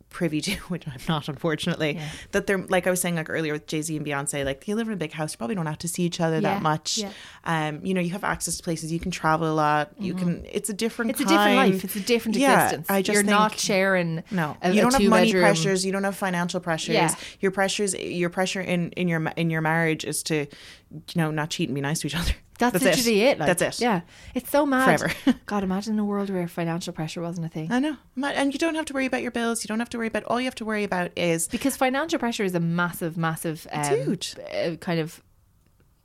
[0.09, 2.01] privy to, which I'm not, unfortunately.
[2.33, 4.75] That they're like I was saying like earlier with Jay Z and Beyonce, like you
[4.77, 6.63] live in a big house, you probably don't have to see each other Yeah, that
[6.63, 6.97] much.
[6.97, 7.11] yeah.
[7.45, 9.93] Um, you know, you have access to places, you can travel a lot.
[9.99, 10.47] You can.
[10.51, 11.13] It's a different.
[11.13, 11.23] Mm-hmm.
[11.25, 11.85] It's a different life.
[11.85, 12.87] It's a different Yeah, existence.
[12.89, 14.23] I just You're think, not sharing.
[14.31, 15.85] No, a, you don't have money two-bedroom- pressures.
[15.85, 16.95] You don't have financial pressures.
[16.95, 17.15] Yeah.
[17.41, 20.47] Your pressures, your pressure in in your in your marriage is to,
[20.91, 22.33] you know, not cheat and be nice to each other.
[22.59, 23.39] That's, literally it.
[23.39, 23.83] like, That's it.
[23.83, 24.03] Yeah,
[24.35, 25.01] it's so mad.
[25.01, 25.39] Forever.
[25.47, 27.73] God, imagine a world where financial pressure wasn't a thing.
[27.73, 29.65] I know, and you don't have to worry about your bills.
[29.65, 30.25] You don't have to worry about.
[30.25, 33.85] All you have to worry about is Because financial pressure is a massive, massive, um,
[33.85, 34.35] huge.
[34.55, 35.23] uh, kind of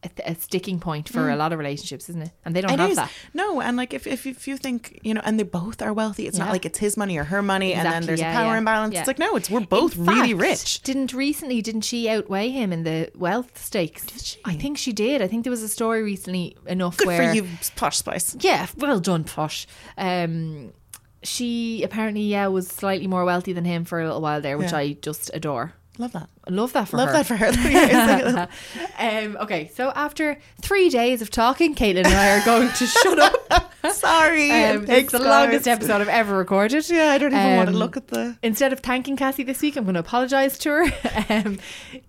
[0.06, 2.32] a, a sticking point for a lot of relationships, isn't it?
[2.46, 2.74] And they don't Mm.
[2.76, 2.96] It have is.
[2.98, 3.12] that.
[3.34, 6.28] No, and like if, if if you think you know, and they both are wealthy,
[6.28, 6.46] it's Yeah.
[6.46, 8.58] not like it's his money or her money, and then there's yeah, a power yeah,
[8.60, 8.96] imbalance.
[8.96, 10.82] It's like no, it's we're In both really fact, rich.
[10.82, 11.62] Didn't recently?
[11.62, 14.06] Didn't she outweigh him in the wealth stakes?
[14.06, 14.40] Did she?
[14.46, 15.22] I think she did.
[15.22, 18.36] I think there was a story recently enough Good where for you, posh spice.
[18.40, 19.68] Yeah, well done, Posh.
[19.98, 20.74] Um,
[21.24, 24.74] she apparently yeah was slightly more wealthy than him for a little while there, which.
[24.74, 25.74] I just adore.
[25.98, 26.30] Love that.
[26.50, 27.06] Love that for her.
[27.06, 27.14] Love her.
[27.14, 27.46] that for her.
[27.70, 28.36] Yeah, it's
[29.00, 32.86] like- um, okay, so after three days of talking, Caitlin and I are going to
[32.86, 33.72] shut up.
[33.94, 34.52] Sorry.
[34.52, 35.28] Um, it's the guys.
[35.28, 36.90] longest episode I've ever recorded.
[36.90, 38.36] Yeah, I don't even want to Um, look at the.
[38.44, 40.84] Instead of thanking Cassie this week, I'm going to apologise to her.
[41.30, 41.60] um,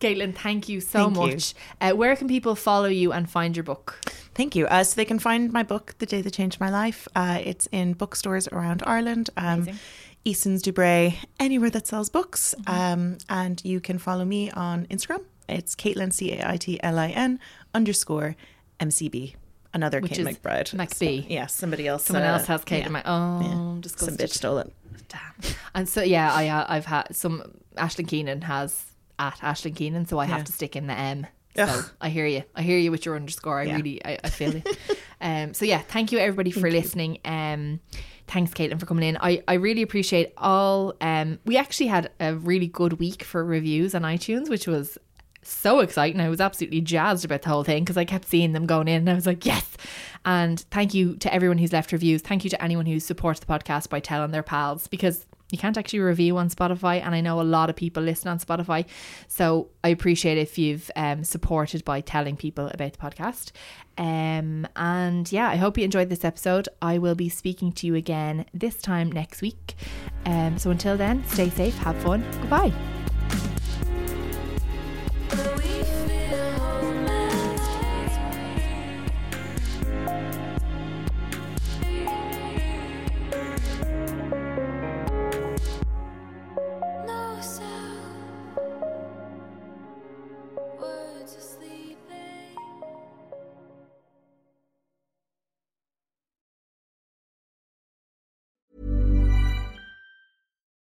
[0.01, 1.33] Caitlin, thank you so Thank you.
[1.35, 1.55] much.
[1.81, 4.01] Uh, where can people follow you and find your book?
[4.35, 4.67] Thank you.
[4.67, 7.09] Uh, so they can find my book, The Day That Changed My Life.
[7.15, 9.31] Uh, it's in bookstores around Ireland.
[9.37, 9.79] Um, Amazing.
[10.27, 12.55] Eason's Dubray, anywhere that sells books.
[12.63, 12.81] Mm-hmm.
[12.81, 15.23] Um, and you can follow me on Instagram.
[15.49, 17.39] It's Caitlin, C A I T L I N
[17.73, 18.35] underscore
[18.81, 19.35] MCB.
[19.73, 20.75] Another Which Kate McBride.
[20.75, 21.27] McBee.
[21.29, 22.05] Yeah, somebody else.
[22.07, 22.81] Someone uh, else has Caitlin.
[22.81, 22.89] yeah.
[22.89, 23.51] Mac- oh, Yeah.
[23.51, 24.19] Some disgusted.
[24.19, 24.73] bitch stole it.
[25.09, 25.55] Damn.
[25.75, 27.43] And so yeah, I uh, I've had some
[27.77, 28.85] Aisling Keenan has
[29.21, 31.27] at Aisling Keenan, so I have to stick in the M.
[31.55, 31.91] So Ugh.
[32.01, 32.43] I hear you.
[32.57, 33.61] I hear you with your underscore.
[33.61, 33.77] I Yeah.
[33.77, 34.67] really I, I feel it.
[35.21, 37.19] um so yeah, thank you everybody for listening.
[37.25, 37.81] Um
[38.27, 39.17] thanks Caitlin for coming in.
[39.21, 43.95] I, I really appreciate all um we actually had a really good week for reviews
[43.95, 44.99] on iTunes, which was
[45.43, 46.21] so exciting.
[46.21, 48.97] I was absolutely jazzed about the whole thing because I kept seeing them going in
[48.97, 49.77] and I was like, yes.
[50.25, 52.21] And thank you to everyone who's left reviews.
[52.23, 55.79] Thank you to anyone who supports the podcast by telling their pals because You can't
[55.79, 58.85] actually review on Spotify, and I know a lot of people listen on Spotify.
[59.29, 63.53] So I appreciate if you've um, supported by telling people about the podcast.
[63.99, 66.69] Um, and yeah, I hope you enjoyed this episode.
[66.83, 69.75] I will be speaking to you again this time next week.
[70.25, 72.25] Um, so until then, stay safe, have fun.
[72.41, 72.73] Goodbye.